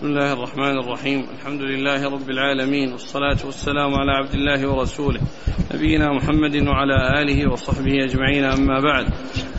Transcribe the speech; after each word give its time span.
بسم 0.00 0.08
الله 0.08 0.32
الرحمن 0.32 0.78
الرحيم. 0.78 1.26
الحمد 1.38 1.60
لله 1.60 2.10
رب 2.10 2.30
العالمين 2.30 2.92
والصلاة 2.92 3.36
والسلام 3.44 3.94
على 3.94 4.12
عبد 4.12 4.34
الله 4.34 4.68
ورسوله 4.68 5.20
نبينا 5.74 6.12
محمد 6.12 6.56
وعلى 6.56 7.22
آله 7.22 7.52
وصحبه 7.52 8.04
أجمعين. 8.04 8.44
أما 8.44 8.80
بعد 8.80 9.06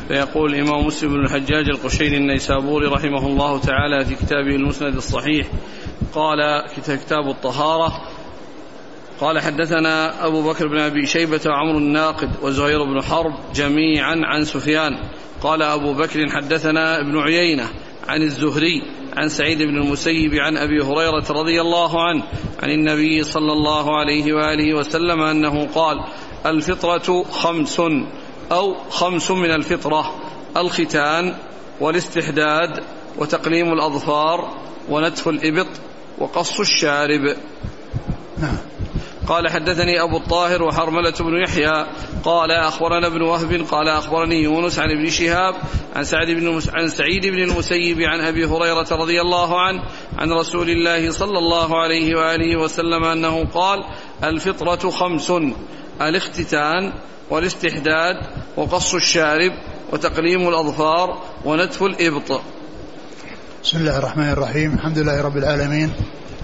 فيقول 0.07 0.53
الإمام 0.53 0.85
مسلم 0.85 1.13
بن 1.13 1.25
الحجاج 1.25 1.69
القشيري 1.69 2.17
النيسابوري 2.17 2.87
رحمه 2.87 3.27
الله 3.27 3.59
تعالى 3.59 4.05
في 4.05 4.15
كتابه 4.15 4.55
المسند 4.55 4.95
الصحيح 4.95 5.47
قال 6.13 6.39
كتاب 6.77 7.29
الطهارة 7.29 7.91
قال 9.19 9.39
حدثنا 9.39 10.25
أبو 10.25 10.49
بكر 10.49 10.67
بن 10.67 10.79
أبي 10.79 11.05
شيبة 11.05 11.41
وعمر 11.45 11.77
الناقد 11.77 12.29
وزهير 12.41 12.83
بن 12.83 13.01
حرب 13.01 13.33
جميعا 13.55 14.15
عن 14.23 14.43
سفيان. 14.43 14.91
قال 15.41 15.61
أبو 15.61 15.93
بكر 15.93 16.29
حدثنا 16.29 16.99
ابن 16.99 17.17
عيينة 17.17 17.67
عن 18.07 18.21
الزهري 18.21 18.81
عن 19.17 19.29
سعيد 19.29 19.57
بن 19.57 19.77
المسيب 19.77 20.33
عن 20.33 20.57
أبي 20.57 20.81
هريرة 20.81 21.25
رضي 21.29 21.61
الله 21.61 22.03
عنه 22.03 22.23
عن 22.63 22.69
النبي 22.69 23.23
صلى 23.23 23.53
الله 23.53 23.97
عليه 23.97 24.33
وآله 24.33 24.73
وسلم 24.73 25.21
أنه 25.21 25.67
قال 25.75 25.97
الفطرة 26.45 27.23
خمس 27.23 27.81
أو 28.51 28.75
خمس 28.89 29.31
من 29.31 29.51
الفطرة 29.51 30.15
الختان 30.57 31.35
والاستحداد 31.79 32.83
وتقليم 33.17 33.73
الأظفار 33.73 34.57
ونتف 34.89 35.27
الإبط 35.27 35.67
وقص 36.17 36.59
الشارب. 36.59 37.35
نعم. 38.37 38.57
قال 39.27 39.49
حدثني 39.49 40.01
أبو 40.01 40.17
الطاهر 40.17 40.63
وحرملة 40.63 41.13
بن 41.19 41.43
يحيى 41.43 41.85
قال 42.23 42.51
أخبرنا 42.51 43.07
ابن 43.07 43.21
وهب 43.21 43.65
قال 43.71 43.87
أخبرني 43.87 44.43
يونس 44.43 44.79
عن 44.79 44.91
ابن 44.91 45.09
شهاب 45.09 45.55
عن 45.95 46.03
سعد 46.03 46.27
بن 46.27 46.61
عن 46.73 46.87
سعيد 46.87 47.25
بن 47.25 47.43
المسيب 47.43 48.01
عن 48.01 48.19
أبي 48.19 48.45
هريرة 48.45 48.87
رضي 48.91 49.21
الله 49.21 49.61
عنه 49.61 49.83
عن 50.17 50.31
رسول 50.31 50.69
الله 50.69 51.11
صلى 51.11 51.37
الله 51.37 51.81
عليه 51.81 52.15
وآله 52.15 52.59
وسلم 52.59 53.03
أنه 53.03 53.45
قال 53.45 53.79
الفطرة 54.23 54.89
خمس 54.89 55.31
الاختتان 56.01 56.93
والاستحداد 57.29 58.15
وقص 58.57 58.93
الشارب 58.93 59.51
وتقليم 59.93 60.47
الأظفار 60.47 61.21
ونتف 61.45 61.83
الإبط. 61.83 62.41
بسم 63.63 63.77
الله 63.77 63.97
الرحمن 63.97 64.29
الرحيم. 64.29 64.73
الحمد 64.73 64.97
لله 64.97 65.21
رب 65.21 65.37
العالمين. 65.37 65.93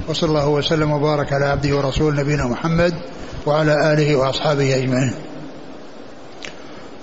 وصلى 0.08 0.30
الله 0.30 0.48
وسلم 0.48 0.92
وبارك 0.92 1.34
على 1.34 1.46
عبده 1.46 1.78
ورسوله 1.78 2.22
نبينا 2.22 2.48
محمد 2.48 2.94
وعلى 3.46 3.94
آله 3.94 4.16
وأصحابه 4.16 4.76
أجمعين. 4.76 5.14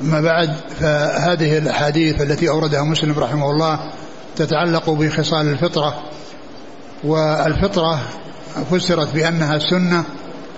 أما 0.00 0.20
بعد 0.20 0.56
فهذه 0.80 1.58
الأحاديث 1.58 2.22
التي 2.22 2.48
أوردها 2.48 2.82
مسلم 2.82 3.18
رحمه 3.18 3.50
الله 3.50 3.90
تتعلق 4.36 4.90
بخصال 4.90 5.46
الفطرة 5.48 6.02
والفطرة 7.04 8.00
فسرت 8.70 9.14
بأنها 9.14 9.56
السنة 9.56 10.04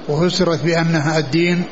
وفسرت 0.08 0.64
بأنها 0.64 1.18
الدين 1.18 1.62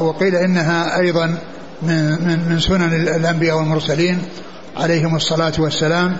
وقيل 0.00 0.36
إنها 0.36 1.00
أيضا 1.00 1.38
من, 1.82 2.10
من, 2.48 2.60
سنن 2.60 2.94
الأنبياء 2.94 3.56
والمرسلين 3.56 4.22
عليهم 4.76 5.16
الصلاة 5.16 5.52
والسلام. 5.58 6.16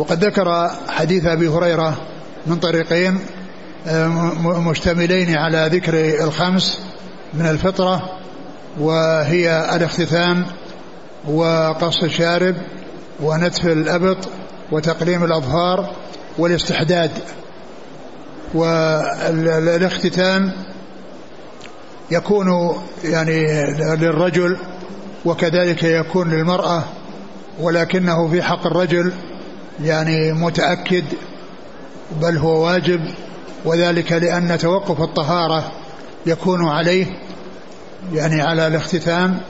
وقد 0.00 0.24
ذكر 0.24 0.70
حديث 0.88 1.26
أبي 1.26 1.48
هريرة 1.48 1.96
من 2.46 2.56
طريقين 2.56 3.18
آه، 3.86 4.08
مشتملين 4.60 5.36
على 5.36 5.68
ذكر 5.72 6.24
الخمس 6.24 6.78
من 7.34 7.46
الفطرة 7.46 8.18
وهي 8.78 9.76
الاختتان 9.76 10.44
وقص 11.28 12.02
الشارب 12.02 12.54
ونتف 13.20 13.66
الأبط 13.66 14.28
وتقليم 14.72 15.24
الأظهار 15.24 15.94
والاستحداد. 16.38 17.10
والاختتان 18.54 20.52
يكون 22.10 22.76
يعني 23.04 23.46
للرجل 23.96 24.56
وكذلك 25.24 25.82
يكون 25.82 26.30
للمرأة 26.30 26.84
ولكنه 27.60 28.28
في 28.28 28.42
حق 28.42 28.66
الرجل 28.66 29.12
يعني 29.84 30.32
متأكد 30.32 31.04
بل 32.20 32.36
هو 32.36 32.64
واجب 32.66 33.00
وذلك 33.64 34.12
لأن 34.12 34.58
توقف 34.58 35.00
الطهارة 35.00 35.72
يكون 36.26 36.68
عليه 36.68 37.06
يعني 38.12 38.42
على 38.42 38.66
الاختتام 38.66 39.40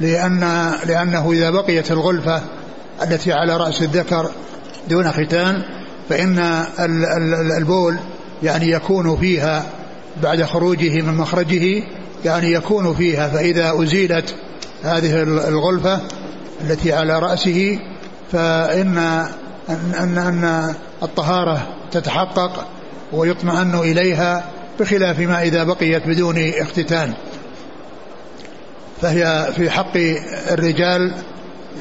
لأن 0.00 0.72
لأنه 0.86 1.32
إذا 1.32 1.50
بقيت 1.50 1.92
الغلفة 1.92 2.42
التي 3.02 3.32
على 3.32 3.56
رأس 3.56 3.82
الذكر 3.82 4.30
دون 4.88 5.12
ختان 5.12 5.62
فإن 6.08 6.38
البول 7.58 7.96
يعني 8.42 8.70
يكون 8.70 9.16
فيها 9.16 9.66
بعد 10.22 10.42
خروجه 10.42 11.02
من 11.02 11.14
مخرجه 11.14 11.82
يعني 12.24 12.52
يكون 12.52 12.94
فيها 12.94 13.28
فإذا 13.28 13.82
أزيلت 13.82 14.34
هذه 14.82 15.22
الغلفة 15.22 16.00
التي 16.60 16.92
على 16.92 17.18
رأسه 17.18 17.78
فإن 18.32 19.26
أن, 19.70 19.94
أن, 19.94 20.18
أن 20.18 20.74
الطهارة 21.02 21.66
تتحقق 21.90 22.66
ويطمئن 23.12 23.74
إليها 23.74 24.44
بخلاف 24.80 25.18
ما 25.18 25.42
إذا 25.42 25.64
بقيت 25.64 26.06
بدون 26.06 26.52
اختتان. 26.60 27.12
فهي 29.02 29.52
في 29.56 29.70
حق 29.70 29.96
الرجال 30.50 31.14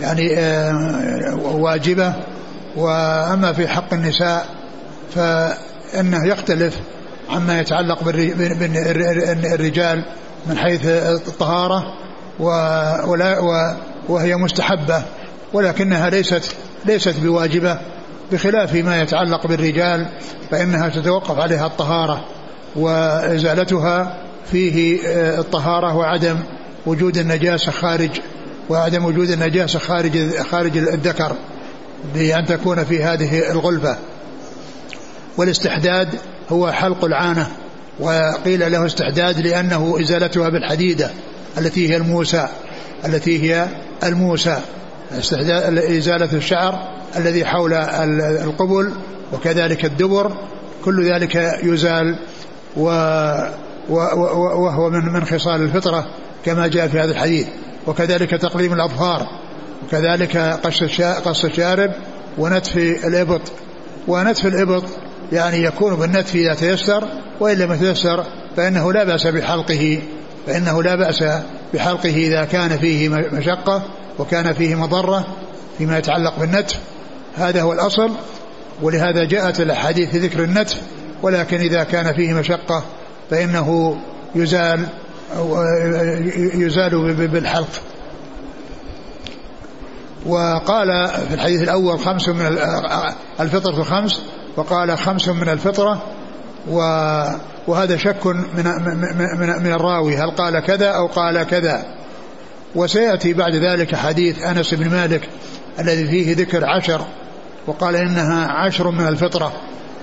يعني 0.01 0.37
آه، 0.37 1.35
واجبة. 1.35 2.13
وأما 2.75 3.53
في 3.53 3.67
حق 3.67 3.93
النساء 3.93 4.45
فإنه 5.15 6.27
يختلف 6.27 6.79
عما 7.29 7.59
يتعلق 7.59 8.03
بالرجال 9.23 10.05
من 10.47 10.57
حيث 10.57 10.85
الطهارة 10.85 11.93
ولا 13.07 13.39
وهي 14.09 14.35
مستحبة 14.35 15.03
ولكنها 15.53 16.09
ليست 16.09 16.55
ليست 16.85 17.19
بواجبة 17.19 17.79
بخلاف 18.31 18.75
ما 18.75 19.01
يتعلق 19.01 19.47
بالرجال 19.47 20.07
فإنها 20.51 20.89
تتوقف 20.89 21.39
عليها 21.39 21.65
الطهارة 21.67 22.25
وإزالتها 22.75 24.17
فيه 24.51 25.07
آه، 25.07 25.39
الطهارة 25.39 25.95
وعدم 25.95 26.37
وجود 26.85 27.17
النجاسة 27.17 27.71
خارج 27.71 28.11
وعدم 28.69 29.05
وجود 29.05 29.29
النجاسة 29.29 29.79
خارج 29.79 30.37
خارج 30.37 30.77
الذكر 30.77 31.35
بأن 32.13 32.45
تكون 32.45 32.83
في 32.83 33.03
هذه 33.03 33.51
الغلفة 33.51 33.97
والاستحداد 35.37 36.09
هو 36.49 36.71
حلق 36.71 37.05
العانة 37.05 37.47
وقيل 37.99 38.71
له 38.71 38.85
استحداد 38.85 39.39
لأنه 39.39 39.97
إزالتها 40.01 40.49
بالحديدة 40.49 41.11
التي 41.57 41.89
هي 41.89 41.97
الموسى 41.97 42.47
التي 43.05 43.43
هي 43.43 43.67
الموسى. 44.03 44.59
إزالة 45.11 46.33
الشعر 46.33 46.99
الذي 47.17 47.45
حول 47.45 47.73
القبل 48.43 48.93
وكذلك 49.33 49.85
الدبر 49.85 50.31
كل 50.85 51.11
ذلك 51.13 51.35
يزال 51.63 52.19
و 52.77 52.89
وهو 53.89 54.89
من 54.89 55.13
من 55.13 55.25
خصال 55.25 55.61
الفطرة 55.61 56.05
كما 56.45 56.67
جاء 56.67 56.87
في 56.87 56.99
هذا 56.99 57.11
الحديث. 57.11 57.47
وكذلك 57.87 58.29
تقليم 58.29 58.73
الأظفار 58.73 59.27
وكذلك 59.83 60.37
قص 60.37 61.01
قص 61.01 61.45
الشارب 61.45 61.91
ونتف 62.37 62.77
الإبط. 62.77 63.41
ونتف 64.07 64.45
الإبط 64.45 64.83
يعني 65.31 65.63
يكون 65.63 65.95
بالنتف 65.95 66.35
إذا 66.35 66.53
تيسر 66.53 67.07
وإن 67.39 67.57
لم 67.57 67.73
يتيسر 67.73 68.25
فإنه 68.57 68.93
لا 68.93 69.03
بأس 69.03 69.27
بحلقه 69.27 70.01
فإنه 70.47 70.83
لا 70.83 70.95
بأس 70.95 71.23
بحلقه 71.73 72.15
إذا 72.15 72.45
كان 72.45 72.77
فيه 72.77 73.09
مشقة. 73.09 73.83
وكان 74.19 74.53
فيه 74.53 74.75
مضرة 74.75 75.27
فيما 75.77 75.97
يتعلق 75.97 76.39
بالنتف. 76.39 76.79
هذا 77.35 77.61
هو 77.61 77.73
الأصل 77.73 78.11
ولهذا 78.81 79.23
جاءت 79.23 79.61
الأحاديث 79.61 80.09
في 80.09 80.19
ذكر 80.19 80.43
النتف. 80.43 80.81
ولكن 81.21 81.57
إذا 81.57 81.83
كان 81.83 82.13
فيه 82.13 82.33
مشقة 82.33 82.83
فإنه 83.29 83.97
يزال 84.35 84.85
يزال 86.53 87.13
بالحلق. 87.27 87.69
وقال 90.25 91.07
في 91.27 91.33
الحديث 91.33 91.61
الأول 91.61 91.99
خمس 91.99 92.29
من 92.29 92.57
الفطرة 93.39 93.83
خمس 93.83 94.21
وقال 94.57 94.97
خمس 94.97 95.27
من 95.27 95.49
الفطرة 95.49 96.01
وهذا 97.67 97.97
شك 97.97 98.25
من 98.25 98.65
من 99.39 99.63
من 99.63 99.71
الراوي. 99.71 100.17
هل 100.17 100.31
قال 100.31 100.59
كذا 100.59 100.87
أو 100.87 101.07
قال 101.07 101.43
كذا؟ 101.43 101.98
وسيأتي 102.75 103.33
بعد 103.33 103.55
ذلك 103.55 103.95
حديث 103.95 104.43
أنس 104.43 104.73
بن 104.73 104.89
مالك 104.89 105.29
الذي 105.79 106.07
فيه 106.07 106.35
ذكر 106.35 106.65
عشر 106.65 107.01
وقال 107.67 107.95
إنها 107.95 108.47
عشر 108.47 108.91
من 108.91 109.07
الفطرة 109.07 109.53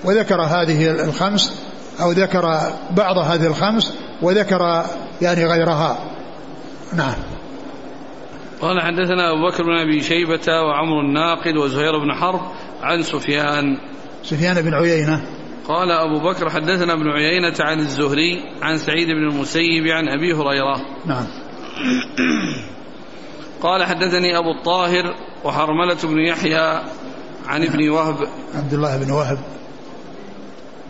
وذكر 0.03 0.41
هذه 0.41 0.91
الخمس 0.91 1.63
أو 2.01 2.11
ذكر 2.11 2.71
بعض 2.91 3.17
هذه 3.17 3.47
الخمس 3.47 3.93
وذكر 4.21 4.85
يعني 5.21 5.45
غيرها. 5.45 5.97
نعم. 6.93 7.15
قال 8.61 8.81
حدثنا 8.81 9.31
أبو 9.31 9.47
بكر 9.49 9.63
بن 9.63 9.77
أبي 9.77 10.01
شيبة 10.01 10.61
وعمر 10.61 10.99
الناقد 10.99 11.57
وزهير 11.57 11.97
بن 11.97 12.13
حرب 12.13 12.41
عن 12.81 13.01
سفيان. 13.03 13.77
سفيان 14.23 14.61
بن 14.61 14.73
عيينة. 14.73 15.21
قال 15.67 15.91
أبو 15.91 16.19
بكر 16.19 16.49
حدثنا 16.49 16.93
ابن 16.93 17.09
عيينة 17.09 17.55
عن 17.59 17.79
الزهري 17.79 18.43
عن 18.61 18.77
سعيد 18.77 19.07
بن 19.07 19.29
المسيب 19.29 19.87
عن 19.87 20.09
أبي 20.09 20.33
هريرة. 20.33 20.85
نعم. 21.05 21.25
قال 23.63 23.83
حدثني 23.83 24.37
أبو 24.37 24.51
الطاهر 24.59 25.15
وحرملة 25.43 25.97
بن 26.03 26.19
يحيى 26.19 26.81
عن 27.47 27.63
ابن 27.63 27.89
وهب. 27.89 28.27
عبد 28.55 28.73
الله 28.73 28.97
بن 28.97 29.11
وهب. 29.11 29.39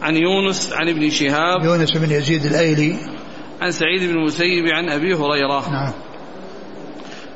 عن 0.02 0.16
يونس 0.16 0.74
عن 0.74 0.90
ابن 0.90 1.10
شهاب. 1.10 1.64
يونس 1.64 1.98
بن 1.98 2.12
يزيد 2.12 2.46
الأيلي. 2.46 2.96
عن 3.62 3.72
سعيد 3.72 4.04
بن 4.04 4.20
المسيب 4.20 4.68
عن 4.68 4.90
أبي 4.90 5.14
هريرة. 5.14 5.70
نعم. 5.70 5.94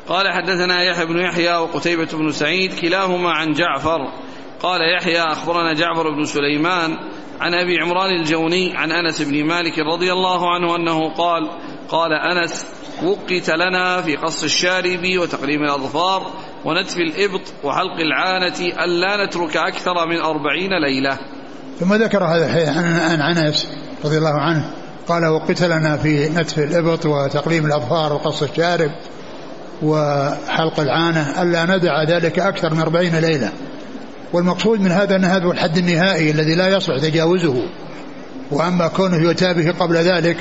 قال 0.07 0.33
حدثنا 0.33 0.83
يحيى 0.83 1.05
بن 1.05 1.19
يحيى 1.19 1.55
وقتيبة 1.55 2.07
بن 2.13 2.31
سعيد 2.31 2.73
كلاهما 2.73 3.31
عن 3.31 3.53
جعفر. 3.53 3.99
قال 4.61 4.81
يحيى 4.97 5.21
أخبرنا 5.21 5.73
جعفر 5.73 6.09
بن 6.09 6.23
سليمان 6.23 6.97
عن 7.41 7.53
أبي 7.53 7.79
عمران 7.81 8.09
الجوني 8.19 8.77
عن 8.77 8.91
أنس 8.91 9.21
بن 9.21 9.45
مالك 9.45 9.79
رضي 9.79 10.13
الله 10.13 10.53
عنه 10.53 10.75
أنه 10.75 11.13
قال 11.13 11.49
قال 11.91 12.13
أنس 12.13 12.65
وقت 13.03 13.49
لنا 13.49 14.01
في 14.01 14.15
قص 14.15 14.43
الشارب 14.43 15.01
وتقليم 15.21 15.63
الأظفار 15.63 16.31
ونتف 16.65 16.97
الإبط 16.97 17.41
وحلق 17.63 17.99
العانة 17.99 18.83
ألا 18.83 19.25
نترك 19.25 19.57
أكثر 19.57 20.07
من 20.07 20.17
أربعين 20.17 20.69
ليلة. 20.83 21.17
ثم 21.79 21.93
ذكر 21.93 22.23
هذا 22.23 22.45
الحديث 22.45 22.69
عن 23.21 23.37
أنس 23.37 23.67
رضي 24.05 24.17
الله 24.17 24.41
عنه 24.41 24.73
قال 25.07 25.25
وقت 25.25 25.63
لنا 25.63 25.97
في 25.97 26.29
نتف 26.29 26.59
الإبط 26.59 27.05
وتقليم 27.05 27.65
الأظفار 27.65 28.13
وقص 28.13 28.43
الشارب 28.43 28.91
وحلق 29.83 30.79
العانة 30.79 31.41
ألا 31.41 31.77
ندع 31.77 32.03
ذلك 32.03 32.39
أكثر 32.39 32.73
من 32.73 32.79
أربعين 32.79 33.15
ليلة. 33.15 33.51
والمقصود 34.33 34.79
من 34.79 34.91
هذا 34.91 35.15
أن 35.15 35.25
هذا 35.25 35.45
هو 35.45 35.51
الحد 35.51 35.77
النهائي 35.77 36.31
الذي 36.31 36.55
لا 36.55 36.67
يصلح 36.67 36.97
تجاوزه. 36.97 37.63
وأما 38.51 38.87
كونه 38.87 39.17
يؤتى 39.17 39.53
به 39.53 39.71
قبل 39.71 39.95
ذلك 39.95 40.37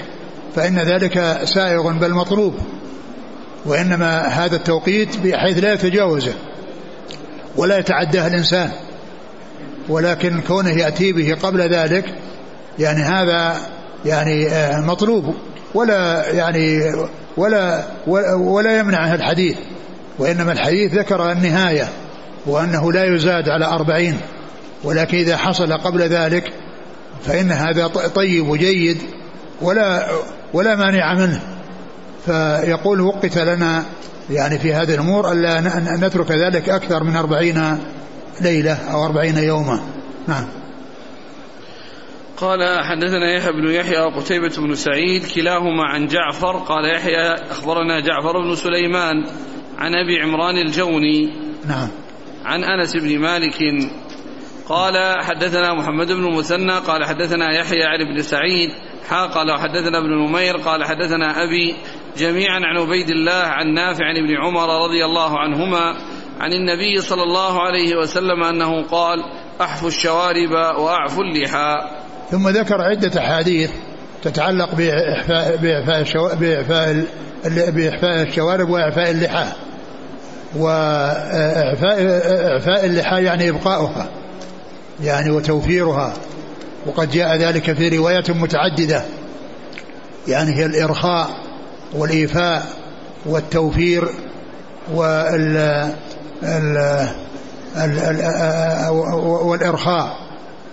فإن 0.54 0.78
ذلك 0.78 1.40
سائغ 1.44 1.92
بل 1.92 2.10
مطلوب 2.10 2.54
وإنما 3.66 4.26
هذا 4.26 4.56
التوقيت 4.56 5.16
بحيث 5.16 5.58
لا 5.58 5.72
يتجاوزه 5.72 6.32
ولا 7.56 7.78
يتعداه 7.78 8.26
الإنسان. 8.26 8.70
ولكن 9.88 10.40
كونه 10.40 10.70
يأتي 10.70 11.12
به 11.12 11.36
قبل 11.42 11.60
ذلك 11.60 12.04
يعني 12.78 13.02
هذا 13.02 13.56
يعني 14.04 14.48
آه، 14.48 14.80
مطلوب 14.80 15.34
ولا 15.74 16.30
يعني 16.32 16.80
ولا 17.36 17.84
ولا 18.36 18.78
يمنع 18.78 19.14
الحديث. 19.14 19.56
وإنما 20.18 20.52
الحديث 20.52 20.94
ذكر 20.94 21.32
النهاية 21.32 21.88
وأنه 22.46 22.92
لا 22.92 23.14
يزاد 23.14 23.48
على 23.48 23.64
أربعين. 23.64 24.20
ولكن 24.84 25.18
إذا 25.18 25.36
حصل 25.36 25.72
قبل 25.72 26.02
ذلك 26.02 26.52
فإن 27.24 27.52
هذا 27.52 27.86
طيب 27.86 28.48
وجيد 28.48 28.98
ولا 29.62 30.08
ولا 30.52 30.76
مانع 30.76 31.14
منه. 31.14 31.40
فيقول 32.26 33.00
وقت 33.00 33.38
لنا 33.38 33.84
يعني 34.30 34.58
في 34.58 34.74
هذه 34.74 34.94
الأمور 34.94 35.32
ألا 35.32 35.60
نترك 36.06 36.30
ذلك 36.30 36.68
أكثر 36.68 37.04
من 37.04 37.16
أربعين 37.16 37.78
ليلة 38.40 38.92
أو 38.92 39.06
أربعين 39.06 39.36
يوما. 39.36 39.80
نعم. 40.28 40.46
قال 42.36 42.84
حدثنا 42.84 43.36
يحيى 43.36 43.52
بن 43.52 43.70
يحيى 43.70 44.00
وقتيبة 44.00 44.56
بن 44.58 44.74
سعيد 44.74 45.22
كلاهما 45.34 45.84
عن 45.84 46.06
جعفر. 46.06 46.56
قال 46.56 46.94
يحيى 46.94 47.34
أخبرنا 47.50 48.00
جعفر 48.00 48.40
بن 48.48 48.54
سليمان 48.54 49.24
عن 49.78 49.94
أبي 49.94 50.22
عمران 50.22 50.56
الجوني 50.56 51.32
نعم. 51.68 51.88
عن 52.44 52.64
أنس 52.64 52.96
بن 52.96 53.18
مالك. 53.18 53.58
قال 54.68 55.24
حدثنا 55.24 55.74
محمد 55.74 56.06
بن 56.06 56.24
المثنى 56.24 56.78
قال 56.78 57.04
حدثنا 57.04 57.52
يحيى 57.52 57.84
عن 57.84 58.00
ابن 58.00 58.22
سعيد 58.22 58.70
حا 59.10 59.26
قال 59.26 59.58
حدثنا 59.58 59.98
ابن 59.98 60.28
نمير 60.28 60.56
قال 60.56 60.84
حدثنا 60.84 61.42
أبي 61.44 61.76
جميعا 62.16 62.60
عن 62.60 62.78
عبيد 62.78 63.10
الله 63.10 63.42
عن 63.42 63.74
نافع 63.74 64.04
عن 64.04 64.16
ابن 64.16 64.36
عمر 64.36 64.84
رضي 64.84 65.04
الله 65.04 65.38
عنهما 65.38 65.96
عن 66.40 66.52
النبي 66.52 67.00
صلى 67.00 67.22
الله 67.22 67.60
عليه 67.60 67.96
وسلم 67.96 68.42
أنه 68.42 68.82
قال 68.82 69.18
أحفوا 69.60 69.88
الشوارب 69.88 70.50
وأعفوا 70.78 71.24
اللحى. 71.24 71.74
ثم 72.30 72.48
ذكر 72.48 72.80
عدة 72.80 73.20
أحاديث 73.20 73.70
تتعلق 74.22 74.74
بإحفاء 74.74 75.56
بإحفاء 75.56 76.34
بإحفاء 76.34 77.04
بإحفاء 77.70 78.22
الشوارب 78.22 78.70
وإعفاء 78.70 79.10
اللحى. 79.10 79.46
وإعفاء 80.56 81.98
إعفاء 82.52 82.86
اللحى 82.86 83.24
يعني 83.24 83.48
إبقاؤها 83.48 84.08
يعني 85.00 85.30
وتوفيرها. 85.30 86.14
وقد 86.86 87.10
جاء 87.10 87.36
ذلك 87.36 87.72
في 87.72 87.88
روايات 87.88 88.30
متعددة. 88.30 89.02
يعني 90.28 90.56
هي 90.56 90.66
الإرخاء 90.66 91.30
والإيفاء 91.94 92.66
والتوفير 93.26 94.08
وال 94.94 95.90
والإرخاء. 99.42 100.16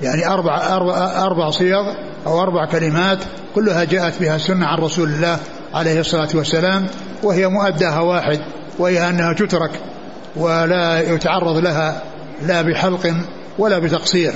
يعني 0.01 0.27
أربع, 0.27 0.75
أربع, 0.75 1.23
أربع 1.25 1.49
صيغ 1.49 1.93
أو 2.27 2.41
أربع 2.41 2.65
كلمات 2.65 3.19
كلها 3.55 3.83
جاءت 3.83 4.19
بها 4.21 4.35
السنة 4.35 4.65
عن 4.65 4.77
رسول 4.77 5.09
الله 5.09 5.39
عليه 5.73 5.99
الصلاة 5.99 6.29
والسلام 6.33 6.85
وهي 7.23 7.47
مؤداها 7.47 7.99
واحد 7.99 8.39
وهي 8.79 9.09
أنها 9.09 9.33
تترك 9.33 9.71
ولا 10.35 11.13
يتعرض 11.13 11.57
لها 11.57 12.01
لا 12.41 12.61
بحلق 12.61 13.13
ولا 13.59 13.79
بتقصير. 13.79 14.33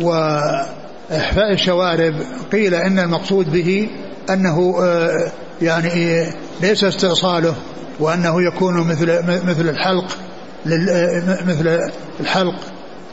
وإحفاء 0.00 1.52
الشوارب 1.52 2.14
قيل 2.52 2.74
إن 2.74 2.98
المقصود 2.98 3.52
به 3.52 3.88
أنه 4.30 4.74
آه، 4.82 5.32
يعني 5.62 6.26
ليس 6.60 6.84
استئصاله 6.84 7.54
وأنه 8.00 8.42
يكون 8.42 8.74
مثل 8.88 9.06
مثل 9.46 9.68
الحلق 9.68 10.16
مثل 11.46 11.90
الحلق 12.20 12.54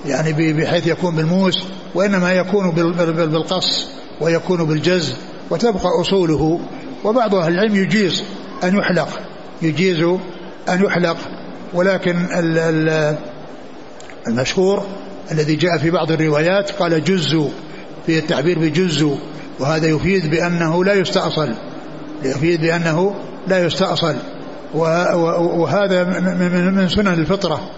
يعني 0.05 0.53
بحيث 0.53 0.87
يكون 0.87 1.15
بالموس 1.15 1.63
وإنما 1.95 2.33
يكون 2.33 2.71
بالقص 2.71 3.87
ويكون 4.21 4.63
بالجز 4.63 5.15
وتبقى 5.49 6.01
أصوله. 6.01 6.59
وبعض 7.03 7.35
أهل 7.35 7.53
العلم 7.53 7.75
يجيز 7.75 8.23
أن 8.63 8.77
يحلق 8.77 9.19
يجيز 9.61 10.03
أن 10.69 10.85
يحلق 10.85 11.17
ولكن 11.73 12.15
المشهور 14.27 14.85
الذي 15.31 15.55
جاء 15.55 15.77
في 15.77 15.91
بعض 15.91 16.11
الروايات 16.11 16.71
قال 16.71 17.03
جزوا 17.03 17.49
في 18.05 18.19
التعبير 18.19 18.59
بجزوا 18.59 19.15
وهذا 19.59 19.87
يفيد 19.87 20.29
بأنه 20.29 20.85
لا 20.85 20.93
يستأصل. 20.93 21.53
يفيد 22.23 22.61
بأنه 22.61 23.15
لا 23.47 23.65
يستأصل. 23.65 24.15
وهذا 24.73 26.03
من 26.69 26.89
سنن 26.89 27.07
الفطرة. 27.07 27.69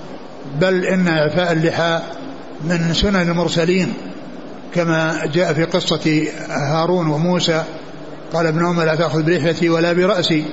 بل 0.62 0.86
إن 0.86 1.08
إعفاء 1.08 1.52
اللحى 1.52 2.00
من 2.64 2.94
سنن 2.94 3.30
المرسلين 3.30 3.94
كما 4.74 5.26
جاء 5.34 5.54
في 5.54 5.64
قصة 5.64 6.28
هارون 6.50 7.08
وموسى. 7.08 7.64
قال 8.34 8.48
ابن 8.48 8.66
عمر 8.66 8.84
لا 8.84 8.96
تأخذ 8.96 9.24
بلحيتي 9.24 9.70
ولا 9.70 9.94
برأسي. 9.94 10.46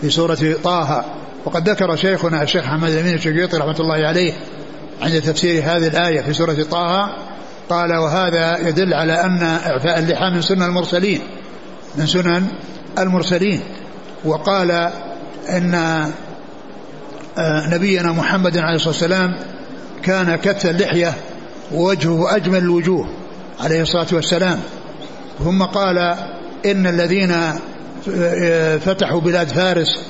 في 0.00 0.10
سورة 0.10 0.54
طه. 0.64 1.04
وقد 1.44 1.68
ذكر 1.68 1.96
شيخنا 1.96 2.42
الشيخ 2.42 2.64
محمد 2.64 2.90
الأمين 2.90 3.14
الشقيطي 3.14 3.56
رحمة 3.56 3.80
الله 3.80 4.06
عليه 4.06 4.32
عند 5.02 5.20
تفسير 5.22 5.62
هذه 5.62 5.86
الآية 5.86 6.20
في 6.20 6.32
سورة 6.32 6.62
طه 6.70 7.16
قال 7.68 7.94
وهذا 7.96 8.68
يدل 8.68 8.94
على 8.94 9.12
أن 9.12 9.42
إعفاء 9.42 9.98
اللحى 9.98 10.30
من 10.30 10.42
سنن 10.42 10.62
المرسلين 10.62 11.20
من 11.96 12.06
سنن 12.06 12.46
المرسلين. 12.98 13.60
وقال 14.24 14.90
أن 15.48 15.74
آه، 17.38 17.74
نبينا 17.74 18.12
محمد 18.12 18.58
عليه 18.58 18.74
الصلاة 18.74 18.88
والسلام 18.88 19.34
كان 20.02 20.36
كث 20.36 20.66
اللحية 20.66 21.14
ووجهه 21.74 22.36
أجمل 22.36 22.58
الوجوه 22.58 23.08
عليه 23.60 23.82
الصلاة 23.82 24.06
والسلام. 24.12 24.60
ثم 25.44 25.62
قال 25.62 25.98
إن 26.66 26.86
الذين 26.86 27.30
آه، 28.10 28.76
فتحوا 28.76 29.20
بلاد 29.20 29.48
فارس 29.48 30.00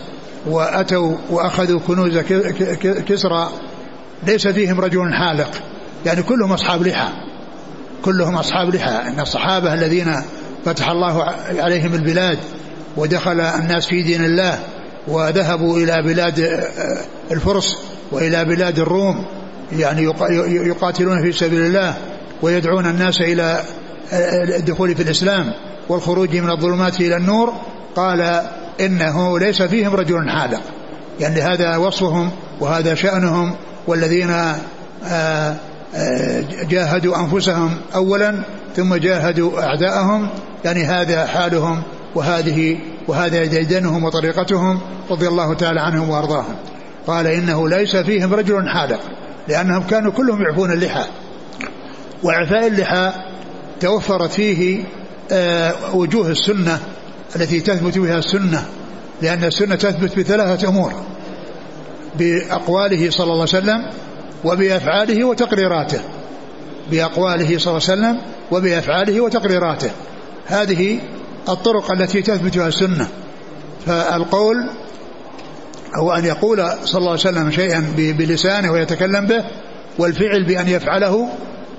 وأتوا 0.46 1.16
وأخذوا 1.30 1.80
كنوز 1.80 2.18
كسرى 3.06 3.50
ليس 4.26 4.48
فيهم 4.48 4.80
رجل 4.80 5.14
حالق. 5.14 5.50
يعني 6.06 6.22
كلهم 6.22 6.52
أصحاب 6.52 6.82
لحى 6.82 7.08
كلهم 8.02 8.34
أصحاب 8.34 8.74
لحى 8.74 9.08
إن 9.08 9.20
الصحابة 9.20 9.74
الذين 9.74 10.14
فتح 10.64 10.88
الله 10.88 11.34
عليهم 11.58 11.94
البلاد 11.94 12.38
ودخل 12.96 13.40
الناس 13.40 13.86
في 13.86 14.02
دين 14.02 14.24
الله 14.24 14.58
وذهبوا 15.08 15.78
إلى 15.78 16.02
بلاد 16.02 16.40
آه، 16.40 17.04
الفرس 17.30 17.76
وإلى 18.12 18.44
بلاد 18.44 18.78
الروم 18.78 19.24
يعني 19.72 20.02
يقاتلون 20.48 21.22
في 21.22 21.32
سبيل 21.32 21.60
الله 21.60 21.94
ويدعون 22.42 22.86
الناس 22.86 23.20
إلى 23.20 23.62
آه، 24.12 24.56
الدخول 24.56 24.94
في 24.94 25.02
الإسلام 25.02 25.52
والخروج 25.88 26.36
من 26.36 26.50
الظلمات 26.50 27.00
إلى 27.00 27.16
النور. 27.16 27.52
قال 27.96 28.42
إنه 28.80 29.38
ليس 29.38 29.62
فيهم 29.62 29.94
رجل 29.94 30.30
حالق. 30.30 30.60
يعني 31.20 31.40
هذا 31.40 31.76
وصفهم 31.76 32.30
وهذا 32.60 32.94
شأنهم 32.94 33.54
والذين 33.88 34.30
آه، 34.30 35.56
آه، 35.94 36.44
جاهدوا 36.68 37.16
أنفسهم 37.20 37.76
أولا 37.94 38.42
ثم 38.76 38.94
جاهدوا 38.94 39.62
أعداءهم. 39.62 40.28
يعني 40.64 40.84
هذا 40.84 41.26
حالهم 41.26 41.82
وهذه 42.14 42.78
وهذا 43.08 43.44
ديدنهم 43.44 44.04
وطريقتهم 44.04 44.80
رضي 45.10 45.28
الله 45.28 45.54
تعالى 45.54 45.80
عنهم 45.80 46.10
وأرضاهم. 46.10 46.54
قال 47.06 47.26
إنه 47.26 47.68
ليس 47.68 47.96
فيهم 47.96 48.34
رجل 48.34 48.68
حالق 48.68 49.00
لأنهم 49.48 49.82
كانوا 49.82 50.12
كلهم 50.12 50.42
يعفون 50.42 50.72
اللحى. 50.72 51.04
وإعفاء 52.22 52.66
اللحى 52.66 53.12
توفرت 53.80 54.32
فيه 54.32 54.84
آه، 55.32 55.94
وجوه 55.94 56.28
السنة 56.28 56.78
التي 57.36 57.60
تثبت 57.60 57.98
بها 57.98 58.18
السنة 58.18 58.64
لأن 59.22 59.44
السنة 59.44 59.74
تثبت 59.74 60.18
بثلاثة 60.18 60.68
أمور. 60.68 60.92
بأقواله 62.18 63.10
صلى 63.10 63.24
الله 63.24 63.32
عليه 63.32 63.42
وسلم 63.42 63.90
وبأفعاله 64.44 65.24
وتقريراته. 65.24 66.00
بأقواله 66.90 67.58
صلى 67.58 67.76
الله 67.76 67.88
عليه 67.88 68.00
وسلم 68.00 68.18
وبأفعاله 68.50 69.20
وتقريراته. 69.20 69.90
هذه 70.46 70.98
الطرق 71.48 71.92
التي 71.92 72.22
تثبتها 72.22 72.68
السنة. 72.68 73.08
فالقول 73.86 74.56
أو 75.98 76.12
أن 76.12 76.24
يقول 76.24 76.56
صلى 76.84 76.98
الله 76.98 77.10
عليه 77.10 77.20
وسلم 77.20 77.50
شيئا 77.50 77.94
بلسانه 77.96 78.72
ويتكلم 78.72 79.26
به 79.26 79.44
والفعل 79.98 80.44
بأن 80.44 80.68
يفعله 80.68 81.28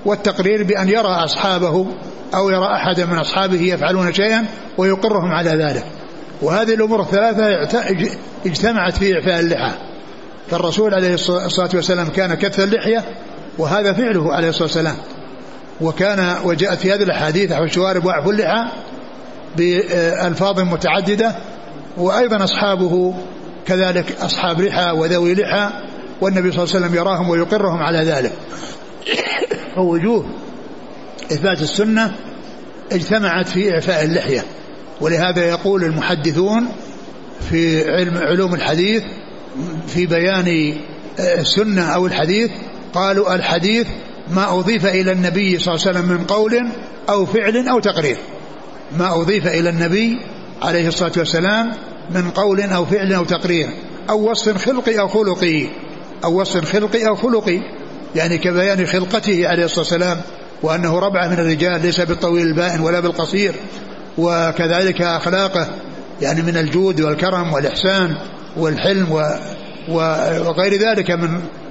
والتقرير 0.04 0.62
بأن 0.62 0.88
يرى 0.88 1.24
أصحابه 1.24 1.86
أو 2.34 2.50
يرى 2.50 2.66
أحدا 2.66 3.06
من 3.06 3.18
أصحابه 3.18 3.60
يفعلون 3.60 4.12
شيئا 4.12 4.46
ويقرهم 4.78 5.32
على 5.32 5.50
ذلك. 5.50 5.84
وهذه 6.42 6.74
الأمور 6.74 7.00
الثلاثة 7.00 7.80
اجتمعت 8.46 8.96
في 8.96 9.14
إعفاء 9.14 9.40
اللحى. 9.40 9.72
فالرسول 10.50 10.94
عليه 10.94 11.14
الصلاة 11.14 11.70
والسلام 11.74 12.08
كان 12.08 12.34
كث 12.34 12.60
اللحية 12.60 13.04
وهذا 13.58 13.92
فعله 13.92 14.32
عليه 14.34 14.48
الصلاة 14.48 14.64
والسلام. 14.64 14.96
وكان 15.80 16.36
وجاءت 16.44 16.78
في 16.78 16.94
هذه 16.94 17.02
الأحاديث 17.02 17.52
أو 17.52 17.64
الشوارب 17.64 18.04
وأعفو 18.04 18.30
اللحى 18.30 18.64
بألفاظ 19.56 20.60
متعددة 20.60 21.34
وأيضا 21.96 22.44
أصحابه 22.44 23.14
كذلك 23.66 24.16
أصحاب 24.20 24.60
لحى 24.60 24.90
وذوي 24.90 25.34
لحى 25.34 25.70
والنبي 26.20 26.52
صلى 26.52 26.64
الله 26.64 26.74
عليه 26.74 26.86
وسلم 26.86 26.94
يراهم 26.94 27.28
ويقرهم 27.28 27.82
على 27.82 27.98
ذلك. 27.98 28.32
ووجوه 29.78 30.26
إثبات 31.32 31.62
السنة 31.62 32.14
اجتمعت 32.92 33.48
في 33.48 33.74
إعفاء 33.74 34.04
اللحية. 34.04 34.44
ولهذا 35.00 35.48
يقول 35.48 35.84
المحدثون 35.84 36.68
في 37.50 37.90
علم 37.90 38.18
علوم 38.18 38.54
الحديث 38.54 39.02
في 39.88 40.06
بيان 40.06 40.76
السنة 41.18 41.82
أو 41.82 42.06
الحديث 42.06 42.50
قالوا 42.94 43.34
الحديث 43.34 43.86
ما 44.30 44.58
أضيف 44.58 44.86
إلى 44.86 45.12
النبي 45.12 45.58
صلى 45.58 45.74
الله 45.74 45.86
عليه 45.86 45.98
وسلم 45.98 46.12
من 46.12 46.24
قول 46.24 46.68
أو 47.08 47.26
فعل 47.26 47.68
أو 47.68 47.80
تقرير. 47.80 48.16
ما 48.98 49.20
أضيف 49.20 49.46
إلى 49.46 49.70
النبي 49.70 50.18
عليه 50.62 50.88
الصلاة 50.88 51.12
والسلام 51.16 51.72
من 52.14 52.30
قول 52.30 52.60
أو 52.60 52.84
فعل 52.84 53.12
أو 53.12 53.24
تقرير 53.24 53.68
أو 54.10 54.30
وصف 54.30 54.64
خلقي 54.64 55.00
أو 55.00 55.08
خلقي 55.08 55.66
أو 56.24 56.40
وصف 56.40 56.72
خلقي 56.72 57.08
أو 57.08 57.16
خلقي 57.16 57.60
يعني 58.16 58.38
كبيان 58.38 58.86
خلقته 58.86 59.48
عليه 59.48 59.64
الصلاة 59.64 59.80
والسلام 59.80 60.20
وأنه 60.62 60.98
ربعة 60.98 61.28
من 61.28 61.38
الرجال 61.38 61.82
ليس 61.82 62.00
بالطويل 62.00 62.46
البائن 62.46 62.80
ولا 62.80 63.00
بالقصير 63.00 63.54
وكذلك 64.18 65.02
أخلاقه 65.02 65.68
يعني 66.22 66.42
من 66.42 66.56
الجود 66.56 67.00
والكرم 67.00 67.52
والإحسان. 67.52 68.16
والحلم 68.56 69.12
و 69.12 69.22
وغير 70.48 70.74
ذلك 70.74 71.10
من 71.10 71.30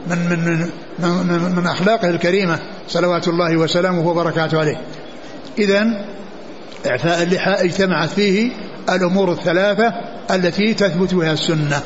من 0.09 0.17
من 0.29 0.69
من, 0.99 1.55
من 1.55 1.67
أخلاقه 1.67 2.09
الكريمة 2.09 2.59
صلوات 2.87 3.27
الله 3.27 3.57
وسلامه 3.57 4.07
وبركاته 4.07 4.59
عليه. 4.59 4.81
اذا 5.59 6.05
إعفاء 6.87 7.23
اللحى 7.23 7.51
اجتمعت 7.51 8.09
فيه 8.09 8.51
الأمور 8.89 9.31
الثلاثة 9.31 9.93
التي 10.31 10.73
تثبت 10.73 11.13
بها 11.13 11.33
السنة. 11.33 11.81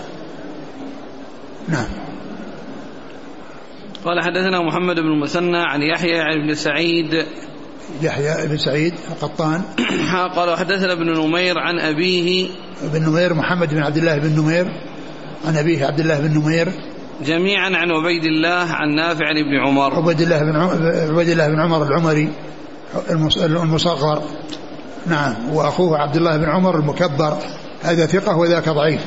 نعم. 1.68 1.88
قال 4.06 4.22
حدثنا 4.22 4.62
محمد 4.62 4.96
بن 4.96 5.08
المثنى 5.08 5.58
عن 5.58 5.82
يحيى 5.82 6.20
عن 6.20 6.42
ابن 6.42 6.54
سعيد 6.54 7.26
يحيى 8.02 8.48
بن 8.48 8.58
سعيد 8.58 8.94
القطان. 9.12 9.62
قال 10.36 10.58
حدثنا 10.58 10.94
ابن 10.94 11.20
نمير 11.20 11.60
عن 11.60 11.80
أبيه. 11.80 12.50
ابن 12.84 13.10
نمير 13.10 13.34
محمد 13.34 13.74
بن 13.74 13.84
عبد 13.84 13.98
الله 13.98 14.18
بن 14.18 14.40
نمير. 14.40 14.66
عن 15.48 15.58
أبيه 15.58 15.86
عبد 15.86 16.00
الله 16.00 16.20
بن 16.20 16.40
نمير. 16.40 16.68
جميعا 17.26 17.66
عن 17.66 17.92
عبيد 17.92 18.26
الله 18.26 18.72
عن 18.72 18.96
نافع 18.96 19.26
عن 19.26 19.38
ابن 19.38 19.68
عمر. 19.68 19.96
عبيد 19.96 20.22
الله 20.22 20.40
بن 20.40 20.56
عبيد 21.14 21.30
الله 21.30 21.48
بن 21.48 21.60
عمر 21.60 21.88
العمري 21.88 22.30
المصغر. 23.44 24.24
نعم. 25.08 25.36
وأخوه 25.54 25.98
عبد 25.98 26.16
الله 26.16 26.38
بن 26.38 26.50
عمر 26.50 26.80
المكبر. 26.80 27.38
هذا 27.82 28.06
ثقة 28.06 28.38
وذاك 28.38 28.70
ضعيف. 28.70 29.02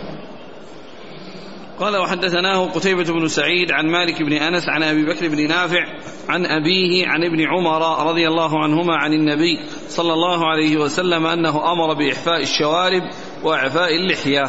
قال 1.80 1.97
وحدثناه 1.97 2.66
قتيبة 2.66 3.04
بن 3.04 3.28
سعيد 3.28 3.73
عن 3.73 3.87
مالك 3.87 4.23
بن 4.23 4.33
أنس 4.33 4.68
عن 4.68 4.83
أبي 4.83 5.06
بكر 5.06 5.28
بن 5.28 5.49
نافع 5.49 5.85
عن 6.28 6.47
أبيه 6.47 7.06
عن 7.06 7.25
ابن 7.25 7.40
عمر 7.40 8.09
رضي 8.09 8.28
الله 8.28 8.62
عنهما 8.62 8.97
عن 8.97 9.12
النبي 9.12 9.59
صلى 9.88 10.12
الله 10.12 10.47
عليه 10.47 10.76
وسلم 10.76 11.26
أنه 11.26 11.73
أمر 11.73 11.95
بإحفاء 11.95 12.42
الشوارب 12.42 13.02
وإعفاء 13.42 13.97
اللحية. 13.97 14.45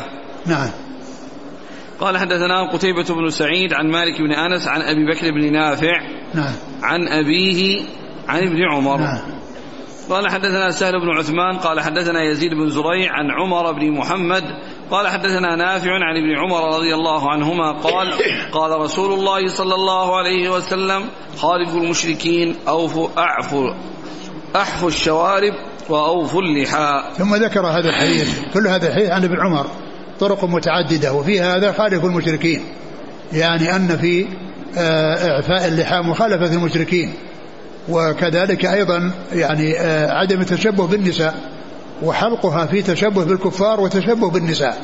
نعم. 0.46 0.70
قال 2.00 2.18
حدثنا 2.18 2.72
قتيبة 2.74 3.16
بن 3.16 3.30
سعيد 3.30 3.74
عن 3.74 3.88
مالك 3.88 4.22
بن 4.22 4.32
أنس 4.32 4.68
عن 4.68 4.82
أبي 4.82 5.06
بكر 5.06 5.32
بن 5.32 5.54
نافع 5.54 6.02
نعم. 6.34 6.54
عن 6.84 7.08
أبيه 7.08 7.82
عن 8.28 8.44
ابن 8.44 8.64
عمر. 8.72 8.98
نعم. 8.98 9.38
قال 10.10 10.30
حدثنا 10.30 10.72
سهل 10.72 11.00
بن 11.00 11.10
عثمان 11.10 11.58
قال 11.58 11.80
حدثنا 11.80 12.24
يزيد 12.24 12.54
بن 12.54 12.70
زريع 12.70 13.14
عن 13.14 13.32
عمر 13.32 13.72
بن 13.72 13.92
محمد 13.92 14.44
قال 14.92 15.08
حدثنا 15.08 15.56
نافع 15.56 15.92
عن 15.92 16.18
ابن 16.18 16.38
عمر 16.40 16.76
رضي 16.76 16.94
الله 16.94 17.32
عنهما 17.32 17.72
قال 17.72 18.14
قال 18.58 18.82
رسول 18.82 19.14
الله 19.14 19.48
صلى 19.48 19.76
الله 19.76 20.18
عليه 20.18 20.50
وسلم 20.50 21.06
خالفوا 21.38 21.80
المشركين 21.82 22.56
أوفوا 22.68 23.08
أعفوا 23.18 23.74
أحفوا 24.56 24.90
الشوارب 24.90 25.54
وأوفوا 25.90 26.42
اللحى 26.42 27.04
ثم 27.18 27.36
ذكر 27.36 27.68
هذا 27.68 27.90
الحديث 27.90 28.40
كل 28.54 28.68
هذا 28.68 28.88
الحديث 28.88 29.10
عن 29.10 29.24
ابن 29.24 29.36
عمر 29.40 29.68
طرق 30.20 30.46
متعددة 30.46 31.14
وفي 31.14 31.42
هذا 31.42 31.72
خالف 31.72 32.06
المشركين. 32.06 32.62
يعني 33.34 33.76
أن 33.76 33.98
في 33.98 34.28
آه، 34.78 35.32
إعفاء 35.32 35.68
اللحى 35.68 36.02
مخالفة 36.02 36.54
المشركين 36.54 37.14
وكذلك 37.90 38.66
أيضا 38.66 39.12
يعني 39.32 39.80
آه، 39.80 40.12
عدم 40.12 40.42
التشبه 40.42 40.88
بالنساء. 40.88 41.57
وحلقها 42.04 42.66
في 42.66 42.82
تشبه 42.82 43.24
بالكفار 43.24 43.82
وتشبه 43.82 44.30
بالنساء. 44.30 44.82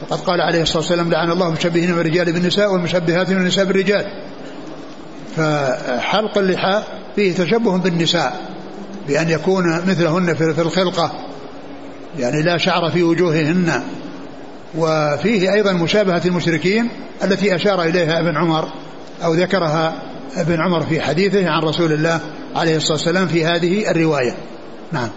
فقد 0.00 0.20
قال 0.20 0.40
عليه 0.40 0.62
الصلاة 0.62 0.78
والسلام 0.78 1.10
لعن 1.10 1.30
الله 1.30 1.46
المشبهين 1.46 1.92
من 1.92 2.00
الرجال 2.00 2.32
بالنساء 2.32 2.72
والمشبهات 2.72 3.30
من 3.30 3.36
النساء 3.36 3.64
بالرجال. 3.64 4.04
فحلق 5.36 6.38
اللحى 6.38 6.82
فيه 7.16 7.34
تشبه 7.34 7.78
بالنساء 7.78 8.40
بأن 9.08 9.30
يكون 9.30 9.76
مثلهن 9.86 10.34
في 10.34 10.60
الخلقة 10.60 11.12
يعني 12.18 12.42
لا 12.42 12.58
شعر 12.58 12.90
في 12.90 13.02
وجوههن. 13.02 13.82
وفيه 14.78 15.52
أيضا 15.52 15.72
مشابهة 15.72 16.22
المشركين 16.24 16.88
التي 17.24 17.54
أشار 17.54 17.82
إليها 17.82 18.20
ابن 18.20 18.36
عمر 18.36 18.68
أو 19.24 19.34
ذكرها 19.34 19.94
ابن 20.36 20.60
عمر 20.60 20.86
في 20.86 21.00
حديثه 21.00 21.50
عن 21.50 21.62
رسول 21.62 21.92
الله 21.92 22.20
عليه 22.56 22.76
الصلاة 22.76 22.92
والسلام 22.92 23.26
في 23.26 23.44
هذه 23.44 23.90
الرواية. 23.90 24.34
نعم. 24.92 25.08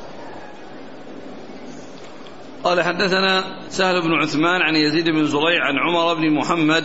قال 2.69 2.81
حدثنا 2.81 3.43
سهل 3.69 4.01
بن 4.01 4.13
عثمان 4.13 4.61
عن 4.61 4.75
يزيد 4.75 5.09
بن 5.09 5.25
زريع 5.25 5.65
عن 5.65 5.75
عمر 5.77 6.13
بن 6.13 6.33
محمد 6.33 6.83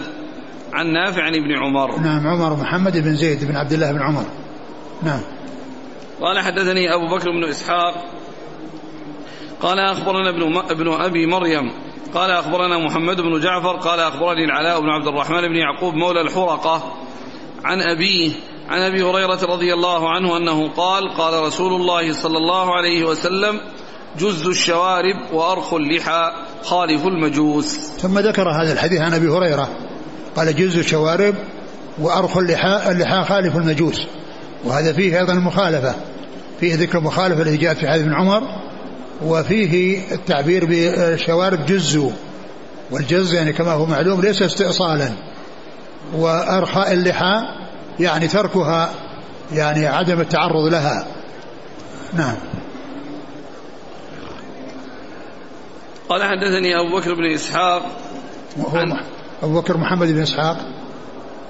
عن 0.72 0.92
نافع 0.92 1.22
عن 1.22 1.34
ابن 1.34 1.58
عمر. 1.58 2.00
نعم 2.00 2.26
عمر 2.26 2.56
محمد 2.56 2.98
بن 2.98 3.14
زيد 3.14 3.44
بن 3.44 3.56
عبد 3.56 3.72
الله 3.72 3.92
بن 3.92 4.02
عمر. 4.02 4.24
نعم. 5.02 5.20
قال 6.20 6.38
حدثني 6.38 6.94
أبو 6.94 7.16
بكر 7.16 7.30
بن 7.30 7.44
إسحاق. 7.44 7.94
قال 9.60 9.78
أخبرنا 9.78 10.30
ابن, 10.30 10.56
ابن 10.56 10.88
أبي 10.92 11.26
مريم. 11.26 11.72
قال 12.14 12.30
أخبرنا 12.30 12.78
محمد 12.78 13.20
بن 13.20 13.40
جعفر. 13.40 13.76
قال 13.76 14.00
أخبرني 14.00 14.44
العلاء 14.44 14.80
بن 14.80 14.88
عبد 14.88 15.06
الرحمن 15.06 15.48
بن 15.48 15.56
يعقوب 15.56 15.94
مولى 15.94 16.20
الحرقة. 16.20 16.94
عن 17.64 17.80
أبيه 17.80 18.32
عن 18.68 18.80
أبي 18.80 19.02
هريرة 19.02 19.44
رضي 19.44 19.74
الله 19.74 20.10
عنه 20.10 20.36
أنه 20.36 20.68
قال 20.68 21.14
قال 21.14 21.42
رسول 21.42 21.80
الله 21.80 22.12
صلى 22.12 22.38
الله 22.38 22.76
عليه 22.76 23.04
وسلم 23.04 23.60
جز 24.18 24.46
الشوارب 24.46 25.32
وأرخ 25.32 25.74
اللحى 25.74 26.30
خالف 26.62 27.06
المجوس. 27.06 27.76
ثم 27.76 28.18
ذكر 28.18 28.48
هذا 28.48 28.72
الحديث 28.72 29.00
عن 29.00 29.14
أبي 29.14 29.28
هريرة. 29.28 29.68
قال 30.36 30.56
جز 30.56 30.78
الشوارب 30.78 31.34
وأرخ 31.98 32.36
اللحى 32.36 32.90
اللحى 32.90 33.24
خالف 33.24 33.56
المجوس. 33.56 34.06
وهذا 34.64 34.92
فيه 34.92 35.20
أيضا 35.20 35.32
المخالفة 35.32 35.94
فيه 36.60 36.74
ذكر 36.74 36.98
المخالفة 36.98 37.42
التي 37.42 37.56
جاءت 37.56 37.78
في 37.78 37.88
حديث 37.88 38.02
ابن 38.02 38.14
عمر 38.14 38.42
وفيه 39.24 40.00
التعبير 40.12 40.66
بشوارب 40.68 41.66
جزوا 41.66 42.10
والجز 42.90 43.34
يعني 43.34 43.52
كما 43.52 43.72
هو 43.72 43.86
معلوم 43.86 44.20
ليس 44.20 44.42
استئصالا. 44.42 45.10
وأرخاء 46.14 46.92
اللحى 46.92 47.42
يعني 48.00 48.28
تركها 48.28 48.90
يعني 49.52 49.86
عدم 49.86 50.20
التعرض 50.20 50.72
لها. 50.72 51.06
نعم. 52.12 52.36
قال 56.08 56.22
حدثني 56.22 56.80
أبو 56.80 56.96
بكر 56.96 57.14
بن 57.14 57.32
إسحاق 57.34 57.82
عن 58.74 59.00
أبو 59.42 59.60
بكر 59.60 59.76
محمد 59.76 60.08
بن 60.08 60.22
إسحاق. 60.22 60.56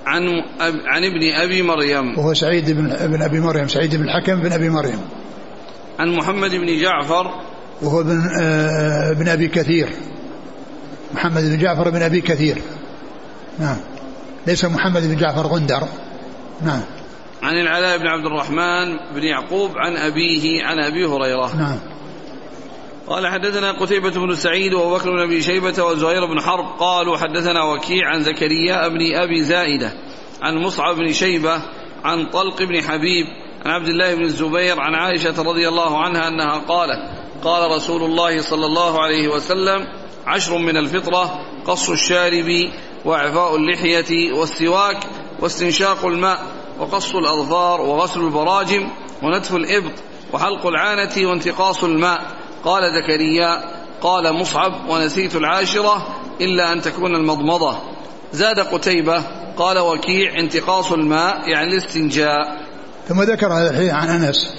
عن 0.06 0.28
أب 0.60 0.74
عن 0.86 1.04
ابن 1.04 1.34
أبي 1.42 1.62
مريم. 1.62 2.18
وهو 2.18 2.34
سعيد 2.34 2.70
بن, 2.70 3.06
بن 3.06 3.22
أبي 3.22 3.40
مريم 3.40 3.68
سعيد 3.68 3.96
بن 3.96 4.04
الحكم 4.04 4.40
بن 4.40 4.52
أبي 4.52 4.70
مريم. 4.70 5.00
عن 5.98 6.16
محمد 6.16 6.50
بن 6.50 6.80
جعفر. 6.82 7.30
وهو 7.82 8.00
ابن 8.00 8.22
آه 8.42 9.10
ابن 9.10 9.28
أبي 9.28 9.48
كثير. 9.48 9.88
محمد 11.14 11.42
بن 11.42 11.58
جعفر 11.58 11.90
بن 11.90 12.02
أبي 12.02 12.20
كثير. 12.20 12.62
نعم. 13.58 13.76
ليس 14.46 14.64
محمد 14.64 15.02
بن 15.02 15.16
جعفر 15.16 15.46
غندر. 15.46 15.88
نعم. 16.64 16.82
عن 17.42 17.54
العلاء 17.54 17.98
بن 17.98 18.06
عبد 18.06 18.26
الرحمن 18.26 18.96
بن 19.14 19.22
يعقوب 19.22 19.70
عن 19.76 19.96
أبيه 19.96 20.64
عن 20.64 20.78
أبي 20.78 21.04
هريرة. 21.04 21.56
نعم. 21.56 21.78
قال 23.08 23.26
حدثنا 23.26 23.72
قتيبة 23.72 24.10
بن 24.10 24.34
سعيد 24.34 24.74
وأبو 24.74 24.94
بكر 24.94 25.10
بن 25.10 25.20
أبي 25.20 25.42
شيبة 25.42 25.84
وزهير 25.84 26.26
بن 26.26 26.40
حرب 26.40 26.66
قالوا 26.78 27.16
حدثنا 27.16 27.62
وكيع 27.62 28.08
عن 28.08 28.22
زكريا 28.22 28.88
بن 28.88 29.14
أبي 29.14 29.42
زائدة 29.42 29.92
عن 30.42 30.56
مصعب 30.56 30.96
بن 30.96 31.12
شيبة 31.12 31.62
عن 32.04 32.26
طلق 32.26 32.62
بن 32.62 32.82
حبيب 32.82 33.26
عن 33.64 33.70
عبد 33.70 33.88
الله 33.88 34.14
بن 34.14 34.22
الزبير 34.22 34.80
عن 34.80 34.94
عائشة 34.94 35.42
رضي 35.42 35.68
الله 35.68 36.02
عنها 36.02 36.28
أنها 36.28 36.58
قالت 36.58 37.10
قال 37.44 37.70
رسول 37.70 38.02
الله 38.02 38.40
صلى 38.40 38.66
الله 38.66 39.02
عليه 39.02 39.28
وسلم 39.28 39.86
عشر 40.26 40.58
من 40.58 40.76
الفطرة 40.76 41.46
قص 41.66 41.90
الشارب 41.90 42.70
وإعفاء 43.04 43.56
اللحية 43.56 44.32
والسواك 44.32 45.06
واستنشاق 45.40 46.06
الماء 46.06 46.42
وقص 46.78 47.14
الأظفار 47.14 47.80
وغسل 47.80 48.20
البراجم 48.20 48.88
ونتف 49.22 49.56
الإبط 49.56 49.92
وحلق 50.32 50.66
العانة 50.66 51.28
وانتقاص 51.28 51.84
الماء 51.84 52.43
قال 52.64 52.82
زكريا 53.02 53.64
قال 54.00 54.32
مصعب 54.32 54.72
ونسيت 54.88 55.36
العاشرة 55.36 56.06
إلا 56.40 56.72
أن 56.72 56.80
تكون 56.80 57.16
المضمضة. 57.16 57.78
زاد 58.32 58.60
قتيبة 58.60 59.22
قال 59.56 59.78
وكيع 59.78 60.40
انتقاص 60.40 60.92
الماء 60.92 61.48
يعني 61.48 61.72
الاستنجاء. 61.72 62.60
ثم 63.08 63.22
ذكر 63.22 63.52
هذا 63.52 63.70
الحديث 63.70 63.90
عن 63.90 64.08
أنس 64.08 64.54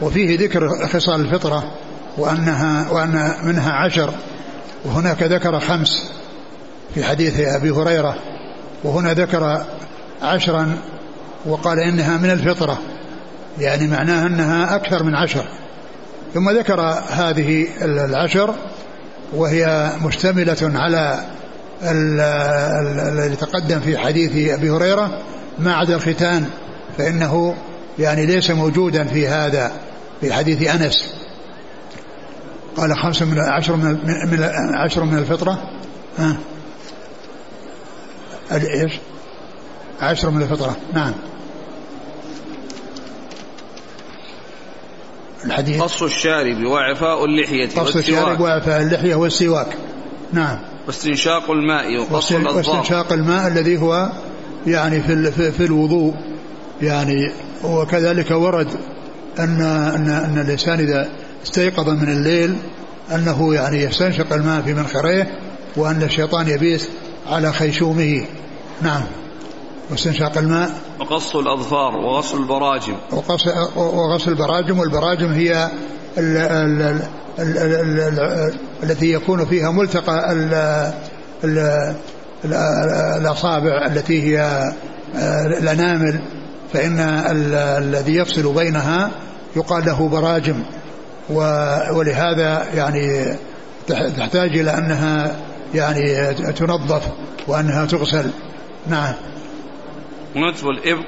وفيه 0.00 0.38
ذكر 0.38 0.86
خصال 0.92 1.20
الفطرة 1.20 1.74
وأنها 2.18 2.90
وأن 2.92 3.34
منها 3.44 3.72
عشر 3.72 4.10
وهناك 4.84 5.22
ذكر 5.22 5.60
خمس 5.60 6.10
في 6.94 7.04
حديث 7.04 7.40
أبي 7.40 7.70
هريرة 7.70 8.16
وهنا 8.84 9.12
ذكر 9.12 9.64
عشرا 10.22 10.76
وقال 11.46 11.78
إنها 11.78 12.16
من 12.16 12.30
الفطرة 12.30 12.78
يعني 13.58 13.86
معناها 13.86 14.26
أنها 14.26 14.76
أكثر 14.76 15.02
من 15.02 15.14
عشر. 15.14 15.44
ثم 16.34 16.50
ذكر 16.50 16.80
هذه 17.10 17.66
العشر 17.82 18.54
وهي 19.32 19.92
مشتملة 20.02 20.72
على 20.74 21.24
الذي 21.82 23.36
تقدم 23.36 23.80
في 23.80 23.98
حديث 23.98 24.52
أبي 24.52 24.70
هريرة. 24.70 25.22
ما 25.58 25.74
عدا 25.74 25.94
الختان 25.94 26.46
فإنه 26.98 27.54
يعني 27.98 28.26
ليس 28.26 28.50
موجودا 28.50 29.04
في 29.04 29.28
هذا 29.28 29.72
في 30.20 30.32
حديث 30.32 30.74
أنس. 30.74 31.14
قال 32.76 32.96
خمس 32.96 33.22
من 33.22 33.40
عشر 33.40 33.76
من, 33.76 33.92
من 34.30 34.42
عشر 34.74 35.04
من 35.04 35.18
الفطرة. 35.18 35.70
ها؟ 36.18 36.36
إيش؟ 38.52 38.92
عشر 40.00 40.30
من 40.30 40.42
الفطرة. 40.42 40.76
نعم. 40.94 41.12
الحديث. 45.46 45.82
قص 45.82 46.02
الشارب 46.02 46.64
وإعفاء 46.64 47.24
اللحية 47.24 47.68
قص 47.76 47.96
الشارب 47.96 48.40
وإعفاء 48.40 48.82
اللحية 48.82 49.14
والسواك. 49.14 49.76
نعم. 50.32 50.58
واستنشاق 50.86 51.50
الماء 51.50 51.98
وقص 51.98 52.32
الأظفار 52.32 52.56
واستنشاق 52.56 53.12
الماء 53.12 53.48
الذي 53.48 53.78
هو 53.78 54.12
يعني 54.66 55.00
في 55.02 55.52
في 55.52 55.64
الوضوء. 55.64 56.14
يعني 56.82 57.32
وكذلك 57.64 58.30
ورد 58.30 58.68
أن 59.38 59.62
أن 59.94 60.08
أن 60.08 60.38
الإنسان 60.46 60.78
إذا 60.80 61.08
استيقظ 61.44 61.88
من 61.88 62.08
الليل 62.08 62.56
أنه 63.14 63.54
يعني 63.54 63.82
يستنشق 63.82 64.32
الماء 64.32 64.62
في 64.62 64.74
منخريه 64.74 65.38
وأن 65.76 66.02
الشيطان 66.02 66.48
يبيت 66.48 66.88
على 67.26 67.52
خيشومه. 67.52 68.24
نعم. 68.82 69.02
واستنشاق 69.90 70.38
الماء. 70.38 70.70
وقص 71.00 71.36
الأظفار 71.36 71.96
وغسل 71.96 72.38
البراجم. 72.38 72.96
وقص 73.12 73.46
وغسل 73.76 74.30
البراجم 74.30 74.78
والبراجم 74.78 75.32
هي 75.32 75.70
ال 76.18 76.36
ال 76.36 77.02
ال 77.38 77.58
ال 77.58 78.00
ال 78.20 78.54
التي 78.82 79.12
يكون 79.12 79.44
فيها 79.44 79.70
ملتقى 79.70 80.32
ال 80.32 80.54
ال 81.44 81.94
الأصابع 83.20 83.86
التي 83.86 84.22
هي 84.22 84.62
الأنامل. 85.60 86.20
فإن 86.72 86.98
الذي 87.78 88.16
يفصل 88.16 88.54
بينها 88.54 89.10
يقال 89.56 89.84
له 89.86 90.08
براجم. 90.08 90.62
ولهذا 91.94 92.64
يعني 92.74 93.36
تحتاج 94.16 94.58
إلى 94.58 94.78
أنها 94.78 95.36
يعني 95.74 96.34
تنظف 96.34 97.02
وأنها 97.48 97.86
تغسل. 97.86 98.30
نعم. 98.86 99.12
ونتف 100.36 100.66
الإبط. 100.66 101.06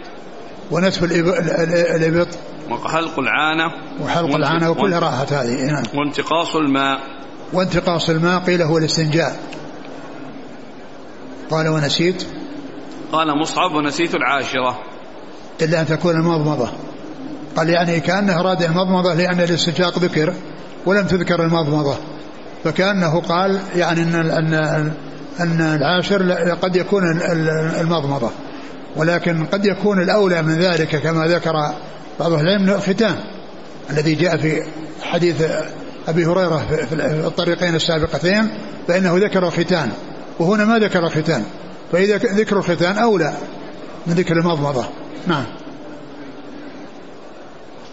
ونتف 0.71 1.05
الإبط. 1.05 2.29
وحلق 2.71 3.19
العانة. 3.19 3.73
وحلق 4.03 4.35
العانة 4.35 4.71
وكلها 4.71 4.99
راحت 4.99 5.33
هذه 5.33 5.65
نعم. 5.65 5.85
وانتقاص 5.95 6.57
الماء. 6.57 7.01
وانتقاص 7.53 8.11
الماء 8.11 8.41
قيل 8.41 8.63
هو 8.63 8.79
الاستنجاء. 8.79 9.37
قال 11.51 11.69
ونسيت. 11.69 12.27
قال 13.13 13.39
مصعب 13.41 13.75
ونسيت 13.75 14.15
العاشرة. 14.15 14.79
إلا 15.63 15.81
أن 15.81 15.87
تكون 15.87 16.15
المضمضة. 16.15 16.69
قال 17.57 17.69
يعني 17.69 18.01
كأنه 18.01 18.41
أراد 18.41 18.63
المضمضة 18.63 19.15
لأن 19.15 19.41
الاستنشاق 19.41 19.99
ذكر 19.99 20.35
ولم 20.87 21.07
تذكر 21.07 21.43
المضمضة. 21.43 21.97
فكأنه 22.65 23.21
قال 23.21 23.61
يعني 23.77 24.03
أن 24.03 24.15
أن 24.15 24.55
أن 25.41 25.61
العاشر 25.61 26.33
قد 26.63 26.77
يكون 26.77 27.03
المضمضة. 27.81 28.31
ولكن 28.97 29.47
قد 29.47 29.67
يكون 29.67 30.03
الأولى 30.03 30.43
من 30.43 30.59
ذلك 30.59 30.97
كما 31.03 31.27
ذكر 31.27 31.53
بعض 32.21 32.33
أهل 32.33 32.49
العلم 32.49 32.71
الختان 32.71 33.17
الذي 33.91 34.15
جاء 34.15 34.37
في 34.37 34.63
حديث 35.03 35.43
أبي 36.09 36.27
هريرة 36.27 36.87
في 36.89 36.95
الطريقين 37.27 37.75
السابقتين 37.75 38.49
فإنه 38.89 39.19
ذكر 39.19 39.47
الختان 39.47 39.91
وهنا 40.39 40.65
ما 40.65 40.79
ذكر 40.79 41.07
الختان 41.07 41.45
فإذا 41.93 42.17
ذكر 42.17 42.59
الختان 42.59 42.99
أولى 42.99 43.33
من 44.07 44.15
ذكر 44.15 44.35
المضمضة. 44.35 44.85
نعم. 45.27 45.45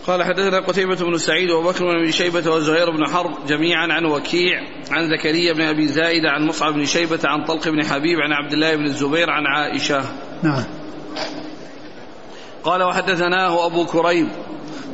قال 0.07 0.23
حدثنا 0.23 0.59
قتيبة 0.59 0.95
بن 0.95 1.17
سعيد 1.17 1.49
وبكر 1.49 1.83
بن 2.05 2.11
شيبة 2.11 2.51
وزهير 2.51 2.91
بن 2.91 3.07
حرب 3.07 3.45
جميعا 3.47 3.87
عن 3.93 4.05
وكيع 4.05 4.59
عن 4.91 5.17
زكريا 5.17 5.53
بن 5.53 5.61
أبي 5.61 5.87
زايدة 5.87 6.29
عن 6.29 6.47
مصعب 6.47 6.73
بن 6.73 6.85
شيبة 6.85 7.19
عن 7.23 7.45
طلق 7.45 7.69
بن 7.69 7.85
حبيب 7.85 8.19
عن 8.19 8.31
عبد 8.31 8.53
الله 8.53 8.75
بن 8.75 8.85
الزبير 8.85 9.29
عن 9.29 9.43
عائشة. 9.45 10.03
نعم. 10.43 10.63
قال 12.63 12.83
وحدثناه 12.83 13.65
أبو 13.65 13.85
كريب 13.85 14.27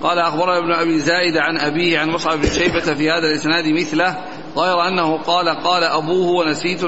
قال 0.03 0.19
أخبرنا 0.19 0.57
ابن 0.57 0.71
أبي 0.71 0.99
زايدة 0.99 1.41
عن 1.41 1.57
أبيه 1.57 1.99
عن 1.99 2.09
مصعب 2.09 2.41
بن 2.41 2.49
شيبة 2.49 2.93
في 2.93 3.11
هذا 3.11 3.27
الإسناد 3.27 3.67
مثله 3.67 4.17
غير 4.57 4.87
أنه 4.87 5.17
قال 5.17 5.49
قال 5.49 5.83
أبوه 5.83 6.45
ونسيت 6.45 6.83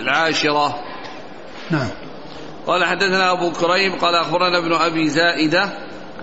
العاشرة. 0.00 0.78
نعم. 1.70 1.88
قال 2.66 2.84
حدثنا 2.84 3.32
أبو 3.32 3.50
كريب 3.50 3.92
قال 4.00 4.14
أخبرنا 4.14 4.58
ابن 4.58 4.72
أبي 4.72 5.08
زائدة 5.08 5.68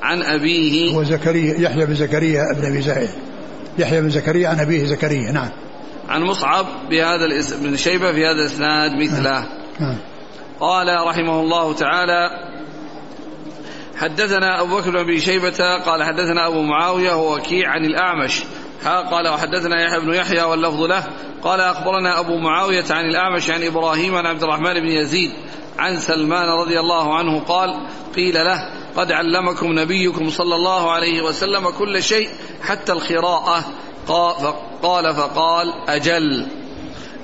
عن 0.01 0.23
أبيه. 0.23 0.95
هو 0.95 1.03
زكريا 1.03 1.59
يحيى 1.59 1.85
بن 1.85 1.95
زكريا 1.95 2.41
ابن 2.51 2.65
أبي 2.65 2.81
زائد 2.81 3.09
يحيى 3.77 4.01
بن 4.01 4.09
زكريا 4.09 4.49
عن 4.49 4.59
أبيه 4.59 4.85
زكريا 4.85 5.31
نعم. 5.31 5.49
عن 6.09 6.21
مصعب 6.21 6.65
بهذا 6.89 7.25
الاسم 7.25 7.63
بن 7.63 7.77
شيبة 7.77 8.11
في 8.11 8.25
هذا 8.25 8.41
الإسناد 8.41 8.91
مثله. 8.91 9.45
نعم. 9.79 9.97
قال 10.59 11.07
رحمه 11.07 11.39
الله 11.39 11.73
تعالى 11.73 12.48
حدثنا 13.99 14.61
أبو 14.61 14.77
بكر 14.77 15.03
بن 15.03 15.19
شيبة 15.19 15.77
قال 15.85 16.03
حدثنا 16.03 16.47
أبو 16.47 16.61
معاوية 16.61 17.13
ووكيع 17.13 17.69
عن 17.69 17.85
الأعمش. 17.85 18.43
ها 18.83 19.01
قال 19.11 19.27
وحدثنا 19.27 19.85
يحيى 19.85 19.99
بن 19.99 20.13
يحيى 20.13 20.43
واللفظ 20.43 20.83
له. 20.83 21.07
قال 21.43 21.61
أخبرنا 21.61 22.19
أبو 22.19 22.37
معاوية 22.37 22.85
عن 22.89 23.05
الأعمش 23.05 23.49
عن 23.49 23.63
إبراهيم 23.63 24.15
عن 24.15 24.25
عبد 24.25 24.43
الرحمن 24.43 24.73
بن 24.73 24.87
يزيد 24.87 25.31
عن 25.79 25.99
سلمان 25.99 26.49
رضي 26.49 26.79
الله 26.79 27.15
عنه 27.15 27.39
قال 27.39 27.87
قيل 28.15 28.33
له 28.33 28.69
قد 28.95 29.11
علمكم 29.11 29.79
نبيكم 29.79 30.29
صلى 30.29 30.55
الله 30.55 30.91
عليه 30.91 31.21
وسلم 31.21 31.69
كل 31.69 32.03
شيء 32.03 32.29
حتى 32.61 32.91
الخراءة 32.91 33.65
قال 34.83 35.15
فقال 35.15 35.73
أجل. 35.87 36.45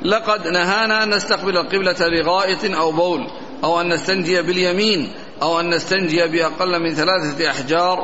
لقد 0.01 0.47
نهانا 0.47 1.03
أن 1.03 1.09
نستقبل 1.09 1.57
القبلة 1.57 2.07
لغائط 2.07 2.65
أو 2.65 2.91
بول 2.91 3.27
أو 3.63 3.81
أن 3.81 3.89
نستنجي 3.93 4.41
باليمين 4.41 5.11
أو 5.41 5.59
أن 5.59 5.69
نستنجي 5.69 6.27
بأقل 6.27 6.79
من 6.83 6.95
ثلاثة 6.95 7.49
أحجار 7.49 7.97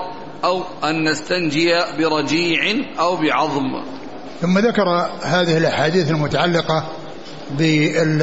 أو 0.44 0.64
أن 0.84 1.10
نستنجي 1.10 1.74
برجيع 2.00 2.76
أو 3.00 3.16
بعظم. 3.16 3.84
ثم 4.42 4.60
ذكر 4.60 5.10
هذه 5.22 5.58
الأحاديث 5.58 6.12
المتعلقة 6.12 6.88
بال 7.58 8.20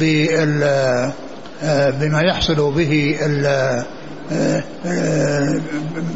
بال 0.00 1.12
بما 2.00 2.20
يحصل 2.22 2.72
به 2.72 3.18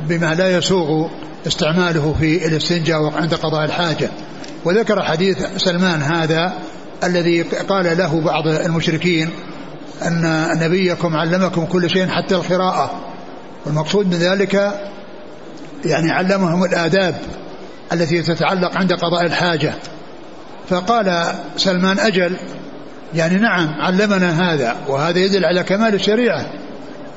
بما 0.09 0.35
لا 0.35 0.57
يسوغ 0.57 1.09
استعماله 1.47 2.15
في 2.21 2.47
الاستنجاء 2.47 3.13
عند 3.17 3.35
قضاء 3.35 3.65
الحاجة. 3.65 4.11
وذكر 4.65 5.03
حديث 5.03 5.39
سلمان 5.57 6.03
هذا 6.03 6.53
الذي 7.05 7.43
قال 7.43 7.99
له 7.99 8.21
بعض 8.21 8.49
المشركين 8.49 9.31
أن 10.03 10.49
نبيكم 10.61 11.17
علمكم 11.17 11.65
كل 11.65 11.91
شيء 11.91 12.09
حتى 12.09 12.35
القراءة. 12.35 13.01
والمقصود 13.67 14.07
من 14.07 14.15
ذلك 14.19 14.55
يعني 15.85 16.11
علمهم 16.11 16.65
الآداب 16.65 17.15
التي 17.93 18.23
تتعلق 18.23 18.79
عند 18.79 18.93
قضاء 18.93 19.27
الحاجة. 19.27 19.75
فقال 20.69 21.35
سلمان 21.57 21.99
أجل 21.99 22.37
يعني 23.15 23.37
نعم 23.37 23.69
علمنا 23.81 24.53
هذا 24.53 24.77
وهذا 24.89 25.19
يدل 25.19 25.45
على 25.45 25.63
كمال 25.63 25.95
الشريعة. 25.95 26.47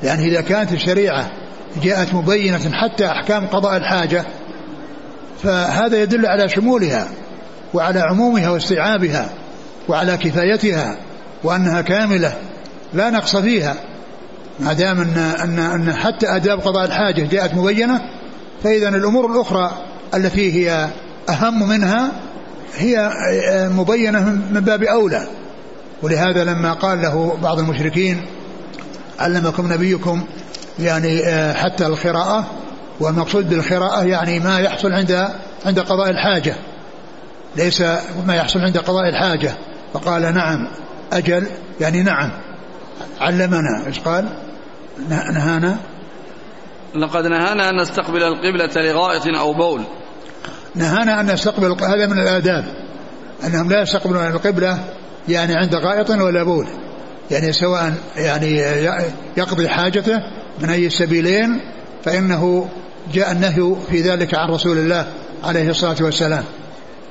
يعني 0.02 0.28
إذا 0.28 0.40
كانت 0.40 0.72
الشريعة 0.72 1.30
جاءت 1.82 2.14
مبينة 2.14 2.70
حتى 2.72 3.06
أحكام 3.06 3.46
قضاء 3.46 3.76
الحاجة 3.76 4.24
فهذا 5.42 6.02
يدل 6.02 6.26
على 6.26 6.48
شمولها 6.48 7.08
وعلى 7.74 8.00
عمومها 8.00 8.50
واستيعابها 8.50 9.30
وعلى 9.88 10.16
كفايتها 10.16 10.96
وأنها 11.44 11.80
كاملة. 11.80 12.32
لا 12.94 13.10
نقص 13.10 13.36
فيها. 13.36 13.76
ما 14.60 14.72
دام 14.72 15.00
أن, 15.00 15.18
أن, 15.18 15.58
أن 15.58 15.92
حتى 15.92 16.26
آداب 16.36 16.60
قضاء 16.60 16.84
الحاجة 16.84 17.22
جاءت 17.22 17.54
مبينة 17.54 18.00
فإذا 18.64 18.88
الأمور 18.88 19.32
الأخرى 19.32 19.70
التي 20.14 20.52
هي 20.52 20.88
أهم 21.28 21.68
منها 21.68 22.12
هي 22.76 23.10
مبينة 23.70 24.20
من 24.50 24.60
باب 24.60 24.82
أولى. 24.82 25.26
ولهذا 26.02 26.44
لما 26.44 26.72
قال 26.72 27.02
له 27.02 27.38
بعض 27.42 27.58
المشركين 27.58 28.26
علمكم 29.18 29.72
نبيكم 29.72 30.24
يعني 30.78 31.22
حتى 31.54 31.86
القراءة 31.86 32.46
والمقصود 33.00 33.50
بالقراءة 33.50 34.04
يعني 34.04 34.38
ما 34.40 34.60
يحصل 34.60 34.92
عند 34.92 35.28
عند 35.66 35.80
قضاء 35.80 36.10
الحاجة. 36.10 36.54
ليس 37.56 37.82
ما 38.26 38.34
يحصل 38.34 38.60
عند 38.60 38.78
قضاء 38.78 39.08
الحاجة. 39.08 39.54
فقال 39.94 40.34
نعم 40.34 40.68
أجل 41.12 41.46
يعني 41.80 42.02
نعم. 42.02 42.30
علمنا 43.20 43.86
إيش 43.86 44.00
قال؟ 44.00 44.28
نهانا؟ 45.08 45.76
لقد 46.94 47.26
نهانا 47.26 47.70
أن 47.70 47.80
نستقبل 47.80 48.22
القبلة 48.22 48.82
لغائط 48.92 49.26
أو 49.26 49.52
بول. 49.52 49.82
نهانا 50.74 51.20
أن 51.20 51.32
نستقبل 51.32 51.84
هذا 51.84 52.06
من 52.06 52.18
الآداب 52.18 52.64
أنهم 53.46 53.70
لا 53.70 53.82
يستقبلون 53.82 54.26
القبلة 54.26 54.78
يعني 55.28 55.54
عند 55.54 55.74
غائط 55.74 56.10
ولا 56.10 56.42
بول. 56.42 56.66
يعني 57.30 57.52
سواء 57.52 57.94
يعني 58.16 58.56
يقضي 59.36 59.68
حاجته 59.68 60.22
من 60.60 60.70
أي 60.70 60.86
السبيلين 60.86 61.60
فإنه 62.04 62.68
جاء 63.12 63.32
النهي 63.32 63.76
في 63.90 64.00
ذلك 64.00 64.34
عن 64.34 64.48
رسول 64.50 64.78
الله 64.78 65.06
عليه 65.44 65.70
الصلاة 65.70 65.96
والسلام. 66.00 66.44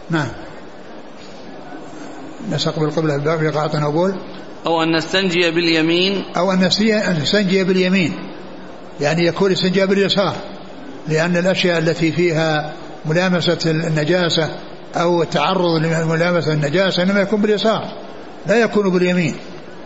نعم. 0.10 0.28
نستقبل 2.52 2.86
القبلة 2.86 3.38
في 3.38 3.50
غائط 3.50 3.76
أو 3.76 3.92
بول. 3.92 4.16
أو 4.66 4.84
أن 4.84 4.96
نستنجي 4.96 5.52
باليمين. 5.52 6.24
أو 6.38 6.52
أن 6.52 6.70
نستنجي 7.22 7.64
باليمين. 7.64 8.14
يعني 9.02 9.26
يكون 9.26 9.52
الاستنجاء 9.52 9.86
باليسار. 9.86 10.36
لأن 11.08 11.38
الأشياء 11.38 11.80
التي 11.80 12.12
فيها 12.12 12.74
ملامسة 13.06 13.60
النجاسة 13.66 14.50
أو 14.96 15.24
التعرض 15.24 15.86
لملامسة 15.86 16.54
النجاسة 16.54 17.04
إنما 17.04 17.22
يكون 17.22 17.42
باليسار. 17.42 17.94
لا 18.48 18.56
يكون 18.56 18.90
باليمين. 18.90 19.36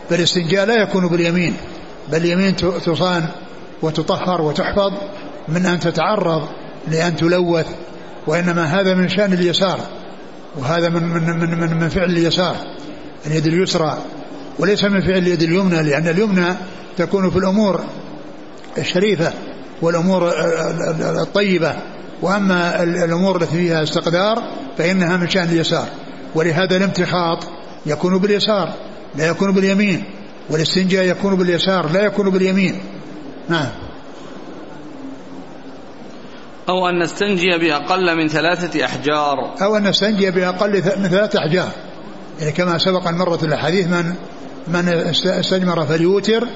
فالاستنجاء 0.10 0.66
لا 0.66 0.76
يكون 0.76 1.08
باليمين. 1.08 1.54
بل 2.12 2.18
اليمين 2.18 2.56
تصان 2.56 3.26
وتطهر 3.82 4.42
وتحفظ 4.42 4.94
من 5.48 5.66
أن 5.66 5.80
تتعرض 5.80 6.48
لأن 6.88 7.16
تلوث. 7.16 7.68
وإنما 8.28 8.64
هذا 8.64 8.94
من 8.94 9.10
شأن 9.10 9.34
اليسار. 9.34 9.80
وهذا 10.56 10.90
من 10.90 11.04
من 11.04 11.24
من 11.24 11.60
من, 11.60 11.80
من 11.80 11.90
فعل 11.90 12.10
اليسار. 12.10 12.56
اليد 13.28 13.48
اليسرى 13.48 13.98
وليس 14.60 14.84
من 14.84 15.02
فعل 15.02 15.18
اليد 15.18 15.42
اليمنى 15.42 15.84
لأن 15.84 16.08
اليمنى 16.08 16.56
تكون 16.98 17.30
في 17.30 17.38
الأمور 17.38 17.84
الشريفة 18.78 19.34
والأمور 19.82 20.32
الطيبة. 21.22 21.76
وأما 22.22 22.84
الأمور 22.84 23.42
التي 23.42 23.58
فيها 23.58 23.84
استقدار 23.84 24.44
فإنها 24.78 25.18
من 25.18 25.30
شأن 25.30 25.44
اليسار. 25.44 25.88
ولهذا 26.36 26.78
الامتخاط 26.78 27.48
يكون 27.86 28.18
باليسار 28.18 28.74
لا 29.16 29.28
يكون 29.28 29.52
باليمين. 29.52 30.04
والاستنجاء 30.50 31.06
يكون 31.06 31.36
باليسار 31.36 31.92
لا 31.92 32.02
يكون 32.02 32.30
باليمين. 32.30 32.82
نعم. 33.50 33.70
أو 36.70 36.90
أن 36.90 37.04
نستنجي 37.04 37.58
بأقل 37.58 38.18
من 38.18 38.28
ثلاثة 38.28 38.86
أحجار. 38.86 39.56
أو 39.62 39.78
أن 39.78 39.88
نستنجي 39.88 40.32
بأقل 40.32 40.74
من 40.74 41.08
ثلاثة 41.10 41.40
أحجار. 41.40 41.72
يعني 42.40 42.52
كما 42.52 42.78
سبق 42.78 43.08
أن 43.08 43.16
مرت 43.16 43.44
الأحاديث 43.44 43.88
من 43.88 44.16
من 44.68 44.88
استجمر 45.26 45.86
فليوتر 45.86 46.48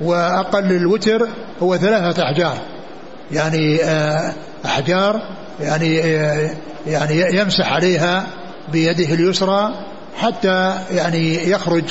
وأقل 0.00 0.72
الوتر 0.72 1.28
هو 1.62 1.76
ثلاثة 1.76 2.22
أحجار. 2.22 2.58
يعني 3.32 3.80
أحجار 4.64 5.20
يعني 5.60 5.96
يعني 6.86 7.36
يمسح 7.36 7.72
عليها 7.72 8.26
بيده 8.72 9.14
اليسرى 9.14 9.74
حتى 10.16 10.74
يعني 10.90 11.50
يخرج 11.50 11.84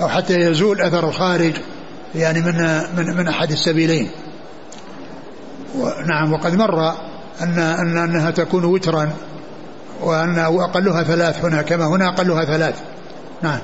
أو 0.00 0.08
حتى 0.08 0.34
يزول 0.34 0.80
أثر 0.80 1.08
الخارج 1.08 1.52
يعني 2.14 2.40
من 2.40 2.56
من 2.96 3.16
من 3.16 3.28
أحد 3.28 3.50
السبيلين. 3.50 4.10
نعم 6.06 6.32
وقد 6.32 6.54
مر 6.54 6.88
أن 7.42 7.58
أن 7.58 7.98
أنها 7.98 8.30
تكون 8.30 8.64
وترا 8.64 9.10
وأن 10.00 10.38
أقلها 10.38 11.02
ثلاث 11.02 11.44
هنا 11.44 11.62
كما 11.62 11.86
هنا 11.86 12.08
أقلها 12.08 12.44
ثلاث. 12.44 12.74
نعم. 13.42 13.60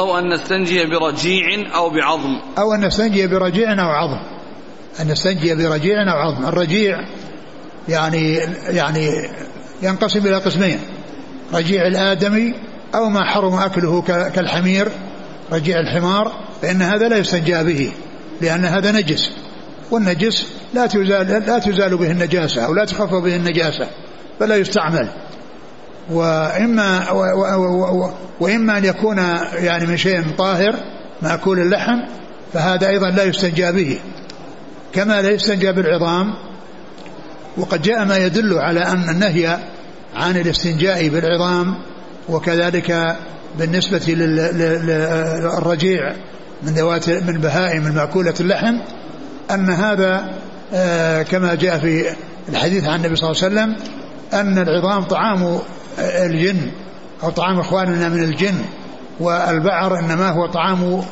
أو 0.00 0.18
أن 0.18 0.28
نستنجي 0.34 0.86
برجيع 0.86 1.74
أو 1.74 1.90
بعظم. 1.90 2.40
أو 2.58 2.74
أن 2.74 2.86
نستنجي 2.86 3.26
برجيع 3.26 3.72
أو 3.72 3.88
عظم. 3.88 4.20
أن 5.00 5.08
نستنجي 5.08 5.54
برجيع 5.54 6.12
أو 6.12 6.18
عظم. 6.18 6.46
الرجيع 6.46 6.98
يعني 7.88 8.34
يعني 8.68 9.10
ينقسم 9.82 10.26
إلى 10.26 10.36
قسمين. 10.36 10.78
رجيع 11.54 11.86
الآدمي 11.86 12.54
أو 12.94 13.08
ما 13.08 13.24
حرم 13.24 13.54
أكله 13.54 14.02
كالحمير. 14.34 14.88
رجيع 15.52 15.80
الحمار 15.80 16.32
فإن 16.62 16.82
هذا 16.82 17.08
لا 17.08 17.16
يستنجى 17.16 17.64
به 17.64 17.92
لأن 18.40 18.64
هذا 18.64 18.92
نجس. 18.92 19.30
والنجس 19.90 20.46
لا 20.74 20.86
تزال 20.86 21.44
لا 21.46 21.58
تزال 21.58 21.96
به 21.96 22.10
النجاسة 22.10 22.64
أو 22.66 22.74
لا 22.74 22.84
تخفف 22.84 23.14
به 23.14 23.36
النجاسة 23.36 23.86
فلا 24.40 24.56
يستعمل. 24.56 25.08
وإما 26.10 27.10
وإما 28.40 28.78
أن 28.78 28.84
يكون 28.84 29.18
يعني 29.54 29.86
من 29.86 29.96
شيء 29.96 30.24
طاهر 30.38 30.74
مأكول 31.22 31.60
اللحم 31.60 31.98
فهذا 32.52 32.88
أيضا 32.88 33.10
لا 33.10 33.24
يستنجى 33.24 33.72
به. 33.72 33.98
كما 34.92 35.22
لا 35.22 35.30
يستنجى 35.30 35.72
بالعظام 35.72 36.34
وقد 37.56 37.82
جاء 37.82 38.04
ما 38.04 38.16
يدل 38.16 38.58
على 38.58 38.80
أن 38.80 39.10
النهي 39.10 39.58
عن 40.16 40.36
الاستنجاء 40.36 41.08
بالعظام 41.08 41.74
وكذلك 42.28 43.16
بالنسبة 43.58 44.14
للرجيع 44.14 46.12
من 46.62 46.72
ذوات 46.72 47.10
من 47.10 47.40
بهائم 47.40 47.86
المأكولة 47.86 48.34
اللحم 48.40 48.76
أن 49.50 49.70
هذا 49.70 50.34
كما 51.22 51.54
جاء 51.54 51.78
في 51.78 52.04
الحديث 52.48 52.84
عن 52.84 52.96
النبي 52.96 53.16
صلى 53.16 53.30
الله 53.30 53.42
عليه 53.42 53.54
وسلم 53.54 53.76
أن 54.32 54.58
العظام 54.58 55.04
طعام 55.04 55.58
الجن 56.00 56.70
أو 57.22 57.30
طعام 57.30 57.60
إخواننا 57.60 58.08
من 58.08 58.22
الجن 58.22 58.64
والبعر 59.20 59.98
إنما 59.98 60.28
هو 60.30 60.46
طعام 60.46 61.02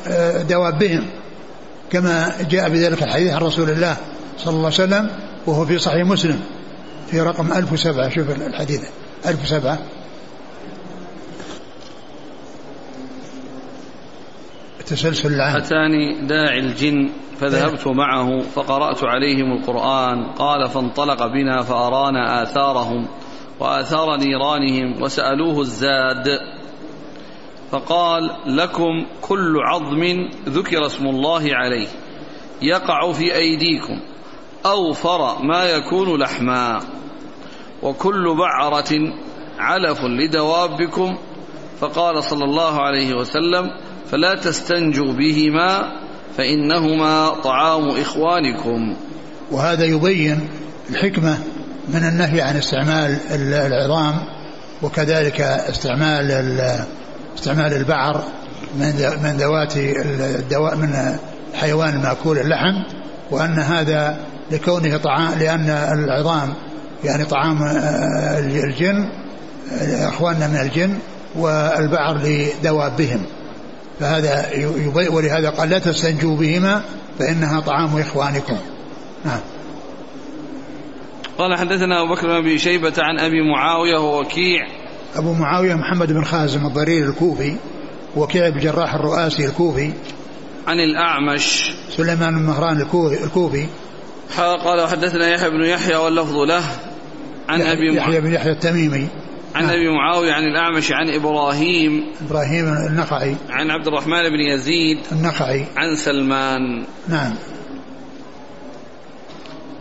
دوابهم 0.49 1.05
كما 1.91 2.31
جاء 2.49 2.69
بذلك 2.69 3.03
الحديث 3.03 3.33
عن 3.33 3.41
رسول 3.41 3.69
الله 3.69 3.97
صلى 4.37 4.53
الله 4.53 4.65
عليه 4.65 4.67
وسلم 4.67 5.09
وهو 5.47 5.65
في 5.65 5.77
صحيح 5.77 6.05
مسلم 6.07 6.39
في 7.07 7.21
رقم 7.21 7.53
1007 7.53 8.09
شوف 8.09 8.29
الحديث 8.29 8.81
1007 9.27 9.79
التسلسل 14.79 15.33
العام. 15.33 15.55
أتاني 15.55 16.27
داعي 16.27 16.59
الجن 16.59 17.09
فذهبت 17.39 17.87
معه 17.87 18.41
فقرأت 18.55 19.03
عليهم 19.03 19.51
القرآن 19.51 20.31
قال 20.31 20.69
فانطلق 20.69 21.27
بنا 21.27 21.63
فأرانا 21.63 22.43
آثارهم 22.43 23.07
وآثار 23.59 24.17
نيرانهم 24.17 25.01
وسألوه 25.03 25.61
الزاد 25.61 26.39
فقال 27.71 28.29
لكم 28.45 29.05
كل 29.21 29.55
عظم 29.63 30.29
ذكر 30.45 30.85
اسم 30.85 31.07
الله 31.07 31.55
عليه 31.55 31.87
يقع 32.61 33.11
في 33.11 33.35
أيديكم 33.35 33.99
أوفر 34.65 35.43
ما 35.43 35.65
يكون 35.65 36.19
لحما 36.21 36.79
وكل 37.83 38.35
بعرة 38.37 39.13
علف 39.59 40.03
لدوابكم. 40.03 41.17
فقال 41.79 42.23
صلى 42.23 42.45
الله 42.45 42.81
عليه 42.81 43.13
وسلم 43.13 43.71
فلا 44.11 44.35
تستنجوا 44.35 45.13
بهما 45.13 45.99
فإنهما 46.37 47.29
طعام 47.29 47.89
إخوانكم. 47.89 48.95
وهذا 49.51 49.85
يبين 49.85 50.49
الحكمة 50.89 51.37
من 51.93 52.03
النهي 52.03 52.41
عن 52.41 52.57
استعمال 52.57 53.17
العظام 53.53 54.15
وكذلك 54.81 55.41
استعمال 55.41 56.31
استعمال 57.37 57.73
البعر 57.73 58.23
من 58.79 58.93
من 59.23 59.37
ذوات 59.37 59.77
الدواء 59.77 60.75
من 60.75 61.17
الحيوان 61.53 61.89
المأكول 61.89 62.37
اللحم 62.37 62.83
وأن 63.31 63.59
هذا 63.59 64.17
لكونه 64.51 64.97
طعام 64.97 65.39
لأن 65.39 65.69
العظام 65.69 66.53
يعني 67.03 67.25
طعام 67.25 67.63
آه، 67.63 68.39
الجن 68.39 69.09
إخواننا 69.81 70.47
من 70.47 70.55
الجن 70.55 70.97
والبعر 71.35 72.17
لدوابهم 72.23 73.25
فهذا 73.99 74.45
ولهذا 75.09 75.49
قال 75.49 75.69
لا 75.69 75.79
تستنجوا 75.79 76.37
بهما 76.37 76.81
فإنها 77.19 77.59
طعام 77.59 77.99
إخوانكم. 77.99 78.57
نعم. 79.25 79.39
قال 81.39 81.57
حدثنا 81.57 82.03
أبو 82.03 82.13
بكر 82.13 82.41
بن 82.41 82.57
شيبة 82.57 82.93
عن 82.97 83.19
أبي 83.19 83.41
معاوية 83.41 83.97
ووكيع 83.97 84.67
أبو 85.15 85.33
معاوية 85.33 85.73
محمد 85.73 86.11
بن 86.11 86.23
خازم 86.23 86.65
الضرير 86.65 87.09
الكوفي 87.09 87.55
وكيع 88.15 88.49
بن 88.49 88.59
جراح 88.59 88.93
الرؤاسي 88.93 89.45
الكوفي. 89.45 89.91
عن 90.67 90.79
الأعمش. 90.79 91.71
سليمان 91.89 92.35
بن 92.35 92.45
مهران 92.45 92.81
الكوفي 93.23 93.65
قال 94.37 94.81
وحدثنا 94.81 95.27
يحيى 95.27 95.49
بن 95.49 95.65
يحيى 95.65 95.95
واللفظ 95.95 96.35
له. 96.35 96.63
عن 97.49 97.61
أبي 97.61 97.95
يحيى 97.95 98.21
بن 98.21 98.33
يحيى 98.33 98.51
التميمي. 98.51 99.07
عن 99.55 99.63
نعم. 99.63 99.73
أبي 99.73 99.89
معاوية 99.89 100.33
عن 100.33 100.43
الأعمش 100.43 100.91
عن 100.91 101.09
إبراهيم. 101.09 102.05
إبراهيم 102.27 102.65
النخعي. 102.89 103.35
عن 103.49 103.71
عبد 103.71 103.87
الرحمن 103.87 104.29
بن 104.29 104.39
يزيد. 104.53 104.97
النخعي. 105.11 105.65
عن 105.77 105.95
سلمان. 105.95 106.85
نعم. 107.07 107.33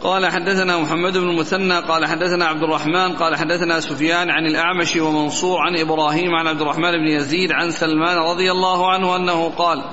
قال 0.03 0.27
حدثنا 0.27 0.79
محمد 0.79 1.19
بن 1.19 1.31
المثنى 1.31 1.79
قال 1.79 2.07
حدثنا 2.07 2.47
عبد 2.47 2.63
الرحمن 2.63 3.17
قال 3.17 3.37
حدثنا 3.37 3.81
سفيان 3.81 4.31
عن 4.31 4.47
الأعمش 4.47 4.97
ومنصور 4.97 5.59
عن 5.59 5.77
إبراهيم 5.77 6.35
عن 6.35 6.47
عبد 6.47 6.61
الرحمن 6.61 6.91
بن 6.91 7.09
يزيد 7.09 7.53
عن 7.53 7.71
سلمان 7.71 8.19
رضي 8.19 8.51
الله 8.51 8.91
عنه 8.91 9.17
أنه 9.17 9.49
قال 9.49 9.85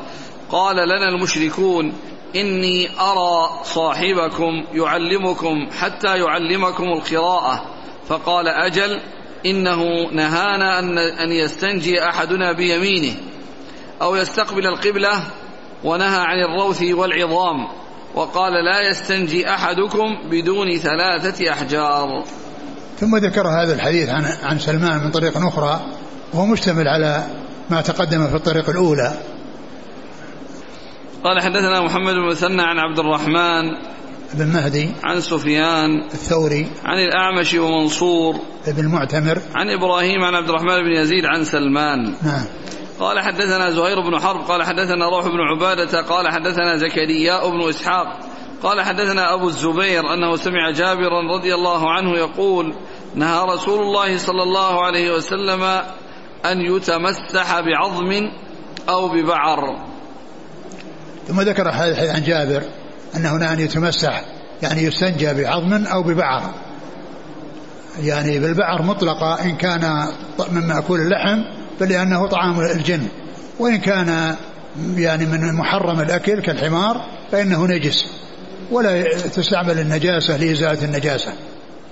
قال 0.52 0.76
لنا 0.76 1.10
المشركون 1.10 1.94
إني 2.36 2.90
أرى 3.00 3.64
صاحبكم 3.64 4.64
يعلمكم 4.74 5.70
حتى 5.80 6.18
يعلمكم 6.18 6.84
القراءة. 6.84 7.66
فقال 8.08 8.48
أجل 8.48 9.02
إنه 9.46 10.12
نهانا 10.12 10.80
أن 11.24 11.32
يستنجي 11.32 12.04
أحدنا 12.10 12.52
بيمينه 12.52 13.16
أو 14.02 14.16
يستقبل 14.16 14.68
القبلة 14.68 15.24
ونهى 15.84 16.20
عن 16.20 16.40
الروث 16.40 16.84
والعظام. 16.84 17.85
وقال 18.16 18.54
لا 18.66 18.90
يستنجي 18.90 19.50
أحدكم 19.50 20.30
بدون 20.32 20.78
ثلاثة 20.78 21.52
أحجار. 21.52 22.24
ثم 23.00 23.18
ذكر 23.18 23.48
هذا 23.48 23.74
الحديث 23.74 24.10
عن 24.10 24.26
عن 24.44 24.60
سلمان 24.60 25.04
من 25.04 25.12
طريق 25.12 25.38
أخرى 25.38 25.86
وهو 26.34 26.46
مشتمل 26.46 26.88
على 26.88 27.28
ما 27.70 27.82
تقدم 27.82 28.28
في 28.28 28.36
الطريق 28.36 28.70
الأولى. 28.70 29.14
قال 31.24 31.42
حدثنا 31.42 31.82
محمد 31.82 32.14
بن 32.14 32.30
مثنى 32.30 32.62
عن 32.62 32.80
عبد 32.80 33.00
الرحمن 33.00 33.64
بن 34.34 34.48
مهدي 34.48 34.90
عن 35.04 35.22
سفيان 35.22 36.04
الثوري 36.14 36.68
عن 36.86 36.98
الأعمش 36.98 37.54
ومنصور 37.54 38.40
بن 38.68 38.86
معتمر 38.86 39.42
عن 39.56 39.70
إبراهيم 39.70 40.24
عن 40.24 40.36
عبد 40.36 40.50
الرحمن 40.50 40.84
بن 40.84 40.92
يزيد 40.92 41.26
عن 41.26 41.44
سلمان. 41.44 42.14
نعم. 42.24 42.46
قال 43.00 43.20
حدثنا 43.20 43.72
زهير 43.72 44.00
بن 44.00 44.20
حرب 44.20 44.42
قال 44.42 44.64
حدثنا 44.64 45.10
روح 45.10 45.28
بن 45.28 45.40
عبادة 45.40 46.02
قال 46.02 46.28
حدثنا 46.28 46.78
زكريا 46.78 47.50
بن 47.50 47.70
إسحاق 47.70 48.20
قال 48.64 48.82
حدثنا 48.82 49.34
أبو 49.34 49.48
الزبير 49.48 50.14
أنه 50.14 50.36
سمع 50.36 50.72
جابرا 50.72 51.38
رضي 51.38 51.56
الله 51.56 51.92
عنه 51.92 52.18
يقول 52.18 52.76
نهى 53.16 53.46
رسول 53.46 53.82
الله 53.82 54.18
صلى 54.18 54.44
الله 54.44 54.86
عليه 54.86 55.14
وسلم 55.14 55.64
أن 56.46 56.62
يتمسح 56.62 57.60
بعظم 57.60 58.32
أو 58.90 59.08
ببعر. 59.08 59.86
ثم 61.28 61.42
ذكر 61.42 61.70
الحديث 61.70 62.16
عن 62.16 62.24
جابر 62.24 62.64
أن 63.16 63.26
هنا 63.26 63.54
أن 63.54 63.60
يتمسح 63.60 64.22
يعني 64.62 64.84
يستنجى 64.84 65.44
بعظم 65.44 65.86
أو 65.86 66.04
ببعر. 66.04 66.54
يعني 68.00 68.40
بالبعر 68.40 68.82
مطلقة 68.82 69.44
إن 69.44 69.56
كان 69.56 70.08
من 70.52 70.68
مأكول 70.68 71.00
اللحم 71.00 71.65
فلأنه 71.80 72.28
طعام 72.28 72.60
الجن. 72.60 73.08
وإن 73.60 73.78
كان 73.78 74.36
يعني 74.96 75.26
من 75.26 75.54
محرم 75.54 76.00
الأكل 76.00 76.42
كالحمار 76.42 77.06
فإنه 77.32 77.66
نجس. 77.66 78.06
ولا 78.72 79.04
تستعمل 79.14 79.80
النجاسة 79.80 80.38
لإزالة 80.38 80.86
النجاسة. 80.86 81.34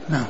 نعم. 0.09 0.25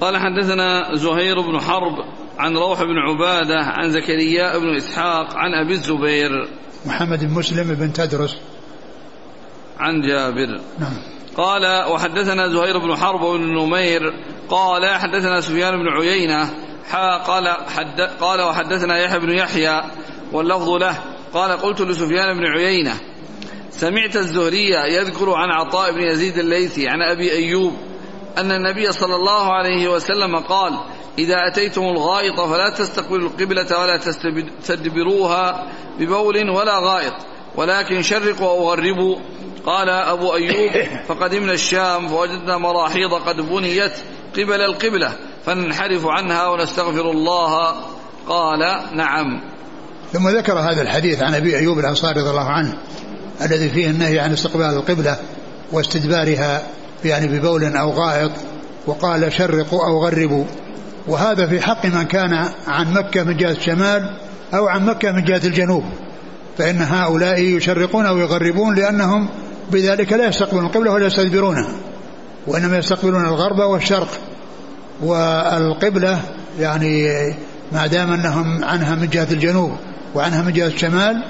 قال 0.00 0.16
حدثنا 0.16 0.94
زهير 0.94 1.40
بن 1.40 1.60
حرب 1.60 1.92
عن 2.38 2.56
روح 2.56 2.82
بن 2.82 2.98
عبادة 2.98 3.60
عن 3.60 3.90
زكريا 3.90 4.58
بن 4.58 4.76
إسحاق 4.76 5.36
عن 5.36 5.54
أبي 5.54 5.72
الزبير. 5.72 6.48
محمد 6.86 7.24
بن 7.24 7.34
مسلم 7.34 7.74
بن 7.74 7.92
تدرس. 7.92 8.36
عن 9.78 10.00
جابر. 10.00 10.60
نعم. 10.78 10.96
قال 11.36 11.92
وحدثنا 11.92 12.48
زهير 12.48 12.78
بن 12.78 12.96
حرب 12.96 13.20
بن 13.20 13.42
نمير 13.42 14.00
قال 14.50 14.88
حدثنا 14.88 15.40
سفيان 15.40 15.76
بن 15.76 15.88
عيينة 15.88 16.50
قال 17.26 17.48
حد 17.48 18.00
قال 18.00 18.40
وحدثنا 18.40 18.98
يحيى 18.98 19.18
بن 19.18 19.30
يحيى 19.30 19.82
واللفظ 20.32 20.68
له. 20.68 20.98
قال 21.34 21.50
قلت 21.50 21.80
لسفيان 21.80 22.38
بن 22.38 22.46
عيينة 22.46 22.94
سمعت 23.70 24.16
الزهري 24.16 24.70
يذكر 24.70 25.34
عن 25.34 25.50
عطاء 25.50 25.92
بن 25.92 26.00
يزيد 26.00 26.38
الليثي 26.38 26.88
عن 26.88 27.02
أبي 27.02 27.32
أيوب 27.32 27.76
أن 28.38 28.52
النبي 28.52 28.92
صلى 28.92 29.14
الله 29.14 29.52
عليه 29.52 29.88
وسلم 29.88 30.36
قال 30.36 30.80
إذا 31.18 31.36
أتيتم 31.52 31.82
الغائط 31.82 32.40
فلا 32.40 32.70
تستقبلوا 32.70 33.28
القبلة 33.28 33.80
ولا 33.80 33.96
تستدبروها 33.96 35.66
ببول 35.98 36.50
ولا 36.50 36.78
غائط 36.78 37.14
ولكن 37.56 38.02
شرقوا 38.02 38.48
أو 38.48 38.70
غربوا 38.70 39.16
قال 39.66 39.88
أبو 39.88 40.34
أيوب 40.34 40.70
فقدمنا 41.08 41.52
الشام 41.52 42.08
فوجدنا 42.08 42.58
مراحيض 42.58 43.14
قد 43.14 43.40
بنيت 43.40 43.92
قبل 44.36 44.60
القبلة 44.60 45.12
فننحرف 45.46 46.06
عنها 46.06 46.48
ونستغفر 46.48 47.10
الله. 47.10 47.74
قال 48.28 48.58
نعم. 48.96 49.40
ثم 50.12 50.28
ذكر 50.28 50.58
هذا 50.58 50.82
الحديث 50.82 51.22
عن 51.22 51.34
أبي 51.34 51.56
أيوب 51.56 51.78
الأنصاري 51.78 52.20
رضي 52.20 52.30
الله 52.30 52.48
عنه 52.48 52.74
الذي 53.42 53.68
فيه 53.68 53.90
النهي 53.90 54.18
عن 54.18 54.32
استقبال 54.32 54.66
القبلة 54.66 55.16
واستدبارها 55.72 56.62
يعني 57.04 57.26
ببول 57.26 57.76
أو 57.76 57.90
غائط 57.90 58.30
وقال 58.86 59.32
شرقوا 59.32 59.86
أو 59.86 60.04
غربوا. 60.04 60.44
وهذا 61.08 61.46
في 61.46 61.60
حق 61.60 61.86
من 61.86 62.02
كان 62.02 62.48
عن 62.66 62.92
مكة 62.92 63.22
من 63.22 63.36
جهة 63.36 63.50
الشمال 63.50 64.16
أو 64.54 64.68
عن 64.68 64.86
مكة 64.86 65.12
من 65.12 65.24
جهة 65.24 65.40
الجنوب. 65.44 65.84
فإن 66.58 66.82
هؤلاء 66.82 67.40
يشرقون 67.40 68.06
أو 68.06 68.18
يغربون 68.18 68.74
لأنهم 68.74 69.28
بذلك 69.70 70.12
لا 70.12 70.28
يستقبلون 70.28 70.66
القبلة 70.66 70.92
ولا 70.92 71.06
يستدبرونها. 71.06 71.89
وإنما 72.46 72.78
يستقبلون 72.78 73.24
الغرب 73.24 73.58
والشرق 73.58 74.08
والقبلة 75.02 76.20
يعني 76.60 77.08
ما 77.72 77.86
دام 77.86 78.12
أنهم 78.12 78.64
عنها 78.64 78.94
من 78.94 79.08
جهة 79.08 79.26
الجنوب 79.30 79.72
وعنها 80.14 80.42
من 80.42 80.52
جهة 80.52 80.66
الشمال 80.66 81.24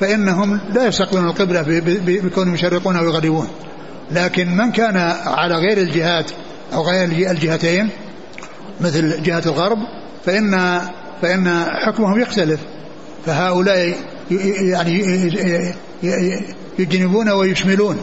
فإنهم 0.00 0.60
لا 0.74 0.86
يستقبلون 0.86 1.26
القبلة 1.26 1.64
بكونهم 2.06 2.54
يشرقون 2.54 2.96
أو 2.96 3.04
يغربون. 3.04 3.48
لكن 4.10 4.56
من 4.56 4.72
كان 4.72 4.96
على 5.26 5.54
غير 5.54 5.78
الجهات 5.78 6.30
أو 6.74 6.82
غير 6.82 7.30
الجهتين 7.30 7.90
مثل 8.80 9.22
جهة 9.22 9.42
الغرب 9.46 9.78
فإن 10.26 10.80
فإن 11.22 11.64
حكمهم 11.86 12.20
يختلف. 12.20 12.60
فهؤلاء 13.26 13.94
يعني 14.60 14.98
يجنبون 16.78 17.30
ويشملون. 17.30 17.98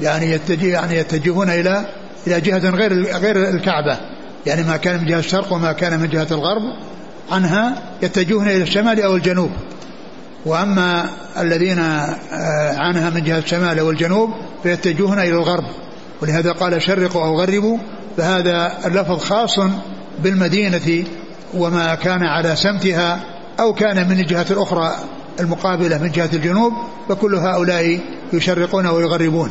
يعني 0.00 0.30
يتجه 0.30 0.66
يعني 0.66 0.96
يتجهون 0.96 1.50
إلى 1.50 1.86
إلى 2.26 2.40
جهة 2.40 2.70
غير 2.70 3.16
غير 3.16 3.48
الكعبة. 3.48 3.98
يعني 4.46 4.62
ما 4.62 4.76
كان 4.76 5.00
من 5.00 5.06
جهة 5.06 5.18
الشرق 5.18 5.52
وما 5.52 5.72
كان 5.72 6.00
من 6.00 6.08
جهة 6.08 6.26
الغرب. 6.30 6.62
عنها 7.30 7.82
يتجهون 8.02 8.48
إلى 8.48 8.62
الشمال 8.62 9.02
أو 9.02 9.16
الجنوب. 9.16 9.50
وأما 10.46 11.06
الذين 11.38 11.78
آه، 11.78 12.78
عنها 12.78 13.10
من 13.10 13.24
جهة 13.24 13.38
الشمال 13.38 13.78
أو 13.78 13.90
الجنوب 13.90 14.30
فيتجهون 14.62 15.18
إلى 15.18 15.30
الغرب. 15.30 15.64
ولهذا 16.22 16.52
قال 16.52 16.82
شرقوا 16.82 17.24
أو 17.24 17.40
غربوا. 17.40 17.78
فهذا 18.16 18.72
اللفظ 18.86 19.18
خاص 19.18 19.58
بالمدينة 20.18 21.04
وما 21.54 21.94
كان 21.94 22.22
على 22.22 22.56
سمتها 22.56 23.20
أو 23.60 23.74
كان 23.74 24.08
من 24.08 24.20
الجهة 24.20 24.46
الأخرى 24.50 24.96
المقابلة 25.40 25.98
من 25.98 26.10
جهة 26.10 26.30
الجنوب. 26.32 26.72
فكل 27.08 27.34
هؤلاء 27.34 28.00
يشرقون 28.32 28.86
ويغربون. 28.86 29.50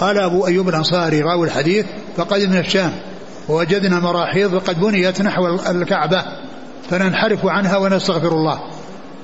قال 0.00 0.18
أبو 0.18 0.46
أيوب 0.46 0.68
الأنصاري 0.68 1.20
راوي 1.20 1.46
الحديث 1.46 1.86
فقدمنا 2.16 2.60
الشام 2.60 2.92
ووجدنا 3.48 4.00
مراحيض 4.00 4.54
قد 4.54 4.80
بنيت 4.80 5.22
نحو 5.22 5.46
الكعبة 5.70 6.24
فننحرف 6.90 7.46
عنها 7.46 7.76
ونستغفر 7.76 8.32
الله. 8.32 8.60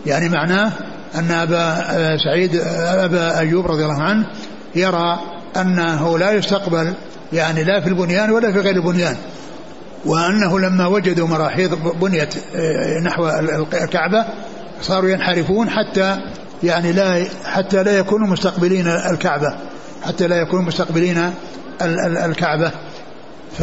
يعني 0.07 0.29
معناه 0.29 0.73
أن 1.15 1.31
أبا 1.31 2.17
سعيد 2.17 2.61
أبا 2.81 3.39
أيوب 3.39 3.67
رضي 3.67 3.85
الله 3.85 4.03
عنه 4.03 4.27
يرى 4.75 5.21
أنه 5.57 6.19
لا 6.19 6.33
يستقبل 6.33 6.95
يعني 7.33 7.65
لا 7.65 7.81
في 7.81 7.89
البنيان 7.89 8.31
ولا 8.31 8.53
في 8.53 8.61
غير 8.61 8.77
البنيان 8.77 9.17
وأنه 10.05 10.59
لما 10.59 10.87
وجدوا 10.87 11.29
مراحيض 11.29 11.99
بنيت 12.01 12.35
آه، 12.37 13.01
نحو 13.05 13.29
الكعبة 13.83 14.25
صاروا 14.83 15.11
ينحرفون 15.11 15.71
حتى 15.71 16.17
يعني 16.63 16.93
لا 16.93 17.25
حتى 17.45 17.83
لا 17.83 17.99
يكونوا 17.99 18.29
مستقبلين 18.29 18.87
الكعبة. 18.87 19.55
حتى 20.07 20.27
لا 20.27 20.37
يكونوا 20.37 20.65
مستقبلين 20.65 21.33
الكعبة. 22.25 22.73
ف 23.59 23.63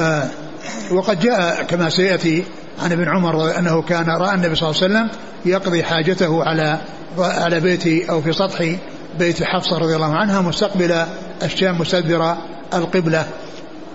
وقد 0.92 1.20
جاء 1.20 1.64
كما 1.64 1.90
سيأتي 1.90 2.44
عن 2.84 2.92
ابن 2.92 3.10
عمر 3.10 3.60
أنه 3.60 3.82
كان 3.82 4.10
رأى 4.10 4.36
النبي 4.36 4.56
صلى 4.56 4.70
الله 4.70 4.84
عليه 4.84 4.94
وسلم 4.94 5.10
يقضي 5.46 5.84
حاجته 5.84 6.44
على 6.44 6.78
على 7.18 7.60
بيت 7.60 8.10
أو 8.10 8.22
في 8.22 8.34
سطح 8.34 8.76
بيت 9.20 9.44
حفصة 9.44 9.78
رضي 9.78 9.96
الله 9.96 10.16
عنها 10.16 10.42
مستقبل 10.42 11.06
الشام 11.44 11.82
مستدبر 11.82 12.36
القبلة. 12.74 13.26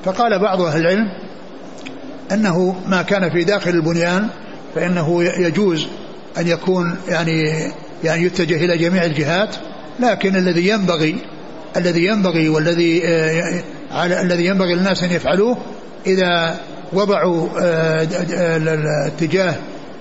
فقال 0.05 0.39
بعض 0.39 0.61
أهل 0.61 0.81
العلم 0.81 1.09
أنه 2.33 2.77
ما 2.87 3.03
كان 3.03 3.31
في 3.31 3.45
داخل 3.45 3.71
البنيان 3.71 4.29
فإنه 4.75 5.25
يجوز 5.25 5.87
أن 6.39 6.49
يكون 6.49 6.97
يعني 7.09 7.73
يعني 8.05 8.23
يتجه 8.23 8.65
إلى 8.65 8.79
جميع 8.79 9.05
الجهات 9.05 9.57
لكن 10.01 10.37
الذي 10.37 10.69
ينبغي 10.69 11.17
الذي 11.77 12.05
ينبغي 12.05 12.49
والذي 12.49 13.03
آه، 13.07 13.63
على 13.91 14.21
الذي 14.21 14.47
ينبغي 14.47 14.75
للناس 14.75 15.03
أن 15.03 15.11
يفعلوه 15.11 15.57
إذا 16.07 16.61
وضعوا 16.93 17.49
آه، 17.61 18.09
اتجاه 19.07 19.55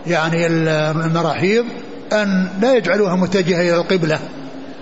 يعني 0.08 0.48
المراحيض 0.48 1.66
أن 2.14 2.48
لا 2.62 2.76
يجعلوها 2.76 3.16
متجهة 3.16 3.62
إلى 3.62 3.76
القبلة 3.76 4.20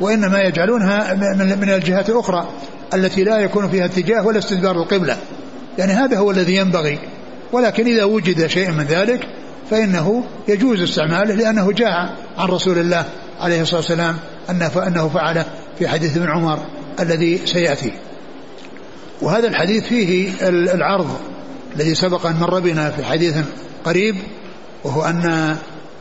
وإنما 0.02 0.41
يجعلونها 0.41 1.13
من 1.56 1.69
الجهات 1.69 2.10
الأخرى 2.10 2.50
التي 2.93 3.24
لا 3.24 3.38
يكون 3.38 3.69
فيها 3.69 3.86
اتجاه 3.86 4.26
ولا 4.26 4.39
استدبار 4.39 4.76
القبلة. 4.76 5.17
يعني 5.78 5.93
هذا 5.93 6.17
هو 6.17 6.32
الذي 6.32 6.56
ينبغي. 6.56 7.00
ولكن 7.52 7.86
إذا 7.86 8.04
وجد 8.04 8.48
شيء 8.48 8.71
من 8.71 8.84
ذلك 8.84 9.28
فإنه 9.71 10.24
يجوز 10.48 10.82
استعماله 10.82 11.36
لأنه 11.36 11.71
جاء 11.71 12.15
عن 12.38 12.48
رسول 12.48 12.78
الله 12.78 13.06
عليه 13.39 13.62
الصلاة 13.62 13.80
والسلام 13.80 14.15
أنه 14.88 15.10
فعله. 15.10 15.45
في 15.79 15.88
حديث 15.88 16.17
ابن 16.17 16.29
عمر 16.29 16.59
الذي 16.99 17.41
سيأتي 17.45 17.91
وهذا 19.21 19.47
الحديث 19.47 19.83
فيه 19.83 20.33
العرض 20.49 21.19
الذي 21.75 21.95
سبق 21.95 22.25
أن 22.25 22.35
مر 22.35 22.59
بنا 22.59 22.89
في 22.89 23.05
حديث 23.05 23.38
قريب 23.85 24.15
وهو 24.83 25.01
أن 25.01 25.55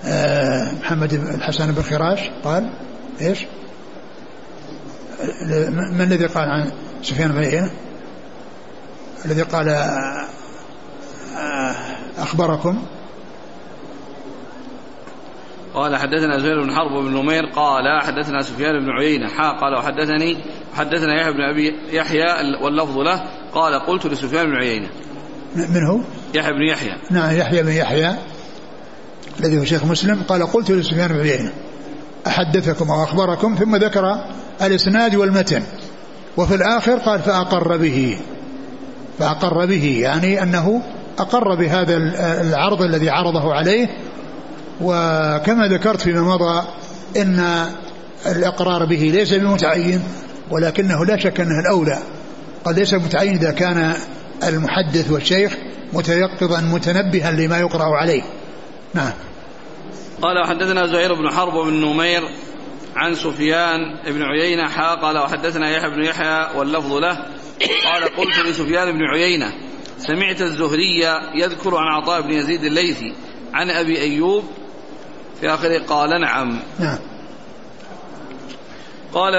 آه، 0.04 0.72
محمد 0.72 1.12
الحسن 1.12 1.72
بن 1.72 1.82
خراش 1.82 2.20
قال 2.44 2.70
إيش؟ 3.20 3.46
من 5.68 6.00
الذي 6.00 6.26
قال 6.26 6.48
عن 6.48 6.72
سفيان 7.02 7.32
بن 7.32 7.38
عيينة؟ 7.38 7.70
الذي 9.24 9.42
قال 9.42 9.68
آه، 9.68 10.28
أخبركم 12.18 12.82
قال 15.74 15.96
حدثنا 15.96 16.38
زهير 16.38 16.62
بن 16.62 16.74
حرب 16.74 17.04
بن 17.04 17.10
نمير 17.10 17.46
قال 17.46 18.02
حدثنا 18.02 18.42
سفيان 18.42 18.80
بن 18.80 18.90
عيينة 18.90 19.28
حا 19.28 19.50
قال 19.60 19.74
وحدثني 19.74 20.36
حدثنا 20.74 21.20
يحيى 21.20 21.32
بن 21.32 21.40
أبي 21.40 21.74
يحيى 21.90 22.26
واللفظ 22.62 22.98
له 22.98 23.24
قال 23.54 23.80
قلت 23.86 24.06
لسفيان 24.06 24.46
بن 24.46 24.54
عيينة 24.54 24.88
من 25.56 25.86
هو؟ 25.86 26.00
يحيى 26.34 26.52
بن 26.52 26.62
يحيى 26.62 26.92
نعم 27.10 27.36
يحيى 27.36 27.62
بن 27.62 27.72
يحيى 27.72 28.14
الذي 29.40 29.58
هو 29.58 29.64
شيخ 29.64 29.84
مسلم 29.84 30.22
قال 30.28 30.46
قلت 30.46 30.70
لسفيان 30.70 31.08
بن 31.08 31.20
عيينة 31.20 31.52
أحدثكم 32.26 32.90
أو 32.90 33.02
أخبركم 33.02 33.54
ثم 33.54 33.76
ذكر 33.76 34.24
الإسناد 34.62 35.14
والمتن 35.14 35.62
وفي 36.36 36.54
الآخر 36.54 36.98
قال 36.98 37.20
فأقر 37.20 37.76
به 37.76 38.18
فأقر 39.18 39.66
به 39.66 39.98
يعني 40.00 40.42
أنه 40.42 40.82
أقر 41.18 41.54
بهذا 41.54 41.96
العرض 42.40 42.82
الذي 42.82 43.10
عرضه 43.10 43.54
عليه 43.54 43.88
وكما 44.80 45.68
ذكرت 45.68 46.00
فيما 46.00 46.22
مضى 46.22 46.66
إن 47.16 47.66
الإقرار 48.26 48.84
به 48.84 49.10
ليس 49.14 49.34
بمتعين 49.34 50.02
ولكنه 50.50 51.04
لا 51.04 51.16
شك 51.16 51.40
أنه 51.40 51.60
الأولى. 51.60 51.98
قد 52.64 52.78
ليس 52.78 52.94
متعين 52.94 53.36
إذا 53.36 53.50
كان 53.50 53.94
المحدث 54.42 55.10
والشيخ 55.10 55.56
متيقظا 55.92 56.60
متنبها 56.60 57.30
لما 57.30 57.58
يقرأ 57.58 57.96
عليه. 57.96 58.22
نعم. 58.94 59.12
قال 60.22 60.38
وحدثنا 60.38 60.86
زهير 60.86 61.14
بن 61.14 61.30
حرب 61.30 61.66
بن 61.66 61.72
نمير 61.72 62.22
عن 62.96 63.14
سفيان 63.14 63.78
بن 64.06 64.22
عيينة 64.22 64.68
حا 64.68 64.94
قال 64.94 65.18
وحدثنا 65.18 65.70
يحيى 65.70 65.90
بن 65.90 66.04
يحيى 66.04 66.58
واللفظ 66.58 66.92
له. 66.92 67.18
قال 67.84 68.04
قلت 68.16 68.38
لسفيان 68.38 68.92
بن 68.92 69.02
عيينة 69.02 69.52
سمعت 69.98 70.40
الزهري 70.40 71.00
يذكر 71.34 71.76
عن 71.76 72.02
عطاء 72.02 72.20
بن 72.20 72.32
يزيد 72.32 72.64
الليثي 72.64 73.14
عن 73.54 73.70
أبي 73.70 74.00
أيوب 74.00 74.44
في 75.40 75.54
آخره 75.54 75.78
قال 75.78 76.20
نعم. 76.20 76.60
نعم. 76.80 76.98
قال 79.14 79.34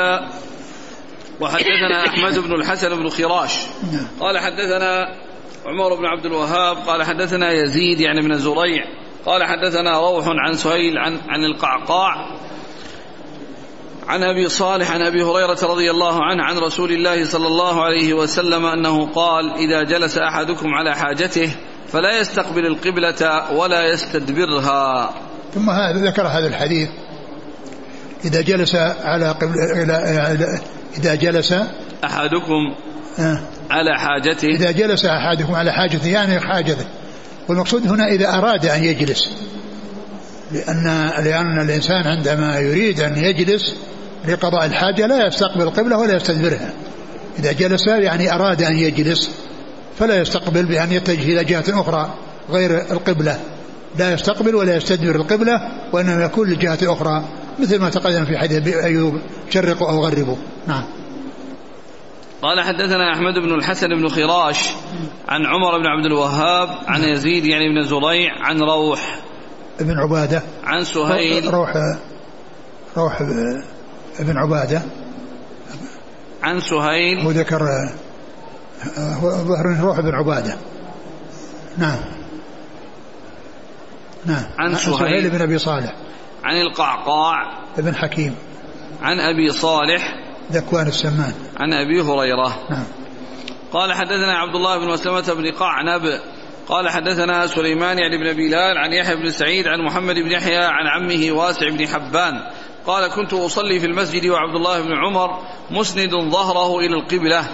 وحدثنا 1.42 2.08
أحمد 2.08 2.40
بن 2.40 2.54
الحسن 2.54 2.96
بن 2.96 3.10
خراش. 3.10 3.54
نعم. 3.92 4.08
قال 4.20 4.40
حدثنا 4.40 5.16
عمر 5.66 5.96
بن 5.96 6.06
عبد 6.06 6.26
الوهاب 6.26 6.78
قال 6.78 7.04
حدثنا 7.04 7.52
يزيد 7.52 8.00
يعني 8.00 8.22
من 8.22 8.38
زريع 8.38 8.86
قال 9.26 9.44
حدثنا 9.44 10.00
روح 10.00 10.26
عن 10.28 10.54
سهيل 10.54 10.98
عن 10.98 11.18
عن 11.28 11.46
القعقاع. 11.46 12.40
عن 14.08 14.24
أبي 14.24 14.50
صالح 14.50 14.92
عن 14.92 15.02
أبي 15.02 15.24
هريرة 15.24 15.58
رضي 15.64 15.92
الله 15.92 16.24
عنه 16.24 16.44
عن 16.44 16.58
رسول 16.58 16.92
الله 16.92 17.26
صلى 17.26 17.48
الله 17.48 17.84
عليه 17.84 18.14
وسلم 18.14 18.66
أنه 18.66 19.06
قال 19.06 19.54
إذا 19.54 19.84
جلس 19.84 20.18
أحدكم 20.18 20.68
على 20.74 20.96
حاجته 20.96 21.56
فلا 21.88 22.20
يستقبل 22.20 22.66
القبلة 22.66 23.52
ولا 23.52 23.86
يستدبرها. 23.94 25.14
ثم 25.56 25.70
هذا 25.70 26.06
ذكر 26.06 26.28
هذا 26.28 26.48
الحديث. 26.48 26.90
إذا 28.26 28.42
جلس 28.42 28.76
على 29.04 29.32
قبل 29.32 29.54
إذا 30.98 31.16
جلس 31.16 31.54
أحدكم 32.06 32.76
آه 33.20 33.40
على 33.70 34.00
حاجته. 34.00 34.48
إذا 34.48 34.72
جلس 34.72 35.06
أحدكم 35.06 35.56
على 35.56 35.72
حاجته 35.72 36.08
يعني 36.08 36.40
حاجته. 36.40 36.86
والمقصود 37.50 37.88
هنا 37.88 38.08
إذا 38.08 38.30
أراد 38.30 38.66
أن 38.66 38.84
يجلس. 38.84 39.30
لأن 40.52 41.12
لأن 41.24 41.62
الإنسان 41.62 42.08
عندما 42.08 42.60
يريد 42.60 43.00
أن 43.00 43.18
يجلس 43.18 43.76
لقضاء 44.28 44.66
الحاجة 44.66 45.08
لا 45.08 45.28
يستقبل 45.28 45.62
القبلة 45.62 45.98
ولا 45.98 46.16
يستدبرها 46.16 46.74
إذا 47.40 47.52
جلس 47.52 47.88
يعني 47.88 48.34
أراد 48.34 48.62
أن 48.62 48.78
يجلس 48.78 49.32
فلا 50.00 50.22
يستقبل 50.22 50.66
بأن 50.66 50.92
يتجه 50.92 51.24
إلى 51.24 51.44
جهة 51.44 51.64
أخرى 51.70 52.14
غير 52.50 52.92
القبلة. 52.92 53.40
لا 53.98 54.14
يستقبل 54.14 54.56
ولا 54.56 54.76
يستدبر 54.76 55.16
القبلة 55.16 55.62
وإنما 55.94 56.24
يكون 56.24 56.50
للجهة 56.50 56.78
الأخرى 56.82 57.24
مثل 57.60 57.82
ما 57.82 57.90
تقدم 57.90 58.26
في 58.26 58.38
حديث 58.38 58.68
أيوب 58.68 59.14
شرقوا 59.50 59.90
أو 59.90 60.06
غربوا 60.06 60.36
نعم. 60.68 60.84
قال 62.42 62.62
حدثنا 62.62 63.14
أحمد 63.14 63.34
بن 63.34 63.56
الحسن 63.56 63.88
بن 63.88 64.08
خراش 64.08 64.70
عن 65.28 65.46
عمر 65.46 65.78
بن 65.78 65.86
عبد 65.86 66.06
الوهاب 66.06 66.70
عن 66.88 67.02
يزيد 67.04 67.46
يعني 67.46 67.70
بن 67.70 67.88
زريع 67.88 68.32
عن 68.42 68.60
روح. 68.60 69.20
ابن 69.80 70.00
عبادة. 70.00 70.44
عن 70.64 70.84
سهيل. 70.84 71.54
روح 71.54 71.74
روح 72.98 73.22
ابن 74.20 74.38
عبادة. 74.38 74.82
عن 76.44 76.60
سهيل. 76.60 77.20
هو 77.26 77.32
ذكر 77.32 77.64
هو 78.98 79.30
ظهر 79.30 79.80
روح 79.82 79.98
ابن 79.98 80.16
عبادة. 80.16 80.58
نعم. 81.78 82.15
نعم. 84.26 84.44
عن 84.58 84.76
سهيل, 84.76 85.30
بن 85.30 85.42
أبي 85.42 85.58
صالح. 85.58 85.94
عن 86.44 86.62
القعقاع. 86.62 87.60
ابن 87.78 87.96
حكيم. 87.96 88.36
عن 89.02 89.20
أبي 89.20 89.52
صالح. 89.52 90.16
ذكوان 90.52 90.88
السمان. 90.88 91.34
عن 91.58 91.74
أبي 91.74 92.02
هريرة. 92.02 92.60
نعم. 92.70 92.84
قال 93.74 93.94
حدثنا 93.94 94.38
عبد 94.38 94.56
الله 94.56 94.78
بن 94.78 94.88
مسلمة 94.88 95.34
بن 95.34 95.52
قعنب. 95.52 96.20
قال 96.68 96.90
حدثنا 96.90 97.48
سليمان 97.48 98.00
يعني 98.00 98.18
بن 98.18 98.34
بلال 98.34 98.78
عن 98.78 98.94
يحيى 98.94 99.16
بن 99.16 99.32
سعيد 99.32 99.68
عن 99.68 99.82
محمد 99.82 100.16
بن 100.16 100.32
يحيى 100.32 100.58
عن 100.58 100.88
عمه 100.88 101.32
واسع 101.32 101.70
بن 101.70 101.88
حبان. 101.88 102.34
قال 102.88 103.12
كنت 103.12 103.34
أصلي 103.34 103.80
في 103.80 103.86
المسجد 103.86 104.26
وعبد 104.26 104.56
الله 104.56 104.82
بن 104.82 104.94
عمر 104.94 105.40
مسند 105.72 106.12
ظهره 106.12 106.80
إلى 106.80 106.94
القبلة. 106.96 107.46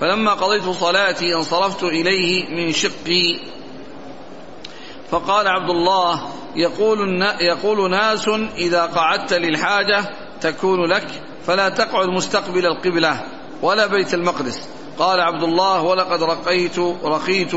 فلما 0.00 0.30
قضيت 0.30 0.62
صلاتي 0.62 1.34
انصرفت 1.34 1.82
إليه 1.82 2.48
من 2.50 2.72
شقي 2.72 3.40
فقال 5.10 5.48
عبد 5.48 5.70
الله 5.70 6.28
يقول, 6.56 7.22
يقول 7.40 7.90
ناس 7.90 8.28
إذا 8.56 8.82
قعدت 8.82 9.32
للحاجة 9.32 10.04
تكون 10.40 10.84
لك 10.84 11.06
فلا 11.46 11.68
تقعد 11.68 12.08
مستقبل 12.08 12.66
القبلة 12.66 13.20
ولا 13.62 13.86
بيت 13.86 14.14
المقدس. 14.14 14.60
قال 14.98 15.20
عبد 15.20 15.42
الله 15.42 15.82
ولقد 15.82 16.22
رقيت 16.22 16.78
رقيت 17.04 17.52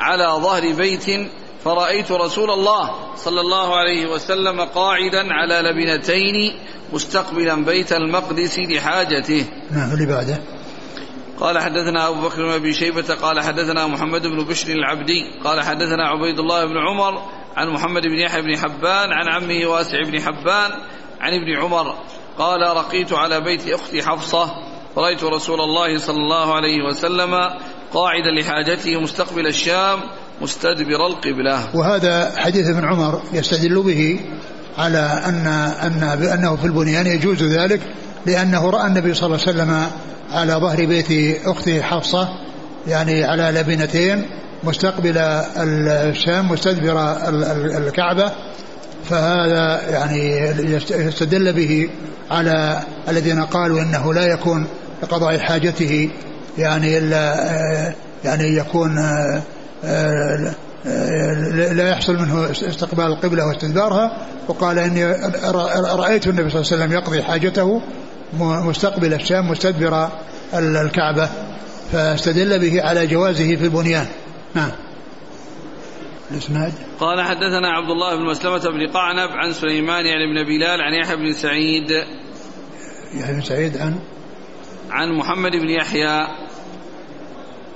على 0.00 0.24
ظهر 0.24 0.72
بيت 0.72 1.30
فرأيت 1.64 2.12
رسول 2.12 2.50
الله 2.50 2.90
صلى 3.16 3.40
الله 3.40 3.76
عليه 3.76 4.06
وسلم 4.06 4.60
قاعدا 4.60 5.32
على 5.32 5.54
لبنتين 5.54 6.58
مستقبلا 6.92 7.64
بيت 7.64 7.92
المقدس 7.92 8.58
لحاجته. 8.58 9.46
نعم 9.70 9.92
اللي 9.92 10.06
بعده؟ 10.06 10.38
قال 11.42 11.58
حدثنا 11.58 12.08
أبو 12.08 12.20
بكر 12.20 12.42
بن 12.42 12.52
أبي 12.52 12.72
شيبة 12.72 13.14
قال 13.14 13.40
حدثنا 13.40 13.86
محمد 13.86 14.26
بن 14.26 14.44
بشر 14.44 14.72
العبدي 14.72 15.30
قال 15.44 15.60
حدثنا 15.60 16.08
عبيد 16.08 16.38
الله 16.38 16.64
بن 16.64 16.76
عمر 16.78 17.22
عن 17.56 17.68
محمد 17.68 18.02
بن 18.02 18.18
يحيى 18.18 18.42
بن 18.42 18.58
حبان 18.58 19.12
عن 19.12 19.28
عمه 19.28 19.66
واسع 19.66 20.02
بن 20.02 20.20
حبان 20.20 20.70
عن 21.20 21.32
ابن 21.32 21.62
عمر 21.62 21.94
قال 22.38 22.76
رقيت 22.76 23.12
على 23.12 23.40
بيت 23.40 23.68
أختي 23.68 24.02
حفصة 24.02 24.50
رأيت 24.96 25.24
رسول 25.24 25.60
الله 25.60 25.98
صلى 25.98 26.16
الله 26.16 26.54
عليه 26.54 26.84
وسلم 26.88 27.34
قاعدا 27.92 28.30
لحاجته 28.40 29.00
مستقبل 29.00 29.46
الشام 29.46 30.00
مستدبر 30.40 31.06
القبلة. 31.06 31.76
وهذا 31.76 32.32
حديث 32.36 32.68
ابن 32.68 32.84
عمر 32.84 33.22
يستدل 33.32 33.82
به 33.82 34.20
على 34.78 35.22
أن 35.26 35.46
أن 35.86 36.18
بأنه 36.20 36.56
في 36.56 36.64
البنيان 36.64 37.06
يجوز 37.06 37.42
ذلك 37.42 37.80
لأنه 38.26 38.70
رأى 38.70 38.86
النبي 38.86 39.14
صلى 39.14 39.26
الله 39.26 39.38
عليه 39.46 39.50
وسلم 39.52 39.86
على 40.32 40.52
ظهر 40.52 40.86
بيت 40.86 41.40
أخته 41.46 41.82
حفصة 41.82 42.28
يعني 42.88 43.24
على 43.24 43.60
لبنتين 43.60 44.26
مستقبل 44.64 45.18
الشام 45.18 46.48
مستدبر 46.52 47.16
الكعبة. 47.78 48.32
فهذا 49.10 49.90
يعني 49.90 50.38
يستدل 50.90 51.52
به 51.52 51.90
على 52.30 52.80
الذين 53.08 53.44
قالوا 53.44 53.80
إنه 53.80 54.14
لا 54.14 54.26
يكون 54.26 54.66
لقضاء 55.02 55.38
حاجته 55.38 56.10
يعني 56.58 56.98
إلا 56.98 57.34
يعني 58.24 58.56
يكون 58.56 58.96
لا 61.74 61.88
يحصل 61.88 62.16
منه 62.16 62.50
استقبال 62.50 63.06
القبلة 63.06 63.46
واستدبارها. 63.46 64.16
وقال 64.48 64.78
إني 64.78 65.04
رأيت 65.74 66.26
النبي 66.26 66.50
صلى 66.50 66.60
الله 66.60 66.72
عليه 66.72 66.82
وسلم 66.82 66.92
يقضي 66.92 67.22
حاجته 67.22 67.82
مستقبل 68.40 69.14
الشام 69.14 69.50
مستدبر 69.50 70.08
الكعبة 70.54 71.28
فاستدل 71.92 72.58
به 72.58 72.82
على 72.82 73.06
جوازه 73.06 73.56
في 73.56 73.64
البنيان. 73.64 74.06
نعم. 74.54 74.70
الإسناد. 76.30 76.72
قال 77.00 77.20
حدثنا 77.20 77.68
عبد 77.68 77.90
الله 77.90 78.16
بن 78.16 78.24
مسلمة 78.30 78.58
بن 78.58 78.90
قعنب 78.92 79.30
عن 79.30 79.52
سليمان 79.52 80.06
يعني 80.06 80.34
بن 80.34 80.44
بلال 80.44 80.80
عن 80.80 80.94
يحيى 80.94 81.16
بن 81.16 81.32
سعيد. 81.32 81.90
يحيى 83.14 83.34
بن 83.34 83.42
سعيد 83.42 83.76
عن؟ 83.76 83.98
عن 84.90 85.12
محمد 85.18 85.50
بن 85.52 85.70
يحيى. 85.70 86.26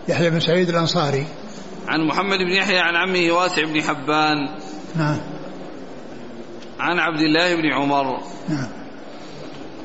يحيى 0.08 0.30
بن 0.30 0.40
سعيد 0.40 0.68
الأنصاري. 0.68 1.26
عن 1.88 2.00
محمد 2.06 2.38
بن 2.38 2.52
يحيى 2.52 2.78
عن 2.78 2.96
عمه 2.96 3.32
واسع 3.32 3.64
بن 3.64 3.82
حبان. 3.82 4.36
نعم. 4.96 5.20
عن 6.80 6.98
عبد 6.98 7.20
الله 7.20 7.56
بن 7.56 7.72
عمر. 7.72 8.20
نعم. 8.48 8.85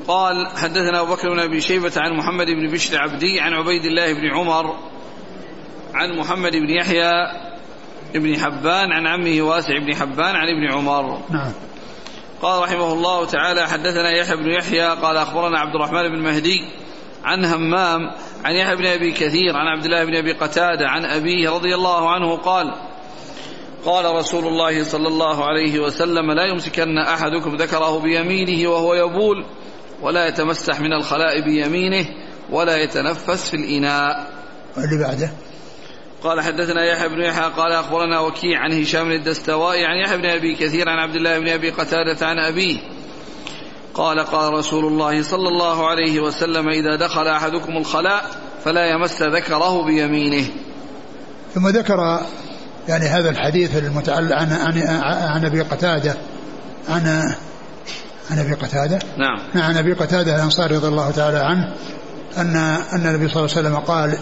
قال 0.08 0.46
حدثنا 0.56 1.00
أبو 1.00 1.14
بكر 1.14 1.28
بن 1.28 1.40
أبي 1.40 1.60
شيبة 1.60 1.92
عن 1.96 2.16
محمد 2.16 2.46
بن 2.46 2.72
بشر 2.72 2.98
عبدي 3.00 3.40
عن 3.40 3.52
عبيد 3.52 3.84
الله 3.84 4.12
بن 4.12 4.26
عمر 4.26 4.76
عن 5.94 6.18
محمد 6.18 6.52
بن 6.52 6.70
يحيى 6.70 7.12
بن 8.14 8.38
حبان 8.38 8.92
عن 8.92 9.06
عمه 9.06 9.42
واسع 9.42 9.78
بن 9.78 9.94
حبان 9.94 10.36
عن 10.36 10.48
ابن 10.48 10.72
عمر. 10.72 11.20
نعم. 11.30 11.52
قال 12.42 12.62
رحمه 12.62 12.92
الله 12.92 13.26
تعالى 13.26 13.68
حدثنا 13.68 14.10
يحيى 14.10 14.36
بن 14.36 14.50
يحيى 14.50 14.86
قال 14.88 15.16
أخبرنا 15.16 15.58
عبد 15.58 15.74
الرحمن 15.74 16.08
بن 16.08 16.18
مهدي 16.22 16.68
عن 17.24 17.44
همام 17.44 18.00
عن 18.44 18.54
يحيى 18.54 18.76
بن 18.76 18.86
أبي 18.86 19.12
كثير 19.12 19.56
عن 19.56 19.66
عبد 19.66 19.84
الله 19.84 20.04
بن 20.04 20.14
أبي 20.14 20.32
قتادة 20.32 20.88
عن 20.88 21.04
أبيه 21.04 21.50
رضي 21.50 21.74
الله 21.74 22.10
عنه 22.10 22.36
قال 22.36 22.74
قال 23.84 24.14
رسول 24.14 24.46
الله 24.46 24.84
صلى 24.84 25.08
الله 25.08 25.44
عليه 25.44 25.80
وسلم 25.80 26.30
لا 26.30 26.46
يمسكن 26.46 26.98
أحدكم 26.98 27.56
ذكره 27.56 27.98
بيمينه 27.98 28.70
وهو 28.70 28.94
يبول 28.94 29.44
ولا 30.02 30.28
يتمسح 30.28 30.80
من 30.80 30.92
الخلاء 30.92 31.40
بيمينه 31.40 32.06
ولا 32.50 32.76
يتنفس 32.76 33.50
في 33.50 33.56
الإناء. 33.56 34.30
اللي 34.78 35.04
بعده؟ 35.04 35.30
قال 36.22 36.40
حدثنا 36.40 36.84
يحيى 36.84 37.08
بن 37.08 37.20
يحيى 37.20 37.50
قال 37.50 37.72
أخبرنا 37.72 38.20
وكيع 38.20 38.60
عن 38.60 38.82
هشام 38.82 39.10
الدستوائي 39.10 39.84
عن 39.84 39.96
يحيى 39.96 40.16
بن 40.18 40.26
أبي 40.26 40.54
كثير 40.54 40.88
عن 40.88 40.98
عبد 40.98 41.14
الله 41.14 41.38
بن 41.38 41.48
أبي 41.48 41.70
قتادة 41.70 42.26
عن 42.26 42.38
أبيه. 42.38 42.78
قال 43.94 44.20
قال 44.20 44.52
رسول 44.52 44.84
الله 44.84 45.22
صلى 45.22 45.48
الله 45.48 45.88
عليه 45.88 46.20
وسلم 46.20 46.68
إذا 46.68 46.96
دخل 46.96 47.28
أحدكم 47.28 47.76
الخلاء 47.76 48.30
فلا 48.64 48.86
يمس 48.90 49.22
ذكره 49.22 49.84
بيمينه. 49.84 50.46
ثم 51.54 51.68
ذكر 51.68 52.20
يعني 52.88 53.04
هذا 53.04 53.30
الحديث 53.30 53.76
المتعلق 53.76 54.36
عن 54.36 54.52
عن 54.52 54.78
عن 55.04 55.44
أبي 55.44 55.60
قتادة 55.60 56.16
عن 56.88 57.34
عن 58.30 58.38
أبي 58.38 58.54
قتادة. 58.54 58.98
نعم. 59.18 59.38
عن 59.54 59.76
أبي 59.76 59.92
قتادة 59.92 60.36
الأنصاري 60.36 60.76
رضي 60.76 60.88
الله 60.88 61.10
تعالى 61.10 61.38
عنه 61.38 61.74
ان 62.38 62.56
أن 62.92 63.06
النبي 63.06 63.28
صلى 63.28 63.36
الله 63.44 63.56
عليه 63.56 63.68
وسلم 63.68 63.76
قال 63.76 64.18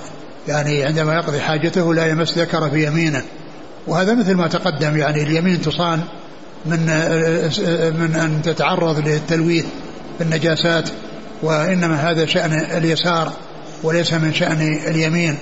يعني 0.49 0.85
عندما 0.85 1.15
يقضي 1.15 1.41
حاجته 1.41 1.95
لا 1.95 2.07
يمس 2.07 2.39
ذكره 2.39 2.69
بيمينه 2.69 3.23
وهذا 3.87 4.15
مثل 4.15 4.35
ما 4.35 4.49
تقدم 4.49 4.97
يعني 4.97 5.23
اليمين 5.23 5.61
تصان 5.61 6.01
من 6.67 6.81
من 8.01 8.17
أن 8.17 8.43
تتعرض 8.43 9.09
للتلويث 9.09 9.65
بالنجاسات 10.19 10.89
وإنما 11.43 11.95
هذا 12.11 12.27
شأن 12.27 12.53
اليسار 12.53 13.33
وليس 13.83 14.13
من 14.13 14.35
شأن 14.35 14.79
اليمين. 14.87 15.39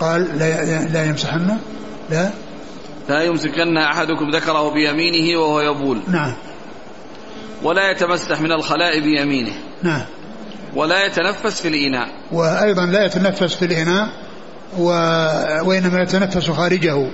قال 0.00 0.38
لا 0.38 0.84
لا 0.84 1.04
يمسحن 1.04 1.58
لا. 2.10 2.30
لا 3.08 3.22
يمسكن 3.22 3.76
أحدكم 3.78 4.30
ذكره 4.30 4.70
بيمينه 4.74 5.40
وهو 5.40 5.60
يبول. 5.60 6.02
نعم. 6.08 6.34
ولا 7.64 7.90
يتمسح 7.90 8.40
من 8.40 8.52
الخلاء 8.52 9.00
بيمينه. 9.00 9.52
نعم. 9.82 10.02
ولا 10.74 11.06
يتنفس 11.06 11.60
في 11.60 11.68
الإناء. 11.68 12.08
وأيضا 12.32 12.86
لا 12.86 13.04
يتنفس 13.04 13.54
في 13.54 13.64
الإناء 13.64 14.08
و... 14.78 14.86
وإنما 15.68 16.02
يتنفس 16.02 16.50
خارجه. 16.50 17.10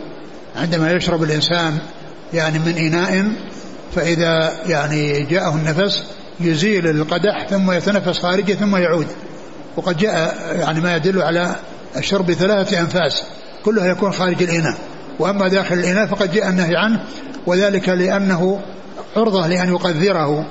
عندما 0.56 0.92
يشرب 0.92 1.22
الإنسان 1.22 1.78
يعني 2.32 2.58
من 2.58 2.76
إناء 2.76 3.32
فإذا 3.94 4.52
يعني 4.66 5.22
جاءه 5.22 5.54
النفس 5.54 6.04
يزيل 6.40 6.86
القدح 6.86 7.46
ثم 7.50 7.72
يتنفس 7.72 8.18
خارجه 8.18 8.52
ثم 8.52 8.76
يعود. 8.76 9.06
وقد 9.76 9.96
جاء 9.96 10.36
يعني 10.58 10.80
ما 10.80 10.96
يدل 10.96 11.22
على 11.22 11.56
الشرب 11.96 12.32
ثلاثة 12.32 12.80
أنفاس 12.80 13.22
كلها 13.64 13.86
يكون 13.86 14.12
خارج 14.12 14.42
الإناء. 14.42 14.74
وأما 15.18 15.48
داخل 15.48 15.74
الإناء 15.74 16.06
فقد 16.06 16.32
جاء 16.32 16.48
النهي 16.48 16.76
عنه 16.76 17.00
وذلك 17.46 17.88
لأنه 17.88 18.60
عرضة 19.16 19.46
لأن 19.46 19.68
يقذره 19.68 20.46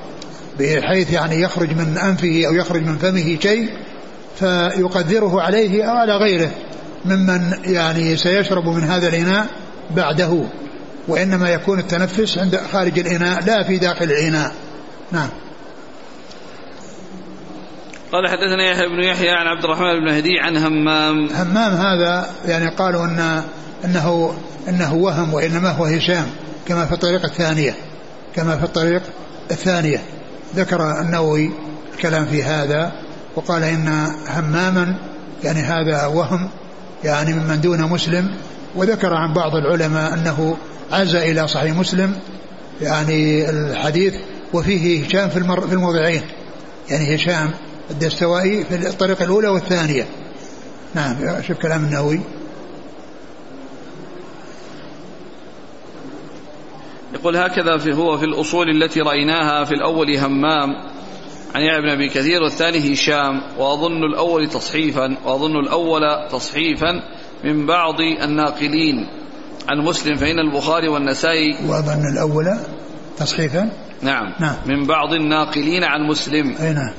بحيث 0.58 1.12
يعني 1.12 1.40
يخرج 1.40 1.72
من 1.72 1.98
أنفه 1.98 2.42
أو 2.46 2.54
يخرج 2.54 2.82
من 2.82 2.98
فمه 2.98 3.38
شيء 3.42 3.70
فيقدره 4.38 5.42
عليه 5.42 5.84
أو 5.84 5.96
على 5.96 6.16
غيره 6.16 6.50
ممن 7.04 7.52
يعني 7.64 8.16
سيشرب 8.16 8.68
من 8.68 8.84
هذا 8.84 9.08
الإناء 9.08 9.46
بعده 9.96 10.44
وإنما 11.08 11.50
يكون 11.50 11.78
التنفس 11.78 12.38
عند 12.38 12.60
خارج 12.72 12.98
الإناء 12.98 13.44
لا 13.44 13.62
في 13.62 13.78
داخل 13.78 14.04
الإناء. 14.04 14.52
نعم. 15.12 15.28
قال 18.12 18.28
حدثنا 18.28 18.70
يحيى 18.72 18.88
بن 18.88 19.02
يحيى 19.04 19.30
عن 19.30 19.46
عبد 19.46 19.64
الرحمن 19.64 20.04
بن 20.04 20.08
هدي 20.08 20.40
عن 20.40 20.56
همام. 20.56 21.28
همام 21.32 21.72
هذا 21.72 22.30
يعني 22.44 22.68
قالوا 22.68 23.04
ان 23.04 23.42
انه 23.84 24.34
إنه 24.68 24.94
وهم 24.94 25.34
وإنما 25.34 25.70
هو 25.70 25.84
هشام 25.84 26.26
كما 26.68 26.86
في 26.86 26.92
الطريقة 26.92 27.26
الثانية. 27.26 27.74
كما 28.36 28.56
في 28.56 28.64
الطريق 28.64 29.02
الثانية. 29.50 30.02
ذكر 30.56 31.00
النووي 31.00 31.50
الكلام 31.94 32.26
في 32.26 32.42
هذا 32.42 32.92
وقال 33.36 33.62
إن 33.62 33.88
هماما 34.28 34.98
يعني 35.44 35.60
هذا 35.60 36.06
وهم 36.06 36.48
يعني 37.04 37.32
ممن 37.32 37.60
دون 37.60 37.82
مسلم. 37.82 38.34
وذكر 38.76 39.14
عن 39.14 39.34
بعض 39.34 39.54
العلماء 39.54 40.14
أنه 40.14 40.56
عز 40.92 41.14
إلى 41.14 41.48
صحيح 41.48 41.76
مسلم 41.76 42.16
يعني 42.80 43.50
الحديث 43.50 44.14
وفيه 44.52 45.04
هشام 45.04 45.28
في 45.28 45.36
المر 45.36 45.66
في 45.66 45.72
الموضعين. 45.72 46.22
يعني 46.90 47.16
هشام 47.16 47.50
الدستوائي 47.90 48.64
في 48.64 48.74
الطريقة 48.74 49.24
الأولى 49.24 49.48
والثانية. 49.48 50.06
نعم 50.94 51.42
شوف 51.42 51.56
كلام 51.56 51.84
النووي. 51.84 52.20
يقول 57.14 57.36
هكذا 57.36 57.76
في 57.76 57.92
هو 57.92 58.18
في 58.18 58.24
الأصول 58.24 58.82
التي 58.82 59.00
رأيناها 59.00 59.64
في 59.64 59.74
الأول 59.74 60.16
همام 60.16 60.68
عن 61.54 61.62
يحيى 61.62 61.80
بن 61.80 61.88
أبي 61.88 62.08
كثير 62.08 62.42
والثاني 62.42 62.92
هشام 62.92 63.42
وأظن 63.58 64.04
الأول 64.04 64.48
تصحيفا 64.48 65.16
وأظن 65.24 65.56
الأول 65.56 66.02
تصحيفا 66.30 67.02
من 67.44 67.66
بعض 67.66 68.00
الناقلين. 68.00 68.96
عن 69.68 69.78
مسلم 69.78 70.16
فإن 70.16 70.38
البخاري 70.38 70.88
والنسائي 70.88 71.56
وأظن 71.68 72.12
الأول 72.12 72.58
تصحيفا؟ 73.16 73.70
نعم, 74.02 74.34
نعم. 74.40 74.56
من 74.66 74.86
بعض 74.86 75.12
الناقلين 75.12 75.84
عن 75.84 76.02
مسلم. 76.02 76.56
أي 76.60 76.72
نعم. 76.72 76.92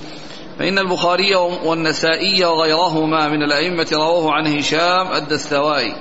فإن 0.59 0.80
البخاري 0.80 1.36
والنسائي 1.66 2.45
وغيرهما 2.45 3.28
من 3.28 3.43
الأئمة 3.43 3.88
رواه 3.93 4.32
عن 4.32 4.57
هشام 4.57 5.14
الدستوائي. 5.14 5.93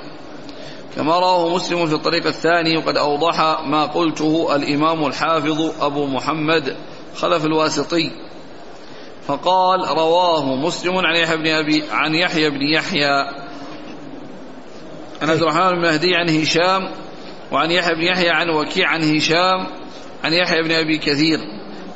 كما 0.96 1.18
رواه 1.18 1.54
مسلم 1.54 1.86
في 1.86 1.94
الطريق 1.94 2.26
الثاني 2.26 2.76
وقد 2.76 2.96
أوضح 2.96 3.40
ما 3.64 3.86
قلته 3.86 4.56
الإمام 4.56 5.06
الحافظ 5.06 5.72
أبو 5.80 6.06
محمد 6.06 6.76
خلف 7.16 7.44
الواسطي. 7.44 8.10
فقال 9.26 9.88
رواه 9.88 10.54
مسلم 10.54 10.96
عن 10.96 11.16
يحيى 11.16 11.36
بن 11.36 11.46
أبي 11.46 11.84
عن 11.90 12.14
يحيى 12.14 12.50
بن 12.50 12.62
يحيى. 12.62 13.20
عن 15.22 15.30
عبد 15.30 15.42
الرحمن 15.42 15.70
بن 15.70 15.80
مهدي 15.80 16.14
عن 16.14 16.28
هشام 16.28 16.90
وعن 17.52 17.70
يحيى 17.70 17.94
بن 17.94 18.02
يحيى 18.02 18.30
عن 18.30 18.50
وكيع 18.50 18.88
عن 18.88 19.16
هشام 19.16 19.66
عن 20.24 20.32
يحيى 20.32 20.62
بن 20.62 20.72
أبي 20.72 20.98
كثير. 20.98 21.38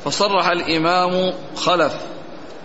فصرح 0.05 0.47
الإمام 0.47 1.33
خلف 1.55 1.93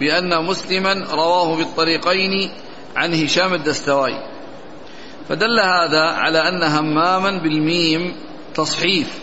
بأن 0.00 0.44
مسلما 0.44 1.06
رواه 1.12 1.56
بالطريقين 1.56 2.50
عن 2.96 3.14
هشام 3.14 3.54
الدستوائي. 3.54 4.29
فدل 5.30 5.60
هذا 5.60 6.00
على 6.00 6.38
أن 6.38 6.62
هماما 6.62 7.42
بالميم 7.42 8.14
تصحيف. 8.54 9.18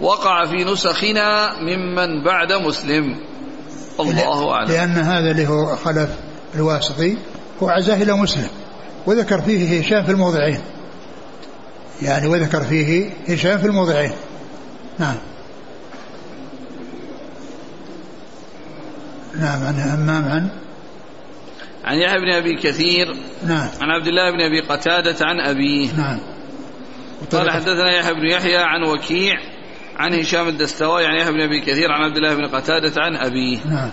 وقع 0.00 0.44
في 0.46 0.64
نسخنا 0.64 1.52
ممن 1.60 2.24
بعد 2.24 2.52
مسلم. 2.52 3.16
الله 4.00 4.52
أعلم. 4.52 4.68
لأن 4.68 4.90
هذا 4.90 5.30
اللي 5.30 5.46
هو 5.46 5.76
خلف 5.76 6.10
الواسطي 6.54 7.16
هو 7.62 7.68
عزاه 7.68 8.02
إلى 8.02 8.12
مسلم. 8.12 8.48
وذكر 9.06 9.40
فيه 9.40 9.80
هشام 9.80 10.04
في 10.04 10.12
الموضعين. 10.12 10.60
يعني 12.02 12.26
وذكر 12.26 12.64
فيه 12.64 13.10
هشام 13.28 13.58
في 13.58 13.66
الموضعين. 13.66 14.12
نعم. 14.98 15.16
نعم 19.40 19.66
عن 19.66 19.74
همام 19.74 20.24
عن 20.24 20.48
عن 21.84 21.98
يحيى 21.98 22.18
بن 22.18 22.32
أبي 22.32 22.54
كثير 22.54 23.16
نعم. 23.46 23.68
عن 23.80 23.90
عبد 23.90 24.06
الله 24.06 24.30
بن 24.30 24.40
أبي 24.40 24.60
قتادة 24.60 25.26
عن 25.26 25.40
أبيه. 25.40 25.92
نعم. 25.96 26.20
قال 27.32 27.50
حدثنا 27.50 27.98
يحيى 27.98 28.14
بن 28.14 28.30
يحيى 28.30 28.56
عن 28.56 28.82
وكيع 28.82 29.34
عن 29.96 30.14
هشام 30.14 30.48
الدستوائي 30.48 31.06
عن 31.06 31.16
يحيى 31.16 31.32
بن 31.32 31.40
أبي 31.40 31.60
كثير 31.60 31.92
عن 31.92 32.02
عبد 32.02 32.16
الله 32.16 32.34
بن 32.34 32.46
قتادة 32.46 33.02
عن 33.02 33.16
أبيه. 33.16 33.58
نعم. 33.66 33.90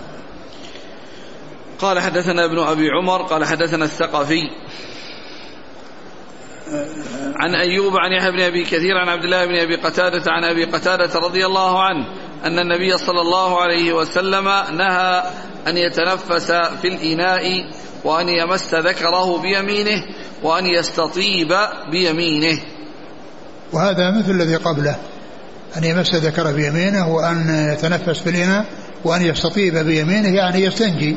قال 1.78 2.00
حدثنا 2.00 2.44
ابن 2.44 2.58
أبي 2.58 2.88
عمر 2.90 3.22
قال 3.22 3.44
حدثنا 3.44 3.84
الثقفي. 3.84 4.42
عن 7.36 7.54
أيوب 7.54 7.96
عن 7.96 8.12
يحيى 8.12 8.30
بن 8.30 8.40
أبي 8.40 8.64
كثير 8.64 8.98
عن 8.98 9.08
عبد 9.08 9.24
الله 9.24 9.46
بن 9.46 9.56
أبي 9.56 9.76
قتادة 9.76 10.32
عن 10.32 10.44
أبي 10.44 10.64
قتادة 10.64 11.18
رضي 11.18 11.46
الله 11.46 11.82
عنه. 11.82 12.06
أن 12.44 12.58
النبي 12.58 12.98
صلى 12.98 13.20
الله 13.20 13.60
عليه 13.60 13.92
وسلم 13.92 14.44
نهى 14.76 15.22
أن 15.66 15.76
يتنفس 15.76 16.52
في 16.52 16.88
الإناء 16.88 17.42
وأن 18.04 18.28
يمس 18.28 18.74
ذكره 18.74 19.38
بيمينه 19.38 20.02
وأن 20.42 20.66
يستطيب 20.66 21.56
بيمينه. 21.90 22.60
وهذا 23.72 24.10
مثل 24.10 24.30
الذي 24.30 24.56
قبله 24.56 24.96
أن 25.76 25.84
يمس 25.84 26.14
ذكره 26.14 26.50
بيمينه 26.50 27.08
وأن 27.14 27.68
يتنفس 27.72 28.20
في 28.20 28.30
الإناء 28.30 28.64
وأن 29.04 29.22
يستطيب 29.22 29.76
بيمينه 29.76 30.28
يعني 30.28 30.64
يستنجي 30.64 31.16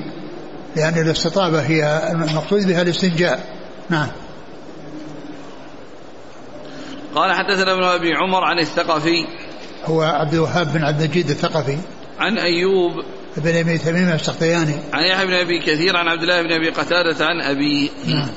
لأن 0.76 1.02
الاستطابة 1.02 1.62
هي 1.62 2.12
المقصود 2.12 2.68
بها 2.68 2.82
الاستنجاء. 2.82 3.40
نعم. 3.90 4.08
قال 7.16 7.34
حدثنا 7.34 7.74
ابن 7.74 7.84
أبي 7.84 8.14
عمر 8.14 8.44
عن 8.44 8.60
الثقفي 8.60 9.26
هو 9.86 10.02
عبد 10.02 10.34
الوهاب 10.34 10.74
بن 10.74 10.84
عبد 10.84 11.02
المجيد 11.02 11.30
الثقفي. 11.30 11.78
عن 12.20 12.38
أيوب. 12.38 12.92
بن 13.38 13.56
أبي 13.56 13.78
تميم 13.78 14.10
السختياني 14.10 14.76
عن 14.94 15.04
يحيى 15.04 15.26
بن 15.26 15.34
أبي 15.34 15.60
كثير 15.60 15.98
عن 15.98 16.08
عبد 16.08 16.22
الله 16.22 16.42
بن 16.42 16.52
أبي 16.52 16.70
قتادة 16.70 17.26
عن 17.26 17.42
ابيه 17.42 17.90
نعم. 18.06 18.30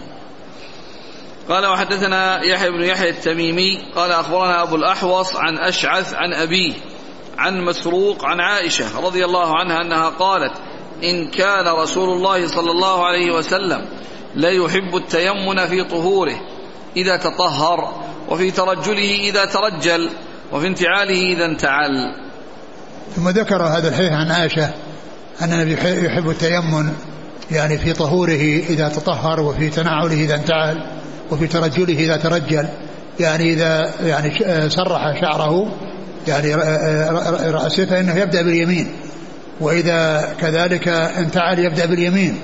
قال 1.48 1.66
وحدثنا 1.66 2.42
يحيى 2.42 2.70
بن 2.70 2.82
يحيى 2.82 3.10
التميمي. 3.10 3.78
قال 3.94 4.12
أخبرنا 4.12 4.62
أبو 4.62 4.76
الأحوص 4.76 5.36
عن 5.36 5.58
أشعث 5.58 6.14
عن 6.14 6.34
أبيه 6.34 6.74
عن 7.38 7.64
مسروق 7.64 8.24
عن 8.24 8.40
عائشة 8.40 9.00
رضي 9.00 9.24
الله 9.24 9.58
عنها 9.58 9.80
أنها 9.80 10.08
قالت 10.08 10.52
إن 11.04 11.30
كان 11.30 11.68
رسول 11.68 12.08
الله 12.08 12.46
صلى 12.46 12.70
الله 12.70 13.06
عليه 13.06 13.32
وسلم 13.32 13.86
لا 14.34 14.50
يحب 14.50 14.96
التيمن 14.96 15.66
في 15.66 15.84
طهوره 15.84 16.40
إذا 16.96 17.16
تطهر 17.16 18.06
وفي 18.28 18.50
ترجله 18.50 19.20
إذا 19.20 19.44
ترجل. 19.44 20.10
وفي 20.52 20.66
انتعاله 20.66 21.34
إذا 21.34 21.44
انتعل 21.44 22.14
ثم 23.16 23.28
ذكر 23.28 23.62
هذا 23.62 23.88
الحديث 23.88 24.12
عن 24.12 24.30
عائشة 24.30 24.70
أن 25.42 25.52
النبي 25.52 25.72
يحب 26.06 26.30
التيمن 26.30 26.92
يعني 27.50 27.78
في 27.78 27.92
طهوره 27.92 28.62
إذا 28.68 28.88
تطهر 28.88 29.40
وفي 29.40 29.70
تنعله 29.70 30.12
إذا 30.12 30.34
انتعل 30.34 30.86
وفي 31.30 31.46
ترجله 31.46 31.98
إذا 31.98 32.16
ترجل 32.16 32.68
يعني 33.20 33.52
إذا 33.52 33.90
يعني 34.04 34.30
سرح 34.70 35.20
شعره 35.20 35.72
يعني 36.28 36.54
رأسه 37.50 37.84
فإنه 37.84 38.14
يبدأ 38.14 38.42
باليمين. 38.42 38.92
وإذا 39.60 40.28
كذلك 40.40 40.88
انتعل 40.88 41.58
يبدأ 41.58 41.86
باليمين. 41.86 42.38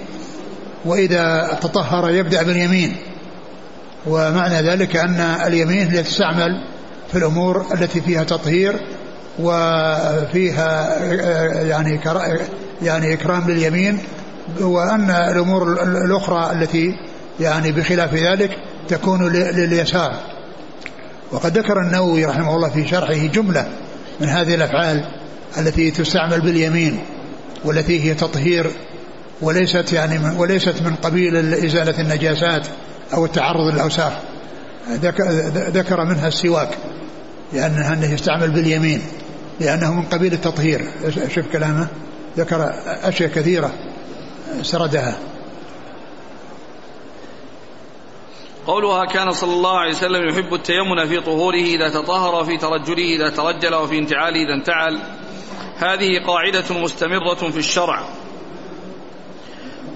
وإذا 0.84 1.58
تطهر 1.60 2.10
يبدأ 2.10 2.42
باليمين. 2.42 2.96
ومعنى 4.06 4.54
ذلك 4.54 4.96
أن 4.96 5.20
اليمين 5.20 5.88
هي 5.88 6.02
تستعمل 6.02 6.64
في 7.12 7.18
الأمور 7.18 7.66
التي 7.74 8.00
فيها 8.00 8.24
تطهير 8.24 8.80
وفيها 9.38 11.04
يعني 11.62 12.00
يعني 12.82 13.14
إكرام 13.14 13.50
لليمين 13.50 13.98
وأن 14.60 15.10
الأمور 15.10 15.72
الأخرى 15.82 16.52
التي 16.52 16.94
يعني 17.40 17.72
بخلاف 17.72 18.14
ذلك 18.14 18.50
تكون 18.88 19.32
لليسار. 19.32 20.14
وقد 21.32 21.58
ذكر 21.58 21.80
النووي 21.80 22.24
رحمه 22.24 22.56
الله 22.56 22.68
في 22.68 22.88
شرحه 22.88 23.26
جملة 23.26 23.66
من 24.20 24.28
هذه 24.28 24.54
الأفعال 24.54 25.04
التي 25.58 25.90
تستعمل 25.90 26.40
باليمين 26.40 26.98
والتي 27.64 28.04
هي 28.04 28.14
تطهير 28.14 28.70
وليست 29.42 29.92
يعني 29.92 30.18
من 30.18 30.36
وليست 30.36 30.82
من 30.82 30.94
قبيل 30.94 31.54
إزالة 31.54 32.00
النجاسات 32.00 32.66
أو 33.14 33.24
التعرض 33.24 33.74
للأوساخ. 33.74 34.12
ذكر 35.72 36.04
منها 36.04 36.28
السواك. 36.28 36.68
لأنه 37.52 37.92
أنه 37.92 38.12
يستعمل 38.12 38.50
باليمين 38.50 39.02
لأنه 39.60 39.94
من 39.94 40.02
قبيل 40.02 40.32
التطهير. 40.32 40.90
شوف 41.34 41.46
كلامه 41.52 41.88
ذكر 42.36 42.72
أشياء 42.86 43.30
كثيرة 43.30 43.72
سردها. 44.62 45.18
قولها 48.66 49.04
كان 49.04 49.32
صلى 49.32 49.52
الله 49.52 49.78
عليه 49.78 49.90
وسلم 49.90 50.28
يحب 50.28 50.54
التيمن 50.54 51.08
في 51.08 51.20
طهوره 51.20 51.54
إذا 51.54 51.88
تطهر 51.88 52.34
وفي 52.34 52.56
ترجله 52.56 53.16
إذا 53.16 53.30
ترجل 53.30 53.74
وفي 53.74 53.98
انتعاله 53.98 54.42
إذا 54.42 54.54
انتعل. 54.54 54.98
هذه 55.78 56.26
قاعدة 56.26 56.80
مستمرة 56.82 57.50
في 57.50 57.58
الشرع. 57.58 58.04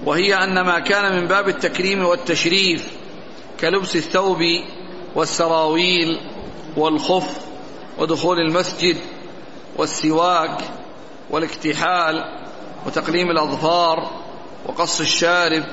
وهي 0.05 0.35
أن 0.35 0.61
ما 0.61 0.79
كان 0.79 1.21
من 1.21 1.27
باب 1.27 1.47
التكريم 1.47 2.05
والتشريف 2.05 2.87
كلبس 3.59 3.95
الثوب 3.95 4.39
والسراويل 5.15 6.19
والخف 6.77 7.46
ودخول 7.99 8.39
المسجد 8.39 8.97
والسواك 9.77 10.57
والاكتحال 11.29 12.23
وتقليم 12.85 13.31
الأظفار 13.31 14.11
وقص 14.65 14.99
الشارب 14.99 15.63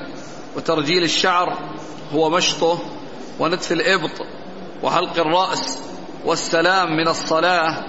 وترجيل 0.55 1.03
الشعر 1.03 1.57
هو 2.13 2.29
مشطه 2.29 2.79
ونتف 3.39 3.71
الإبط 3.71 4.11
وحلق 4.83 5.19
الرأس 5.19 5.79
والسلام 6.25 6.97
من 6.97 7.07
الصلاة 7.07 7.83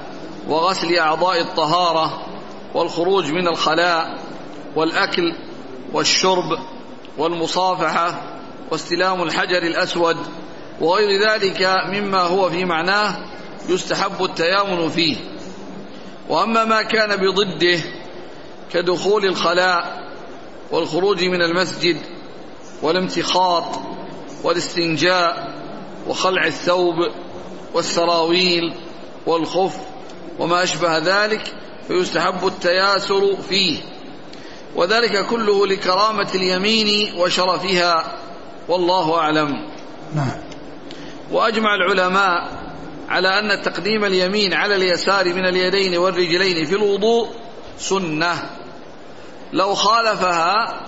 وغسل 0.48 0.94
أعضاء 0.94 1.40
الطهارة 1.40 2.26
والخروج 2.74 3.30
من 3.30 3.48
الخلاء 3.48 4.18
والأكل 4.76 5.36
والشرب 5.92 6.58
والمصافحة 7.18 8.36
واستلام 8.70 9.22
الحجر 9.22 9.62
الأسود 9.62 10.16
وغير 10.80 11.28
ذلك 11.30 11.62
مما 11.86 12.22
هو 12.22 12.50
في 12.50 12.64
معناه 12.64 13.16
يستحب 13.68 14.24
التيامن 14.24 14.88
فيه. 14.88 15.16
وأما 16.28 16.64
ما 16.64 16.82
كان 16.82 17.16
بضده 17.16 17.80
كدخول 18.72 19.24
الخلاء 19.24 20.06
والخروج 20.70 21.24
من 21.24 21.42
المسجد 21.42 21.96
والامتخاط 22.82 23.64
والاستنجاء 24.42 25.54
وخلع 26.08 26.46
الثوب 26.46 26.94
والسراويل 27.74 28.74
والخف 29.26 29.76
وما 30.38 30.62
أشبه 30.62 30.98
ذلك 30.98 31.54
فيستحب 31.88 32.46
التياسر 32.46 33.36
فيه. 33.48 33.78
وذلك 34.76 35.26
كله 35.26 35.66
لكرامة 35.66 36.28
اليمين 36.34 37.14
وشرفها 37.18 38.18
والله 38.68 39.18
أعلم. 39.18 39.68
نعم. 40.14 40.30
وأجمع 41.32 41.74
العلماء 41.74 42.65
على 43.08 43.28
أن 43.28 43.62
تقديم 43.62 44.04
اليمين 44.04 44.54
على 44.54 44.76
اليسار 44.76 45.34
من 45.34 45.44
اليدين 45.44 45.98
والرجلين 45.98 46.66
في 46.66 46.74
الوضوء 46.74 47.28
سنة. 47.78 48.34
لو 49.52 49.74
خالفها 49.74 50.80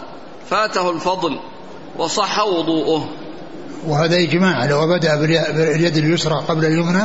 فاته 0.50 0.90
الفضل 0.90 1.38
وصح 1.98 2.38
وضوءه. 2.46 3.08
وهذا 3.86 4.16
إجماع 4.16 4.64
لو 4.64 4.86
بدأ 4.86 5.16
باليد 5.16 5.96
اليسرى 5.96 6.44
قبل 6.48 6.64
اليمنى 6.64 7.02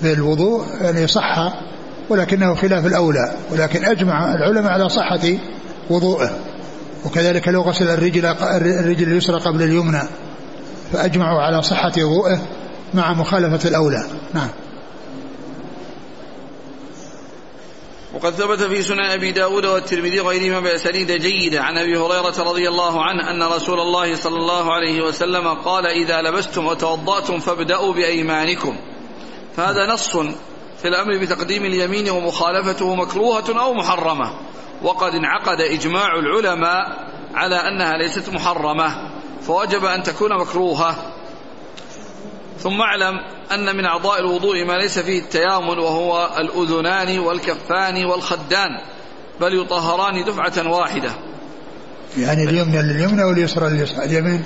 في 0.00 0.12
الوضوء 0.12 0.66
يعني 0.80 1.06
صح 1.06 1.52
ولكنه 2.08 2.54
خلاف 2.54 2.86
الأولى 2.86 3.34
ولكن 3.50 3.84
أجمع 3.84 4.34
العلماء 4.34 4.72
على 4.72 4.88
صحة 4.88 5.20
وضوءه. 5.90 6.38
وكذلك 7.06 7.48
لو 7.48 7.62
غسل 7.62 7.90
الرجل 7.90 8.26
الرجل 8.26 9.08
اليسرى 9.12 9.40
قبل 9.40 9.62
اليمنى 9.62 10.02
فأجمعوا 10.92 11.40
على 11.42 11.62
صحة 11.62 11.92
وضوءه. 11.98 12.40
مع 12.94 13.12
مخالفة 13.12 13.68
الأولى. 13.68 14.04
نعم. 14.34 14.48
وقد 18.14 18.32
ثبت 18.32 18.62
في 18.62 18.82
سنن 18.82 19.00
أبي 19.00 19.32
داود 19.32 19.66
والترمذي 19.66 20.20
وغيرهما 20.20 20.60
بأسانيد 20.60 21.12
جيدة 21.12 21.62
عن 21.62 21.78
أبي 21.78 21.98
هريرة 21.98 22.42
رضي 22.50 22.68
الله 22.68 23.02
عنه 23.02 23.30
أن 23.30 23.42
رسول 23.42 23.80
الله 23.80 24.16
صلى 24.16 24.36
الله 24.36 24.72
عليه 24.72 25.02
وسلم 25.02 25.48
قال 25.48 25.86
إذا 25.86 26.22
لبستم 26.22 26.66
وتوضأتم 26.66 27.38
فابدأوا 27.38 27.92
بأيمانكم. 27.92 28.76
فهذا 29.56 29.86
نص 29.86 30.16
في 30.82 30.88
الأمر 30.88 31.18
بتقديم 31.18 31.64
اليمين 31.64 32.10
ومخالفته 32.10 32.94
مكروهة 32.94 33.60
أو 33.60 33.74
محرمة. 33.74 34.32
وقد 34.82 35.14
انعقد 35.14 35.60
إجماع 35.60 36.18
العلماء 36.18 37.08
على 37.34 37.56
أنها 37.56 37.92
ليست 37.96 38.28
محرمة. 38.28 39.10
فوجب 39.42 39.84
أن 39.84 40.02
تكون 40.02 40.40
مكروهة. 40.40 41.12
ثم 42.62 42.80
اعلم 42.80 43.20
أن 43.52 43.76
من 43.76 43.84
أعضاء 43.84 44.20
الوضوء 44.20 44.64
ما 44.64 44.72
ليس 44.72 44.98
فيه 44.98 45.18
التيامن 45.18 45.78
وهو 45.78 46.30
الأذنان 46.38 47.18
والكفان 47.18 48.04
والخدان 48.04 48.68
بل 49.40 49.60
يطهران 49.60 50.24
دفعة 50.24 50.70
واحدة. 50.70 51.10
يعني 52.18 52.44
اليمنى 52.44 52.82
لليمنى 52.82 53.24
واليسرى 53.24 53.68
لليسرى. 53.68 54.04
اليمين 54.04 54.44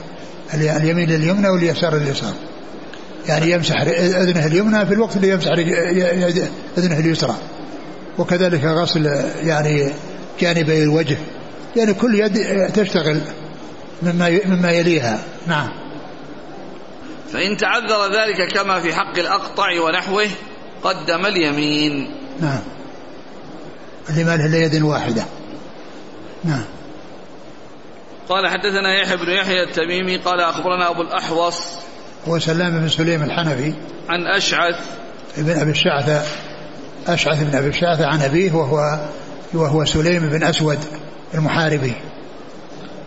اليمين 0.55 1.11
لليمنى 1.11 1.49
واليسار 1.49 1.95
لليسار 1.95 2.33
يعني 3.27 3.51
يمسح 3.51 3.81
أذنه 3.81 4.47
اليمنى 4.47 4.87
في 4.87 4.95
الوقت 4.95 5.17
اللي 5.17 5.29
يمسح 5.29 5.51
أذنه 6.79 6.99
اليسرى. 6.99 7.35
وكذلك 8.19 8.65
غسل 8.65 9.07
يعني 9.43 9.93
جانبي 10.41 10.83
الوجه. 10.83 11.17
يعني 11.77 11.95
كل 11.95 12.15
يد 12.15 12.39
تشتغل 12.75 13.21
مما 14.03 14.41
مما 14.47 14.71
يليها. 14.71 15.19
نعم. 15.47 15.84
فإن 17.35 17.57
تعذر 17.57 18.13
ذلك 18.13 18.53
كما 18.53 18.81
في 18.81 18.95
حق 18.95 19.19
الأقطع 19.19 19.81
ونحوه 19.81 20.27
قدم 20.83 21.27
اليمين. 21.27 22.11
نعم. 22.41 22.61
اللي 24.11 24.25
ما 24.25 24.37
له 24.37 24.57
يد 24.57 24.83
واحدة. 24.83 25.25
نعم. 26.45 26.65
قال 28.29 28.49
حدثنا 28.49 29.01
يحيى 29.03 29.17
بن 29.17 29.31
يحيى 29.31 29.63
التميمي 29.63 30.17
قال 30.17 30.41
أخبرنا 30.41 30.91
أبو 30.91 31.03
الأحوص 31.03 31.57
هو 32.29 32.39
سلام 32.39 32.81
بن 32.81 32.89
سليم 32.89 33.23
الحنفي. 33.23 33.75
عن 34.09 34.27
أشعث. 34.27 34.77
ابن 35.39 35.51
أبي 35.51 35.71
الشعثة 35.71 36.23
أشعث 37.07 37.43
بن 37.43 37.57
أبي 37.57 37.69
الشعثة 37.69 38.07
عن 38.07 38.23
أبيه 38.23 38.53
وهو 38.53 38.99
وهو 39.55 39.85
سليم 39.85 40.29
بن 40.29 40.43
أسود 40.43 40.79
المحاربي. 41.35 41.93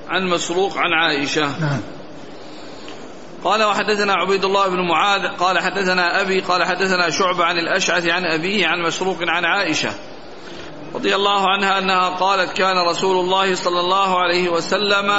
عن 0.09 0.29
مسروق 0.29 0.77
عن 0.77 0.93
عائشة. 0.93 1.59
نعم. 1.59 1.79
قال 3.43 3.63
وحدثنا 3.63 4.13
عبيد 4.13 4.45
الله 4.45 4.67
بن 4.67 4.87
معاذ 4.87 5.21
قال 5.27 5.59
حدثنا 5.59 6.21
أبي 6.21 6.39
قال 6.39 6.63
حدثنا 6.63 7.09
شعبة 7.09 7.43
عن 7.43 7.57
الأشعث 7.57 8.05
عن 8.05 8.25
أبيه 8.25 8.67
عن 8.67 8.81
مسروق 8.81 9.17
عن 9.21 9.45
عائشة 9.45 9.89
رضي 10.95 11.15
الله 11.15 11.49
عنها 11.49 11.79
أنها 11.79 12.09
قالت 12.09 12.57
كان 12.57 12.77
رسول 12.89 13.19
الله 13.19 13.55
صلى 13.55 13.79
الله 13.79 14.19
عليه 14.19 14.49
وسلم 14.49 15.11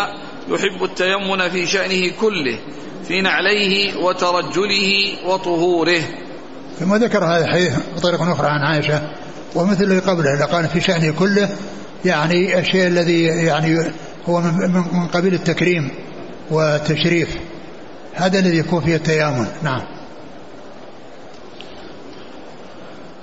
يحب 0.49 0.85
التيمن 0.85 1.49
في 1.49 1.67
شأنه 1.67 2.13
كله 2.21 2.59
في 3.09 3.21
نعليه 3.21 3.97
وترجله 3.97 5.13
وطهوره. 5.27 6.01
ثم 6.79 6.95
ذكر 6.95 7.25
هذا 7.25 7.45
الحديث 7.45 7.73
بطريقة 7.97 8.33
أخرى 8.33 8.47
عن 8.47 8.61
عائشة 8.61 9.03
ومثل 9.55 10.01
قبله 10.01 10.45
قال 10.45 10.69
في 10.69 10.81
شأنه 10.81 11.15
كله 11.19 11.49
يعني 12.05 12.59
الشيء 12.59 12.87
الذي 12.87 13.23
يعني 13.23 13.93
هو 14.27 14.41
من 14.41 15.09
قبيل 15.09 15.35
التكريم 15.35 15.91
والتشريف. 16.51 17.29
هذا 18.19 18.39
الذي 18.39 18.59
يكون 18.59 18.81
فيه 18.81 18.97
التيامن. 18.97 19.47
نعم. 19.63 19.83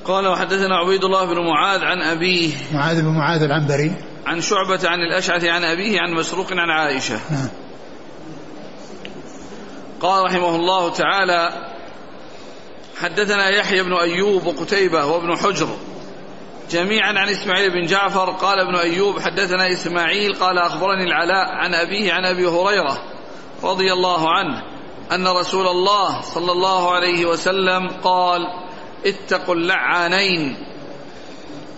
قال 0.05 0.27
وحدثنا 0.27 0.75
عبيد 0.75 1.03
الله 1.03 1.25
بن 1.25 1.45
معاذ 1.45 1.83
عن 1.83 2.01
أبيه. 2.01 2.53
معاذ 2.73 3.01
بن 3.01 3.07
معاذ 3.07 3.43
العنبري. 3.43 3.91
عن 4.25 4.41
شعبة 4.41 4.79
عن 4.89 4.99
الأشعث 4.99 5.45
عن 5.45 5.63
أبيه 5.63 6.01
عن 6.01 6.13
مسروق 6.13 6.51
عن 6.51 6.69
عائشة. 6.69 7.19
نعم. 7.31 7.49
قال 9.99 10.25
رحمه 10.25 10.55
الله 10.55 10.89
تعالى 10.89 11.49
حدثنا 13.01 13.49
يحيى 13.49 13.83
بن 13.83 13.93
أيوب 13.93 14.45
وقتيبة 14.45 15.05
وابن 15.05 15.37
حجر 15.37 15.67
جميعا 16.71 17.13
عن 17.19 17.29
إسماعيل 17.29 17.71
بن 17.71 17.85
جعفر. 17.85 18.29
قال 18.29 18.59
ابن 18.59 18.75
أيوب 18.75 19.19
حدثنا 19.19 19.71
إسماعيل. 19.71 20.33
قال 20.33 20.57
أخبرني 20.57 21.03
العلاء 21.03 21.47
عن 21.47 21.73
أبيه 21.73 22.13
عن 22.13 22.25
أبي 22.25 22.47
هريرة 22.47 23.03
رضي 23.63 23.93
الله 23.93 24.29
عنه. 24.29 24.74
أن 25.11 25.27
رسول 25.27 25.67
الله 25.67 26.21
صلى 26.21 26.51
الله 26.51 26.91
عليه 26.91 27.25
وسلم 27.25 27.87
قال 28.03 28.41
اتقوا 29.05 29.55
اللعانين. 29.55 30.57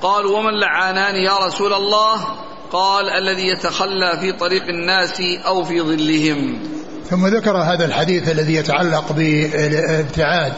قالوا 0.02 0.38
وما 0.38 0.50
اللعانان 0.50 1.16
يا 1.16 1.38
رسول 1.38 1.74
الله؟ 1.74 2.28
قال 2.72 3.10
الذي 3.10 3.48
يتخلى 3.48 4.18
في 4.22 4.32
طريق 4.32 4.64
الناس 4.64 5.22
أو 5.46 5.64
في 5.64 5.82
ظلهم. 5.82 6.60
ثم 7.10 7.28
ذكر 7.28 7.58
هذا 7.58 7.86
الحديث 7.86 8.30
الذي 8.30 8.56
يتعلق 8.56 9.12
بالابتعاد 9.12 10.54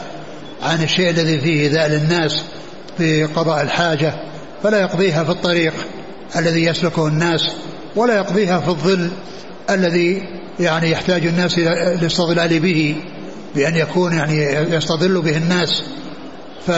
عن 0.62 0.84
الشيء 0.84 1.10
الذي 1.10 1.42
فيه 1.42 1.70
ذال 1.70 1.94
الناس 1.94 2.44
في 2.98 3.26
قضاء 3.26 3.62
الحاجة 3.62 4.14
فلا 4.64 4.82
يقضيها 4.82 5.24
في 5.24 5.30
الطريق 5.30 5.74
الذي 6.36 6.66
يسلكه 6.66 7.08
الناس 7.08 7.52
ولا 7.96 8.16
يقضيها 8.16 8.60
في 8.60 8.68
الظل 8.68 9.12
الذي 9.70 10.39
يعني 10.60 10.92
يحتاج 10.92 11.26
الناس 11.26 11.58
إلى 11.58 11.94
الاستظلال 11.94 12.60
به 12.60 12.96
بأن 13.56 13.76
يكون 13.76 14.14
يعني 14.14 14.36
يستظل 14.76 15.22
به 15.22 15.38
الناس. 15.38 15.84
ف, 16.68 16.72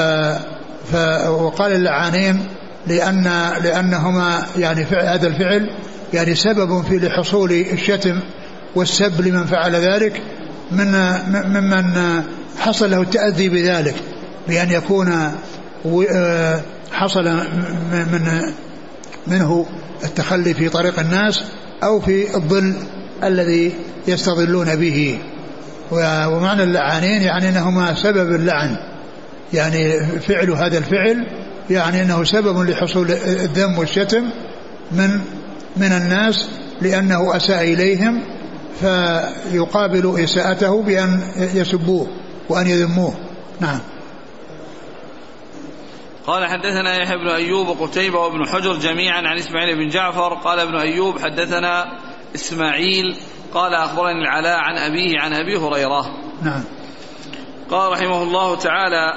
ف 0.91 0.95
وقال 1.27 1.71
اللعانين 1.71 2.39
لأن 2.87 3.23
لأنهما 3.63 4.45
يعني 4.57 4.83
هذا 4.83 5.27
الفعل 5.27 5.69
يعني 6.13 6.35
سبب 6.35 6.83
في 6.83 6.99
لحصول 6.99 7.51
الشتم 7.51 8.19
والسب 8.75 9.21
لمن 9.21 9.45
فعل 9.45 9.75
ذلك 9.75 10.21
من 10.71 10.91
ممن 11.27 12.23
حصل 12.59 12.91
له 12.91 13.01
التأذي 13.01 13.49
بذلك 13.49 13.95
بأن 14.47 14.71
يكون 14.71 15.31
حصل 16.91 17.23
من 17.91 18.41
منه 19.27 19.65
التخلي 20.03 20.53
في 20.53 20.69
طريق 20.69 20.99
الناس 20.99 21.43
أو 21.83 21.99
في 21.99 22.35
الظل. 22.35 22.75
الذي 23.23 23.73
يستظلون 24.07 24.75
به. 24.75 25.19
ومعنى 25.91 26.63
اللعانين 26.63 27.21
يعني 27.21 27.49
أنهما 27.49 27.93
سبب 27.93 28.35
اللعن. 28.35 28.77
يعني 29.53 29.99
فعل 30.19 30.49
هذا 30.49 30.77
الفعل 30.77 31.27
يعني 31.69 32.01
أنه 32.01 32.23
سبب 32.23 32.69
لحصول 32.69 33.11
الذم 33.11 33.79
والشتم 33.79 34.23
من 34.91 35.09
من 35.77 35.91
الناس 35.91 36.49
لأنه 36.81 37.35
أساء 37.35 37.63
إليهم 37.63 38.21
فيقابل 38.79 40.23
إساءته 40.23 40.81
بأن 40.81 41.21
يسبوه 41.37 42.07
وأن 42.49 42.67
يذموه. 42.67 43.13
نعم. 43.59 43.79
قال 46.27 46.45
حدثنا 46.47 47.03
يحيى 47.03 47.17
بن 47.17 47.27
أيوب 47.27 47.67
وقتيبة 47.67 48.19
وابن 48.19 48.47
حجر 48.47 48.77
جميعا 48.77 49.21
عن 49.21 49.37
إسماعيل 49.37 49.75
بن 49.75 49.87
جعفر. 49.89 50.33
قال 50.33 50.59
ابن 50.59 50.75
أيوب 50.75 51.19
حدثنا 51.19 51.85
إسماعيل 52.35 53.17
قال 53.53 53.73
أخبرني 53.73 54.21
العلاء 54.21 54.59
عن 54.59 54.77
أبيه 54.77 55.19
عن 55.19 55.33
أبي 55.33 55.57
هريرة. 55.57 56.05
نعم. 56.41 56.63
قال 57.71 57.91
رحمه 57.91 58.23
الله 58.23 58.55
تعالى 58.55 59.13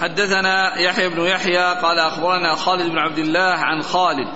حدثنا 0.00 0.78
يحيى 0.78 1.08
بن 1.08 1.20
يحيى 1.20 1.74
قال 1.82 1.98
أخبرنا 1.98 2.54
خالد 2.54 2.90
بن 2.90 2.98
عبد 2.98 3.18
الله 3.18 3.40
عن 3.40 3.82
خالد 3.82 4.28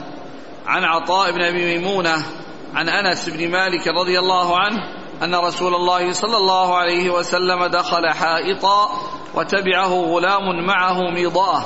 عن 0.66 0.84
عطاء 0.84 1.32
بن 1.32 1.42
أبي 1.42 1.64
ميمونة 1.64 2.26
عن 2.74 2.88
أنس 2.88 3.28
بن 3.28 3.50
مالك 3.50 3.88
رضي 3.88 4.18
الله 4.18 4.58
عنه 4.58 4.78
أن 5.22 5.34
رسول 5.34 5.74
الله 5.74 6.12
صلى 6.12 6.36
الله 6.36 6.76
عليه 6.76 7.10
وسلم 7.10 7.66
دخل 7.66 8.10
حائطا 8.10 8.90
وتبعه 9.34 9.88
غلام 9.88 10.66
معه 10.66 11.10
ميضاه. 11.10 11.64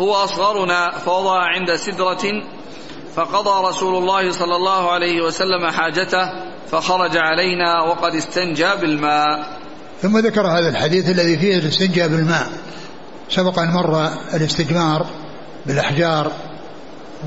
هو 0.00 0.14
أصغرنا 0.14 0.90
فوضع 0.90 1.38
عند 1.38 1.74
سدرة 1.74 2.42
فقضى 3.18 3.68
رسول 3.68 3.96
الله 3.96 4.32
صلى 4.32 4.56
الله 4.56 4.90
عليه 4.90 5.22
وسلم 5.22 5.70
حاجته 5.70 6.32
فخرج 6.70 7.16
علينا 7.16 7.82
وقد 7.82 8.14
استنجى 8.14 8.68
بالماء. 8.80 9.46
ثم 10.02 10.18
ذكر 10.18 10.46
هذا 10.46 10.68
الحديث 10.68 11.10
الذي 11.10 11.38
فيه 11.38 11.58
الاستنجاء 11.58 12.08
بالماء. 12.08 12.46
سبق 13.30 13.58
أن 13.58 13.70
مر 13.70 14.08
الاستجمار 14.34 15.06
بالأحجار 15.66 16.32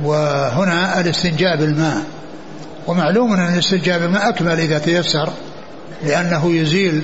وهنا 0.03 0.99
الاستنجاء 0.99 1.57
بالماء. 1.57 2.03
ومعلوم 2.87 3.33
أن 3.33 3.53
الاستنجاء 3.53 3.99
بالماء 3.99 4.29
أكمل 4.29 4.59
إذا 4.59 4.79
تيسر 4.79 5.29
لأنه 6.03 6.55
يزيل 6.55 7.03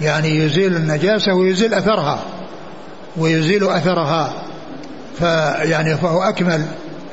يعني 0.00 0.28
يزيل 0.28 0.76
النجاسة 0.76 1.34
ويزيل 1.34 1.74
أثرها 1.74 2.18
ويزيل 3.16 3.68
أثرها 3.68 4.44
فيعني 5.18 5.96
فهو 5.96 6.22
أكمل. 6.22 6.66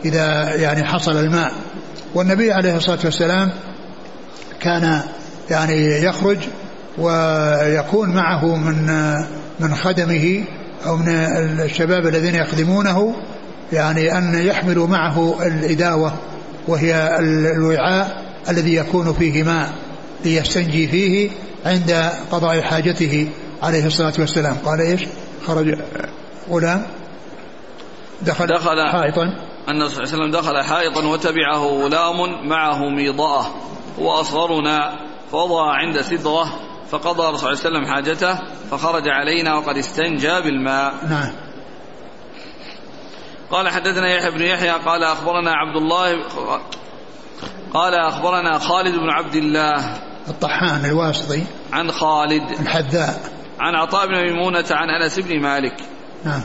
إذا 0.06 0.56
يعني 0.56 0.84
حصل 0.84 1.18
الماء. 1.18 1.52
والنبي 2.16 2.52
عليه 2.52 2.78
الصلاة 2.78 2.99
والسلام 3.06 3.52
كان 4.60 5.02
يعني 5.49 6.04
يخرج 6.04 6.38
ويكون 6.97 8.10
معه 8.10 8.56
من 8.56 8.86
من 9.60 9.76
خدمه 9.76 10.43
أو 10.86 10.97
من 10.97 11.10
الشباب 11.64 12.08
الذين 12.08 12.36
يخدمونه 12.36 13.16
يعني 13.74 14.18
أن 14.18 14.34
يحملوا 14.34 14.88
معه 14.88 15.47
الإداوة 15.47 16.14
وهي 16.68 17.20
الوعاء 17.56 18.24
الذي 18.49 18.76
يكون 18.76 19.14
فيه 19.14 19.43
ماء 19.43 19.74
ليستنجي 20.26 20.88
فيه 20.88 21.30
عند 21.66 22.10
قضاء 22.32 22.62
حاجته 22.62 23.28
عليه 23.64 23.86
الصلاة 23.86 24.14
والسلام. 24.20 24.56
قال 24.66 24.82
إيش؟ 24.82 25.02
خرج 25.47 25.78
غلام. 26.49 26.82
دخل, 28.22 28.47
دخل. 28.47 28.89
حائطا. 28.91 29.51
أن 29.72 29.89
صلى 29.89 30.03
الله 30.03 30.13
عليه 30.13 30.24
وسلم 30.24 30.32
دخل 30.32 30.63
حائطا 30.63 31.07
وتبعه 31.07 31.65
غلام 31.65 32.47
معه 32.47 32.89
ميضاء. 32.89 33.45
هو 33.99 34.11
أصغرنا 34.11 34.99
فوضع 35.32 35.72
عند 35.72 36.01
سدرة 36.01 36.59
فقضى 36.89 37.38
صلى 37.38 37.51
الله 37.51 37.59
عليه 37.59 37.59
وسلم 37.59 37.86
حاجته 37.86 38.39
فخرج 38.72 39.09
علينا 39.09 39.55
وقد 39.55 39.78
استنجى 39.78 40.41
بالماء. 40.41 40.93
نعم. 41.09 41.32
قال 43.51 43.69
حدثنا 43.69 44.15
يحيى 44.15 44.32
بن 44.32 44.41
يحيى 44.41 44.72
قال 44.72 45.03
أخبرنا 45.03 45.51
عبد 45.51 45.76
الله 45.76 46.24
قال 47.74 47.93
أخبرنا 47.93 48.59
خالد 48.59 48.95
بن 48.95 49.09
عبد 49.09 49.36
الله. 49.36 49.97
الطحان 50.28 50.86
الواسطي. 50.86 51.43
عن 51.74 51.91
خالد. 51.91 52.59
الحذاء 52.59 53.32
عن 53.59 53.76
عطاء 53.76 54.07
بن 54.07 54.15
ميمونة 54.15 54.65
عن 54.72 54.89
أنس 54.89 55.19
بن 55.19 55.41
مالك. 55.41 55.76
نعم. 56.26 56.41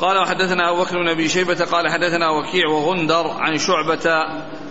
قال 0.00 0.18
وحدثنا 0.18 0.70
أبو 0.70 0.82
بكر 0.82 1.02
بن 1.02 1.08
أبي 1.08 1.28
شيبة 1.28 1.64
قال 1.64 1.92
حدثنا 1.92 2.30
وكيع 2.30 2.68
وغندر 2.68 3.30
عن 3.30 3.58
شعبة 3.58 4.24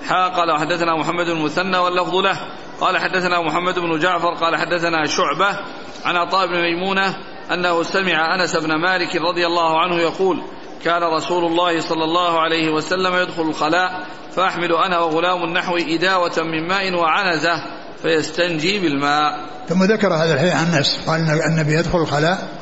حا 0.08 0.28
قال 0.28 0.52
وحدثنا 0.52 0.96
محمد 0.96 1.26
بن 1.26 1.32
المثنى 1.32 1.78
واللفظ 1.78 2.16
له. 2.16 2.40
قال 2.82 2.98
حدثنا 2.98 3.42
محمد 3.42 3.80
بن 3.80 4.00
جعفر 4.00 4.34
قال 4.34 4.56
حدثنا 4.56 5.06
شعبة 5.06 5.60
عن 6.06 6.16
عطاء 6.16 6.48
بن 6.48 6.62
ميمونة 6.62 7.16
أنه 7.54 7.84
سمع 7.84 8.36
أنس 8.36 8.56
بن 8.56 8.76
مالك 8.76 9.16
رضي 9.16 9.46
الله 9.46 9.80
عنه 9.80 9.96
يقول 9.96 10.42
كان 10.84 11.04
رسول 11.04 11.46
الله 11.46 11.80
صلى 11.80 12.04
الله 12.04 12.40
عليه 12.40 12.70
وسلم 12.70 13.16
يدخل 13.16 13.42
الخلاء 13.42 14.08
فأحمل 14.36 14.74
أنا 14.74 15.00
وغلام 15.00 15.44
النحو 15.44 15.78
إداوة 15.78 16.44
من 16.44 16.68
ماء 16.68 16.94
وعنزة 16.94 17.66
فيستنجي 18.02 18.80
بالماء. 18.80 19.40
ثم 19.68 19.84
ذكر 19.84 20.14
هذا 20.14 20.34
الحديث 20.34 20.54
عن 20.54 20.74
أنس 20.74 21.10
قال 21.10 21.42
النبي 21.52 21.74
يدخل 21.74 22.02
الخلاء 22.02 22.59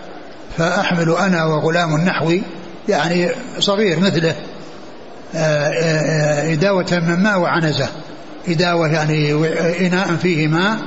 فأحمل 0.58 1.12
أنا 1.12 1.46
وغلام 1.46 1.96
النحو 1.96 2.34
يعني 2.90 3.30
صغير 3.60 4.00
مثله 4.00 4.36
آه، 5.36 5.68
آه، 5.68 6.54
إداوة 6.54 6.86
من 7.08 7.24
ماء 7.24 7.40
وعنزة. 7.40 7.90
إداوة 8.48 8.88
يعني 8.88 9.34
إناء 9.88 10.16
فيه 10.16 10.48
ماء 10.48 10.78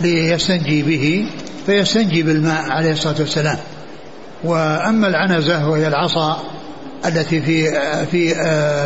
ليستنجي 0.00 0.82
به 0.82 1.30
فيستنجي 1.66 2.22
بالماء 2.22 2.70
عليه 2.70 2.92
الصلاة 2.92 3.16
والسلام. 3.18 3.58
وأما 4.44 5.08
العنزة 5.08 5.68
وهي 5.68 5.88
العصا 5.88 6.42
التي 7.06 7.40
في 7.40 7.70
في 8.06 8.34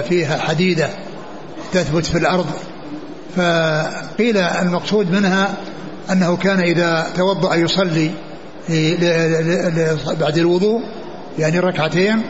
فيها 0.09 0.39
حديدة 0.39 0.89
تثبت 1.73 2.07
في 2.07 2.19
الأرض 2.19 2.47
فقيل 3.37 4.37
المقصود 4.37 5.11
منها 5.11 5.55
أنه 6.13 6.37
كان 6.37 6.61
إذا 6.61 7.07
توضأ 7.17 7.55
يصلي 7.55 8.11
بعد 10.21 10.39
الوضوء 10.39 10.81
يعني 11.39 11.59
ركعتين 11.59 12.23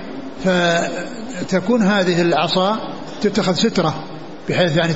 فتكون 0.45 1.83
هذه 1.83 2.23
العصا 2.23 2.79
تتخذ 3.23 3.55
سترة 3.55 3.95
بحيث 4.49 4.77
يعني 4.77 4.93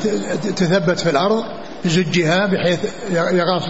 تثبت 0.56 1.00
في 1.00 1.10
الأرض 1.10 1.44
بزجها 1.84 2.46
بحيث 2.46 2.78
يغاص 3.10 3.62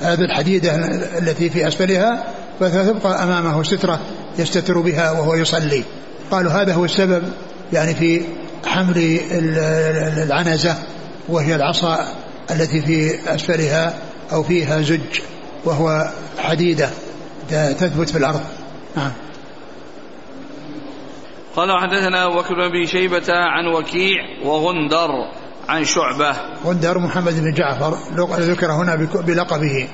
هذه 0.00 0.20
الحديدة 0.20 0.74
التي 1.18 1.50
في 1.50 1.68
أسفلها 1.68 2.24
فتبقى 2.60 3.24
أمامه 3.24 3.62
سترة 3.62 4.00
يستتر 4.38 4.78
بها 4.78 5.10
وهو 5.10 5.34
يصلي. 5.34 5.84
قالوا 6.30 6.52
هذا 6.52 6.74
هو 6.74 6.84
السبب 6.84 7.22
يعني 7.72 7.94
في 7.94 8.20
حمل 8.66 9.20
العنزة 10.22 10.74
وهي 11.28 11.54
العصا 11.54 12.14
التي 12.50 12.80
في 12.80 13.18
أسفلها 13.34 13.94
أو 14.32 14.42
فيها 14.42 14.80
زج 14.80 15.20
وهو 15.64 16.10
حديدة. 16.38 16.88
تثبت 17.50 18.10
في 18.10 18.18
الأرض. 18.18 18.40
نعم. 18.96 19.12
قال 21.56 21.80
حدثنا 21.80 22.26
أبو 22.26 22.36
بكر 22.36 22.68
بن 22.68 22.86
شيبة 22.86 23.26
عن 23.28 23.66
وكيع 23.66 24.22
وغندر 24.44 25.08
عن 25.68 25.84
شعبة. 25.84 26.36
غندر 26.64 26.98
محمد 26.98 27.40
بن 27.40 27.52
جعفر 27.54 27.98
ذكر 28.38 28.72
هنا 28.72 29.08
بلقبه. 29.14 29.88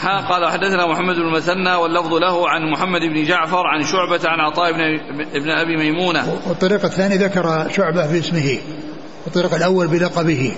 ها 0.00 0.28
قال 0.28 0.50
حدثنا 0.52 0.86
محمد 0.86 1.14
بن 1.14 1.22
المثنى 1.22 1.74
واللفظ 1.74 2.14
له 2.14 2.48
عن 2.48 2.70
محمد 2.72 3.00
بن 3.00 3.24
جعفر 3.24 3.66
عن 3.66 3.82
شعبة 3.82 4.28
عن 4.28 4.40
عطاء 4.40 4.72
بن 4.72 4.80
ابن 5.34 5.50
أبي 5.50 5.76
ميمونة. 5.76 6.40
والطريق 6.46 6.84
الثاني 6.84 7.16
ذكر 7.16 7.68
شعبة 7.76 8.06
باسمه 8.06 8.58
والطريق 9.24 9.54
الأول 9.54 9.86
بلقبه. 9.86 10.52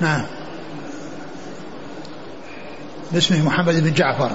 نعم. 0.00 0.24
باسمه 3.12 3.46
محمد 3.46 3.84
بن 3.84 3.92
جعفر 3.92 4.30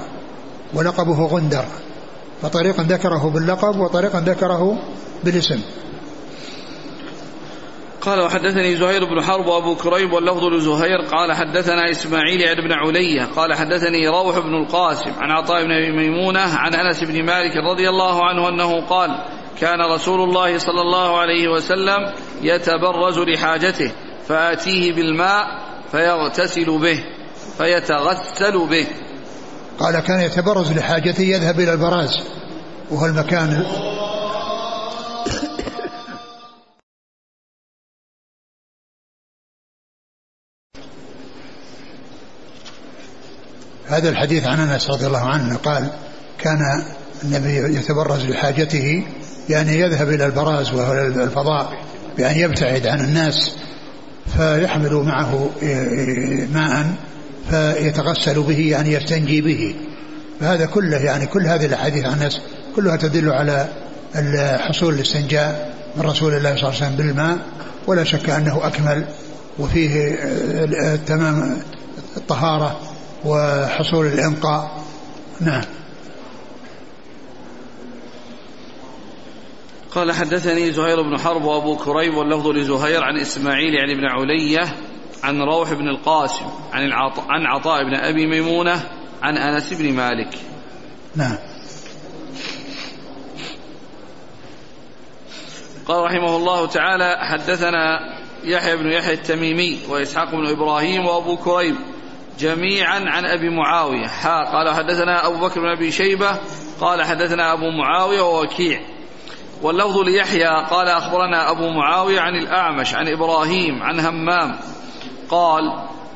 ولقبه 0.73 1.25
غندر 1.27 1.65
فطريقا 2.41 2.83
ذكره 2.83 3.29
باللقب 3.29 3.79
وطريقا 3.79 4.19
ذكره 4.19 4.77
بالاسم. 5.23 5.59
قال 8.01 8.19
وحدثني 8.19 8.75
زهير 8.75 9.05
بن 9.05 9.21
حرب 9.23 9.47
وأبو 9.47 9.75
كريب 9.75 10.13
واللفظ 10.13 10.43
لزهير. 10.43 11.01
قال 11.11 11.33
حدثنا 11.33 11.91
إسماعيل 11.91 12.55
بن 12.55 12.71
علية 12.71 13.25
قال 13.35 13.53
حدثني 13.53 14.07
روح 14.07 14.39
بن 14.39 14.55
القاسم 14.55 15.11
عن 15.17 15.31
عطاء 15.31 15.63
بن 15.63 15.71
أبي 15.71 15.91
ميمونة 15.91 16.39
عن 16.39 16.73
أنس 16.73 17.03
بن 17.03 17.25
مالك 17.25 17.57
رضي 17.71 17.89
الله 17.89 18.25
عنه 18.25 18.49
أنه 18.49 18.85
قال 18.85 19.09
كان 19.59 19.81
رسول 19.81 20.21
الله 20.29 20.57
صلى 20.57 20.81
الله 20.81 21.19
عليه 21.19 21.47
وسلم 21.47 22.13
يتبرز 22.41 23.19
لحاجته 23.19 23.91
فآتيه 24.27 24.93
بالماء 24.93 25.45
فيغتسل 25.91 26.79
به. 26.79 27.03
فيتغسل 27.57 28.69
به. 28.69 28.87
قال 29.79 29.99
كان 29.99 30.19
يتبرز 30.19 30.71
لحاجته 30.71 31.23
يذهب 31.23 31.59
إلى 31.59 31.73
البراز 31.73 32.23
وهو 32.91 33.05
المكان. 33.05 33.65
هذا 43.87 44.09
الحديث 44.09 44.47
عن 44.47 44.59
أنس 44.59 44.89
رضي 44.89 45.07
الله 45.07 45.29
عنه 45.29 45.57
قال 45.57 45.89
كان 46.37 46.59
النبي 47.23 47.77
يتبرز 47.77 48.25
لحاجته 48.25 49.07
يعني 49.49 49.79
يذهب 49.79 50.09
إلى 50.09 50.25
البراز 50.25 50.73
وهو 50.73 50.93
الفضاء 50.93 51.83
بأن 52.17 52.37
يبتعد 52.37 52.87
عن 52.87 52.99
الناس 52.99 53.55
فيحمل 54.37 54.93
معه 54.93 55.49
ماء 56.53 56.95
فيتغسل 57.49 58.41
به 58.41 58.59
يعني 58.59 58.93
يستنجي 58.93 59.41
به. 59.41 59.75
فهذا 60.39 60.65
كله 60.65 60.97
يعني 60.97 61.25
كل 61.25 61.47
هذه 61.47 61.65
الأحاديث 61.65 62.05
عن 62.05 62.13
الناس 62.13 62.41
كلها 62.75 62.95
تدل 62.95 63.29
على 63.29 63.69
حصول 64.59 64.93
الاستنجاء 64.93 65.73
من 65.95 66.01
رسول 66.01 66.33
الله 66.33 66.55
صلى 66.55 66.69
الله 66.69 66.75
عليه 66.75 66.85
وسلم 66.85 66.95
بالماء 66.95 67.37
ولا 67.87 68.03
شك 68.03 68.29
أنه 68.29 68.67
أكمل 68.67 69.05
وفيه 69.59 70.15
تمام 70.95 71.61
الطهارة 72.17 72.79
وحصول 73.25 74.05
الإنقاء. 74.05 74.83
نعم. 75.41 75.63
قال 79.91 80.11
حدثني 80.11 80.71
زهير 80.71 81.01
بن 81.01 81.19
حرب 81.19 81.43
وأبو 81.43 81.77
كريب 81.77 82.13
واللفظ 82.13 82.47
لزهير 82.47 83.03
عن 83.03 83.19
إسماعيل 83.19 83.73
يعني 83.73 83.95
بن 83.95 84.05
علية 84.05 84.75
عن 85.23 85.41
روح 85.41 85.73
بن 85.73 85.87
القاسم 85.87 86.45
عن 86.73 86.83
العطاء 86.83 87.25
عن 87.29 87.45
عطاء 87.45 87.83
بن 87.83 87.95
أبي 87.95 88.27
ميمونة 88.27 88.89
عن 89.21 89.37
أنس 89.37 89.73
بن 89.73 89.93
مالك. 89.93 90.37
نعم. 91.15 91.37
قال 95.87 96.03
رحمه 96.03 96.35
الله 96.35 96.67
تعالى 96.67 97.17
حدثنا 97.21 97.99
يحيى 98.43 98.75
بن 98.75 98.91
يحيى 98.91 99.13
التميمي 99.13 99.79
وإسحاق 99.89 100.31
بن 100.31 100.47
إبراهيم 100.47 101.05
وأبو 101.05 101.37
كريب 101.37 101.75
جميعا 102.39 102.99
عن 102.99 103.25
أبي 103.25 103.49
معاوية 103.49 104.07
حا 104.07 104.43
قال 104.43 104.75
حدثنا 104.75 105.27
أبو 105.27 105.47
بكر 105.47 105.59
بن 105.59 105.69
أبي 105.69 105.91
شيبة 105.91 106.39
قال 106.81 107.03
حدثنا 107.03 107.53
أبو 107.53 107.69
معاوية 107.69 108.21
ووكيع 108.21 108.81
واللفظ 109.61 109.97
ليحيى 109.97 110.65
قال 110.69 110.87
أخبرنا 110.87 111.51
أبو 111.51 111.69
معاوية 111.69 112.19
عن 112.19 112.35
الأعمش 112.35 112.93
عن 112.93 113.07
إبراهيم 113.07 113.83
عن 113.83 113.99
همام 113.99 114.59
قال 115.33 115.63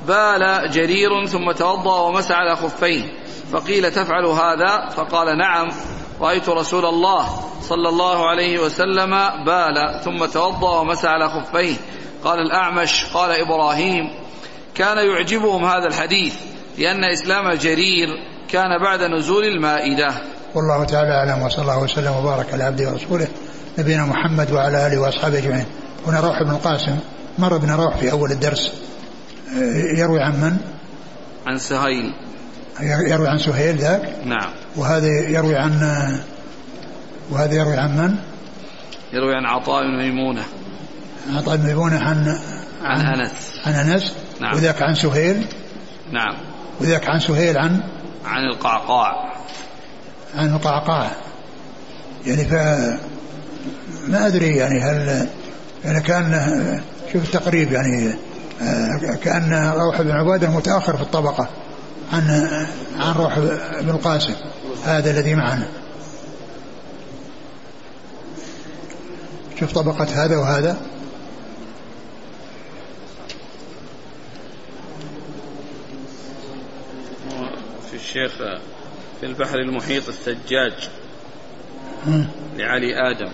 بال 0.08 0.72
جرير 0.72 1.26
ثم 1.26 1.52
توضأ 1.52 2.00
ومسح 2.00 2.32
على 2.32 2.56
خفيه. 2.56 3.02
فقيل 3.52 3.92
تفعل 3.92 4.26
هذا؟ 4.26 4.90
فقال 4.90 5.38
نعم. 5.38 5.68
رأيت 6.22 6.50
رسول 6.50 6.86
الله 6.86 7.30
صلى 7.62 7.90
الله 7.90 8.30
عليه 8.30 8.60
وسلم 8.60 9.10
بال 9.46 10.02
ثم 10.04 10.26
توضأ 10.26 10.80
ومسح 10.80 11.06
على 11.06 11.30
خفيه. 11.30 11.76
قال 12.24 12.40
الأعمش. 12.40 13.06
قال 13.14 13.32
إبراهيم. 13.32 14.04
كان 14.76 14.98
يعجبهم 14.98 15.66
هذا 15.66 15.88
الحديث 15.88 16.36
لأن 16.78 17.04
إسلام 17.04 17.54
جرير 17.54 18.08
كان 18.50 18.84
بعد 18.84 19.02
نزول 19.02 19.44
المائدة. 19.44 20.14
والله 20.56 20.84
تعالى 20.84 21.12
أعلم 21.12 21.42
وصلى 21.42 21.62
الله 21.62 21.84
وسلم 21.84 22.16
وبارك 22.16 22.54
على 22.54 22.64
عبده 22.64 22.90
ورسوله 22.90 23.28
نبينا 23.80 24.06
محمد 24.06 24.52
وعلى 24.52 24.88
آله 24.88 25.02
وأصحابه 25.02 25.38
أجمعين. 25.38 25.66
هنا 26.08 26.20
روح 26.20 26.44
بن 26.44 26.50
القاسم 26.50 27.00
مر 27.40 27.58
بن 27.58 27.72
روح 27.72 27.98
في 27.98 28.12
أول 28.12 28.32
الدرس. 28.32 28.72
يروي 29.98 30.22
عن 30.22 30.42
من؟ 30.42 30.58
عن 31.48 31.58
سهيل. 31.58 32.14
يروي 32.82 33.28
عن 33.28 33.38
سهيل 33.38 33.78
ذاك؟ 33.78 34.16
نعم. 34.26 34.54
وهذا 34.76 35.08
يروي 35.08 35.56
عن 35.56 35.82
وهذا 37.30 37.54
يروي 37.54 37.78
عن 37.78 37.98
من؟ 37.98 38.16
يروي 39.14 39.36
عن 39.36 39.46
عطاء 39.46 39.84
بن 39.84 39.98
ميمونة. 39.98 40.44
عطاء 41.30 41.56
بن 41.56 41.66
ميمونة 41.66 42.00
عن 42.00 42.38
عن 42.82 43.02
أنس. 43.02 43.32
عن 43.66 43.74
أنس. 43.74 44.14
نعم. 44.42 44.56
وذاك 44.56 44.82
عن 44.82 44.96
سهيل؟ 44.96 45.46
نعم. 46.12 46.36
وذاك 46.80 47.10
عن 47.10 47.20
سهيل 47.20 47.58
عن؟ 47.58 47.84
عن 48.26 48.44
القعقاع. 48.44 49.34
عن 50.36 50.56
القعقاع. 50.56 51.12
يعني 52.26 52.46
ف 52.46 52.54
ما 54.08 54.28
أدري 54.28 54.56
يعني 54.56 54.80
هل 54.80 55.28
يعني 55.86 56.02
كان 56.02 56.82
شوف 57.14 57.24
التقريب 57.24 57.72
يعني 57.72 58.14
كأن 59.24 59.74
روح 59.76 60.02
بن 60.02 60.12
عبادة 60.12 60.50
متأخر 60.50 60.98
في 60.98 61.04
الطبقة 61.04 61.50
عن 62.14 62.30
عن 63.00 63.14
روح 63.14 63.40
بن 63.82 63.90
القاسم 63.90 64.34
هذا 64.86 65.12
الذي 65.12 65.36
معنا. 65.36 65.68
شوف 69.60 69.74
طبقة 69.74 70.26
هذا 70.26 70.38
وهذا. 70.38 70.78
في 77.92 77.96
الشيخ 77.96 78.32
في 79.20 79.26
البحر 79.26 79.56
المحيط 79.60 80.08
الثجاج 80.08 80.90
لعلي 82.58 83.12
آدم 83.12 83.32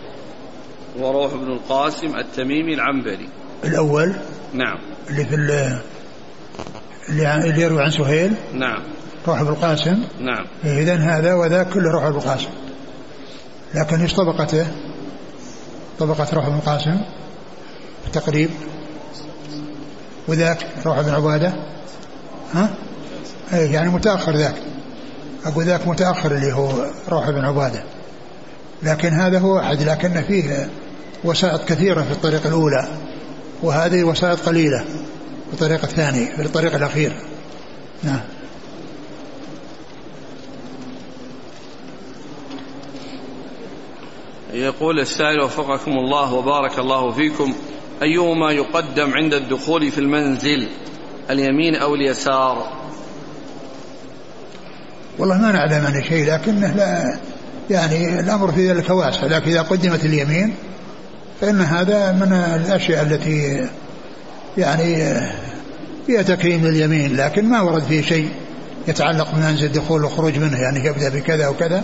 وروح 0.99 1.33
بن 1.33 1.51
القاسم 1.51 2.15
التميمي 2.15 2.73
العنبري. 2.73 3.29
الأول. 3.63 4.15
نعم. 4.53 4.77
اللي 5.09 5.25
في 5.25 5.35
اللي, 5.35 5.81
اللي 7.09 7.61
يروي 7.61 7.83
عن 7.83 7.91
سهيل. 7.91 8.33
نعم. 8.53 8.83
روح 9.27 9.43
بن 9.43 9.49
القاسم. 9.49 10.03
نعم. 10.19 10.45
إذا 10.65 10.95
هذا 10.95 11.33
وذاك 11.33 11.69
كله 11.69 11.91
روح 11.91 12.09
بن 12.09 12.15
القاسم. 12.15 12.49
لكن 13.75 14.01
إيش 14.01 14.13
طبقته؟ 14.13 14.67
طبقة 15.99 16.27
روح 16.33 16.49
بن 16.49 16.55
القاسم 16.55 16.97
تقريب 18.13 18.49
وذاك 20.27 20.67
روح 20.85 21.01
بن 21.01 21.09
عبادة. 21.09 21.53
ها؟ 22.53 22.69
إيه 23.53 23.73
يعني 23.73 23.89
متأخر 23.89 24.35
ذاك. 24.35 24.55
أقول 25.45 25.65
ذاك 25.65 25.87
متأخر 25.87 26.31
اللي 26.31 26.53
هو 26.53 26.85
روح 27.09 27.29
بن 27.29 27.45
عبادة. 27.45 27.83
لكن 28.83 29.13
هذا 29.13 29.39
هو 29.39 29.59
أحد 29.59 29.81
لكن 29.81 30.23
فيه 30.23 30.69
وسائط 31.23 31.65
كثيرة 31.65 32.01
في 32.01 32.11
الطريق 32.11 32.47
الأولى. 32.47 32.87
وهذه 33.63 34.03
وسائط 34.03 34.39
قليلة 34.39 34.85
في 35.47 35.53
الطريق 35.53 35.83
الثاني 35.83 36.25
في 36.25 36.41
الطريق 36.41 36.75
الأخير 36.75 37.13
نعم. 38.03 38.19
يقول 44.53 44.99
السائل 44.99 45.41
وفقكم 45.41 45.91
الله 45.91 46.33
وبارك 46.33 46.79
الله 46.79 47.11
فيكم. 47.11 47.53
أيهما 48.01 48.51
يقدم 48.51 49.13
عند 49.13 49.33
الدخول 49.33 49.91
في 49.91 49.97
المنزل 49.97 50.67
اليمين 51.29 51.75
أو 51.75 51.95
اليسار؟ 51.95 52.83
والله 55.19 55.37
ما 55.37 55.51
نعلم 55.51 55.85
عن 55.85 56.03
شيء 56.03 56.33
لكنه 56.33 56.75
لا 56.75 57.19
يعني 57.69 58.19
الأمر 58.19 58.51
في 58.51 58.71
ذلك 58.71 58.89
واسع 58.89 59.25
لكن 59.25 59.51
إذا 59.51 59.61
قدمت 59.61 60.05
اليمين 60.05 60.55
فإن 61.43 61.61
هذا 61.61 62.11
من 62.11 62.33
الأشياء 62.33 63.03
التي 63.03 63.69
يعني 64.57 64.95
فيها 66.07 66.21
تكريم 66.21 66.67
لليمين 66.67 67.17
لكن 67.17 67.49
ما 67.49 67.61
ورد 67.61 67.83
فيه 67.83 68.01
شيء 68.01 68.29
يتعلق 68.87 69.31
بمنزل 69.31 69.65
الدخول 69.65 70.03
والخروج 70.03 70.37
منه 70.37 70.61
يعني 70.61 70.85
يبدأ 70.85 71.09
بكذا 71.09 71.47
وكذا 71.47 71.83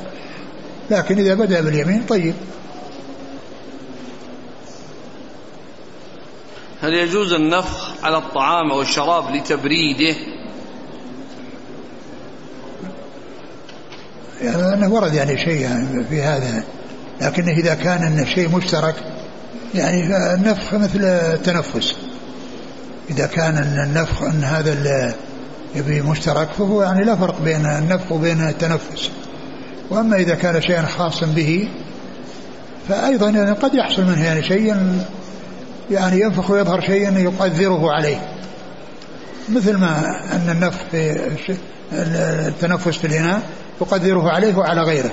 لكن 0.91 1.19
إذا 1.19 1.33
بدأ 1.33 1.61
باليمين 1.61 2.03
طيب. 2.09 2.33
هل 6.81 6.93
يجوز 6.93 7.33
النفخ 7.33 8.03
على 8.03 8.17
الطعام 8.17 8.71
أو 8.71 8.81
الشراب 8.81 9.35
لتبريده؟ 9.35 10.15
يعني 14.41 14.73
أنه 14.73 14.93
ورد 14.93 15.13
يعني 15.13 15.37
شيء 15.37 15.61
يعني 15.61 16.03
في 16.03 16.21
هذا 16.21 16.63
لكن 17.21 17.49
إذا 17.49 17.73
كان 17.73 18.03
أنه 18.03 18.25
شيء 18.25 18.55
مشترك 18.57 18.95
يعني 19.75 20.33
النفخ 20.33 20.73
مثل 20.73 21.03
التنفس. 21.03 21.95
إذا 23.09 23.25
كان 23.25 23.57
النفخ 23.57 24.21
أن 24.21 24.43
هذا 24.43 25.13
يبي 25.75 26.01
مشترك 26.01 26.47
فهو 26.57 26.83
يعني 26.83 27.05
لا 27.05 27.15
فرق 27.15 27.41
بين 27.41 27.65
النفخ 27.65 28.11
وبين 28.11 28.47
التنفس. 28.47 29.09
وأما 29.89 30.15
إذا 30.15 30.35
كان 30.35 30.61
شيئا 30.61 30.81
خاصا 30.81 31.25
به 31.25 31.67
فأيضا 32.89 33.29
يعني 33.29 33.51
قد 33.51 33.73
يحصل 33.73 34.03
منه 34.03 34.25
يعني 34.25 34.43
شيء 34.43 34.75
يعني 35.91 36.21
ينفخ 36.21 36.51
ويظهر 36.51 36.81
شيئا 36.81 37.19
يقدره 37.19 37.91
عليه. 37.91 38.27
مثل 39.49 39.75
ما 39.75 40.21
أن 40.31 40.49
النفخ 40.49 40.79
في 40.91 41.55
التنفس 41.91 42.97
في 42.97 43.07
الإناء 43.07 43.41
يقدره 43.81 44.29
عليه 44.29 44.55
وعلى 44.55 44.81
غيره. 44.81 45.11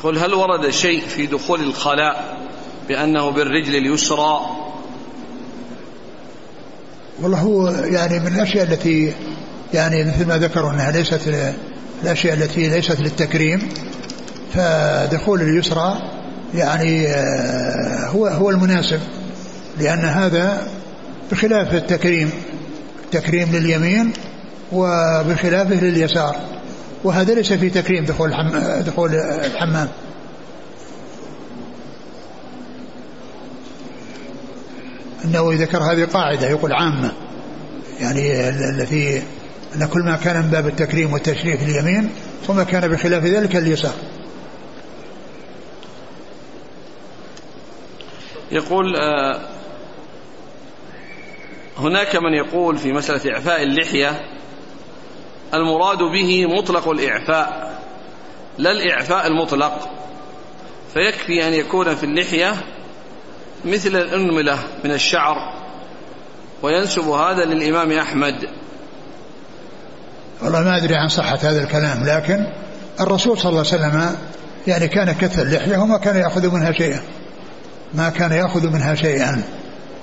يقول 0.00 0.18
هل 0.18 0.34
ورد 0.34 0.70
شيء 0.70 1.02
في 1.08 1.26
دخول 1.26 1.60
الخلاء 1.60 2.38
بأنه 2.88 3.30
بالرجل 3.30 3.76
اليسرى؟ 3.76 4.40
والله 7.22 7.38
هو 7.38 7.68
يعني 7.68 8.20
من 8.20 8.26
الأشياء 8.26 8.64
التي 8.64 9.12
يعني 9.74 10.04
مثل 10.04 10.26
ما 10.26 10.38
ذكروا 10.38 10.70
أنها 10.70 10.90
ليست 10.90 11.54
الأشياء 12.02 12.34
التي 12.34 12.68
ليست 12.68 13.00
للتكريم 13.00 13.68
فدخول 14.54 15.40
اليسرى 15.40 16.02
يعني 16.54 17.06
هو 18.06 18.26
هو 18.26 18.50
المناسب 18.50 19.00
لأن 19.78 20.04
هذا 20.04 20.68
بخلاف 21.32 21.74
التكريم 21.74 22.30
التكريم 23.04 23.52
لليمين 23.52 24.12
وبخلافه 24.72 25.74
لليسار. 25.74 26.36
وهذا 27.04 27.34
ليس 27.34 27.52
في 27.52 27.70
تكريم 27.70 28.04
دخول 28.04 28.28
الحم... 28.28 28.48
دخول 28.80 29.14
الحمام. 29.14 29.88
النووي 35.24 35.56
ذكر 35.56 35.78
هذه 35.78 36.04
قاعدة 36.04 36.48
يقول 36.48 36.72
عامة. 36.72 37.12
يعني 38.00 38.48
التي 38.48 39.22
أن 39.76 39.86
كل 39.86 40.00
ما 40.00 40.16
كان 40.16 40.42
من 40.42 40.50
باب 40.50 40.66
التكريم 40.66 41.12
والتشريف 41.12 41.62
اليمين 41.62 42.10
وما 42.48 42.64
كان 42.64 42.88
بخلاف 42.88 43.24
ذلك 43.24 43.56
اليسار. 43.56 43.94
يقول 48.52 48.96
آه 48.96 49.40
هناك 51.78 52.16
من 52.16 52.34
يقول 52.34 52.78
في 52.78 52.92
مسألة 52.92 53.34
إعفاء 53.34 53.62
اللحية 53.62 54.20
المراد 55.54 55.98
به 55.98 56.46
مطلق 56.58 56.88
الإعفاء 56.88 57.78
لا 58.58 58.70
الإعفاء 58.70 59.26
المطلق. 59.26 59.88
فيكفي 60.94 61.48
أن 61.48 61.52
يكون 61.54 61.94
في 61.94 62.04
اللحية 62.04 62.54
مثل 63.64 63.88
الأنملة 63.88 64.58
من 64.84 64.90
الشعر 64.90 65.36
وينسب 66.62 67.08
هذا 67.08 67.44
للإمام 67.44 67.92
أحمد. 67.92 68.34
والله 70.42 70.60
ما 70.60 70.76
أدري 70.76 70.94
عن 70.94 71.08
صحة 71.08 71.38
هذا 71.42 71.62
الكلام 71.62 72.04
لكن 72.04 72.46
الرسول 73.00 73.38
صلى 73.38 73.50
الله 73.50 73.64
عليه 73.72 73.84
وسلم 73.84 74.16
يعني 74.66 74.88
كان 74.88 75.12
كث 75.12 75.38
اللحية 75.38 75.78
وما 75.78 75.98
كان 75.98 76.16
يأخذ 76.16 76.54
منها 76.54 76.72
شيئا. 76.72 77.00
ما 77.94 78.08
كان 78.10 78.32
يأخذ 78.32 78.66
منها 78.66 78.94
شيئا. 78.94 79.42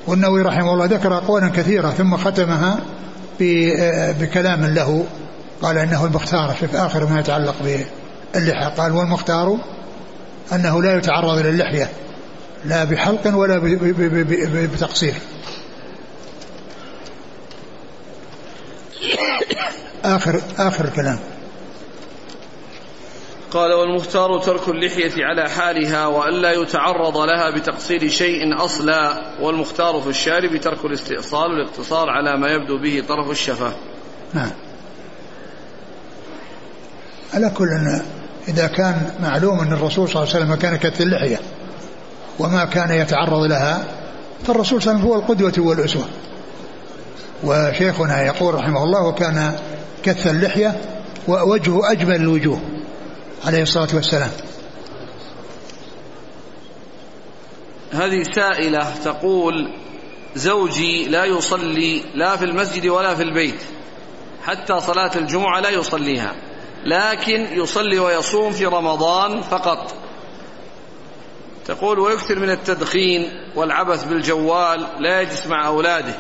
والنووي 0.07 0.41
رحمه 0.41 0.73
الله 0.73 0.85
ذكر 0.85 1.17
أقوالا 1.17 1.47
كثيرة 1.47 1.89
ثم 1.89 2.17
ختمها 2.17 2.79
بكلام 4.19 4.65
له. 4.65 5.05
قال 5.62 5.78
إنه 5.78 6.05
المختار 6.05 6.53
في 6.53 6.78
آخر 6.78 7.05
ما 7.05 7.20
يتعلق 7.20 7.55
باللحى 8.34 8.72
قال 8.78 8.91
والمختار 8.91 9.58
أنه 10.53 10.84
لا 10.84 10.97
يتعرض 10.97 11.38
للحية 11.38 11.89
لا 12.66 12.84
بحلق 12.84 13.36
ولا 13.36 13.62
بتقصير. 14.74 15.14
آخر 20.03 20.41
آخر 20.58 20.89
كلام 20.89 21.20
قال 23.51 23.74
والمختار 23.74 24.39
ترك 24.39 24.70
اللحية 24.70 25.26
على 25.26 25.49
حالها 25.49 26.05
وألا 26.08 26.51
يتعرض 26.51 27.18
لها 27.18 27.55
بتقصير 27.55 28.08
شيء 28.08 28.64
أصلا 28.66 29.22
والمختار 29.41 30.01
في 30.01 30.10
الشارب 30.10 30.58
ترك 30.58 30.86
الاستئصال 30.86 31.51
والاقتصار 31.51 32.10
على 32.10 32.38
ما 32.38 32.47
يبدو 32.47 32.78
به 32.78 33.03
طرف 33.08 33.32
الشفة 33.32 33.74
نعم. 34.34 34.51
على 37.34 37.49
كل 37.49 37.67
إذا 38.47 38.67
كان 38.67 39.11
معلوم 39.21 39.59
أن 39.59 39.73
الرسول 39.73 40.09
صلى 40.09 40.23
الله 40.23 40.36
عليه 40.36 40.45
وسلم 40.45 40.55
كان 40.55 40.75
كث 40.75 41.01
اللحية 41.01 41.39
وما 42.39 42.65
كان 42.65 42.91
يتعرض 42.91 43.43
لها 43.43 43.84
فالرسول 44.43 44.82
صلى 44.82 44.91
الله 44.91 45.03
عليه 45.03 45.11
وسلم 45.11 45.11
هو 45.11 45.15
القدوة 45.15 45.67
والأسوة. 45.67 46.05
وشيخنا 47.43 48.23
يقول 48.23 48.55
رحمه 48.55 48.84
الله 48.84 49.07
وكان 49.07 49.59
كث 50.03 50.28
اللحية 50.28 50.82
ووجهه 51.28 51.91
أجمل 51.91 52.15
الوجوه 52.15 52.59
عليه 53.45 53.61
الصلاة 53.61 53.88
والسلام. 53.93 54.32
هذه 57.91 58.23
سائلة 58.36 58.95
تقول 59.05 59.73
زوجي 60.36 61.07
لا 61.07 61.25
يصلي 61.25 62.03
لا 62.15 62.38
في 62.38 62.45
المسجد 62.45 62.88
ولا 62.88 63.15
في 63.15 63.23
البيت 63.23 63.61
حتى 64.43 64.80
صلاة 64.80 65.11
الجمعة 65.15 65.59
لا 65.59 65.69
يصليها. 65.69 66.36
لكن 66.86 67.47
يصلي 67.51 67.99
ويصوم 67.99 68.51
في 68.51 68.65
رمضان 68.65 69.41
فقط. 69.41 69.93
تقول 71.65 71.99
ويكثر 71.99 72.39
من 72.39 72.49
التدخين 72.49 73.30
والعبث 73.55 74.03
بالجوال 74.03 74.88
لا 74.99 75.21
يجلس 75.21 75.47
مع 75.47 75.67
أولاده. 75.67 76.13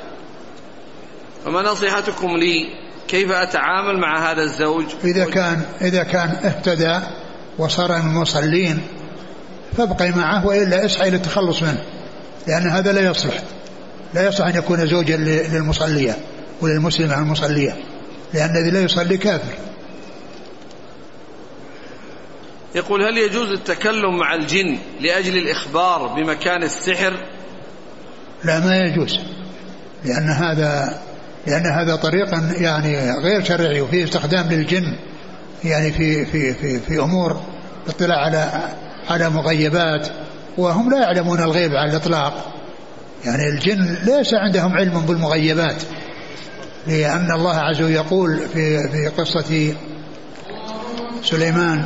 فما 1.45 1.61
نصيحتكم 1.61 2.37
لي؟ 2.37 2.87
كيف 3.07 3.31
أتعامل 3.31 3.99
مع 3.99 4.31
هذا 4.31 4.41
الزوج؟ 4.41 4.85
إذا 5.03 5.25
كان 5.25 5.61
إذا 5.81 6.03
كان 6.03 6.29
اهتدى 6.29 6.99
وصار 7.57 7.91
من 7.91 8.09
المصلين 8.09 8.81
فابقي 9.77 10.11
معه 10.11 10.47
وإلا 10.47 10.85
اسعي 10.85 11.09
للتخلص 11.09 11.63
منه 11.63 11.83
لأن 12.47 12.67
هذا 12.67 12.91
لا 12.91 13.01
يصلح. 13.01 13.43
لا 14.13 14.27
يصلح 14.27 14.47
أن 14.47 14.55
يكون 14.55 14.87
زوجا 14.87 15.17
للمصلية 15.17 16.17
وللمسلمة 16.61 17.19
المصلية 17.19 17.75
لأن 18.33 18.57
الذي 18.57 18.71
لا 18.71 18.81
يصلي 18.81 19.17
كافر. 19.17 19.53
يقول 22.75 23.03
هل 23.03 23.17
يجوز 23.17 23.51
التكلم 23.51 24.17
مع 24.17 24.35
الجن 24.35 24.77
لأجل 25.01 25.37
الإخبار 25.37 26.07
بمكان 26.07 26.63
السحر؟ 26.63 27.13
لا 28.43 28.59
ما 28.59 28.77
يجوز. 28.77 29.19
لأن 30.05 30.29
هذا 30.29 31.01
لأن 31.47 31.65
هذا 31.65 31.95
طريق 31.95 32.27
يعني 32.61 33.11
غير 33.11 33.43
شرعي 33.43 33.81
وفيه 33.81 34.03
استخدام 34.03 34.47
للجن 34.49 34.97
يعني 35.63 35.91
في 35.91 36.25
في 36.25 36.53
في 36.53 36.79
في 36.79 36.99
أمور 36.99 37.41
الاطلاع 37.85 38.17
على 38.17 38.69
على 39.09 39.29
مغيبات 39.29 40.07
وهم 40.57 40.91
لا 40.91 41.01
يعلمون 41.01 41.39
الغيب 41.39 41.71
على 41.71 41.91
الإطلاق. 41.91 42.53
يعني 43.25 43.49
الجن 43.49 43.97
ليس 44.05 44.33
عندهم 44.33 44.77
علم 44.77 44.99
بالمغيبات 44.99 45.83
لأن 46.87 47.31
الله 47.31 47.55
عز 47.55 47.81
وجل 47.81 47.91
يقول 47.91 48.39
في 48.53 48.89
في 48.89 49.07
قصة 49.07 49.73
سليمان 51.23 51.85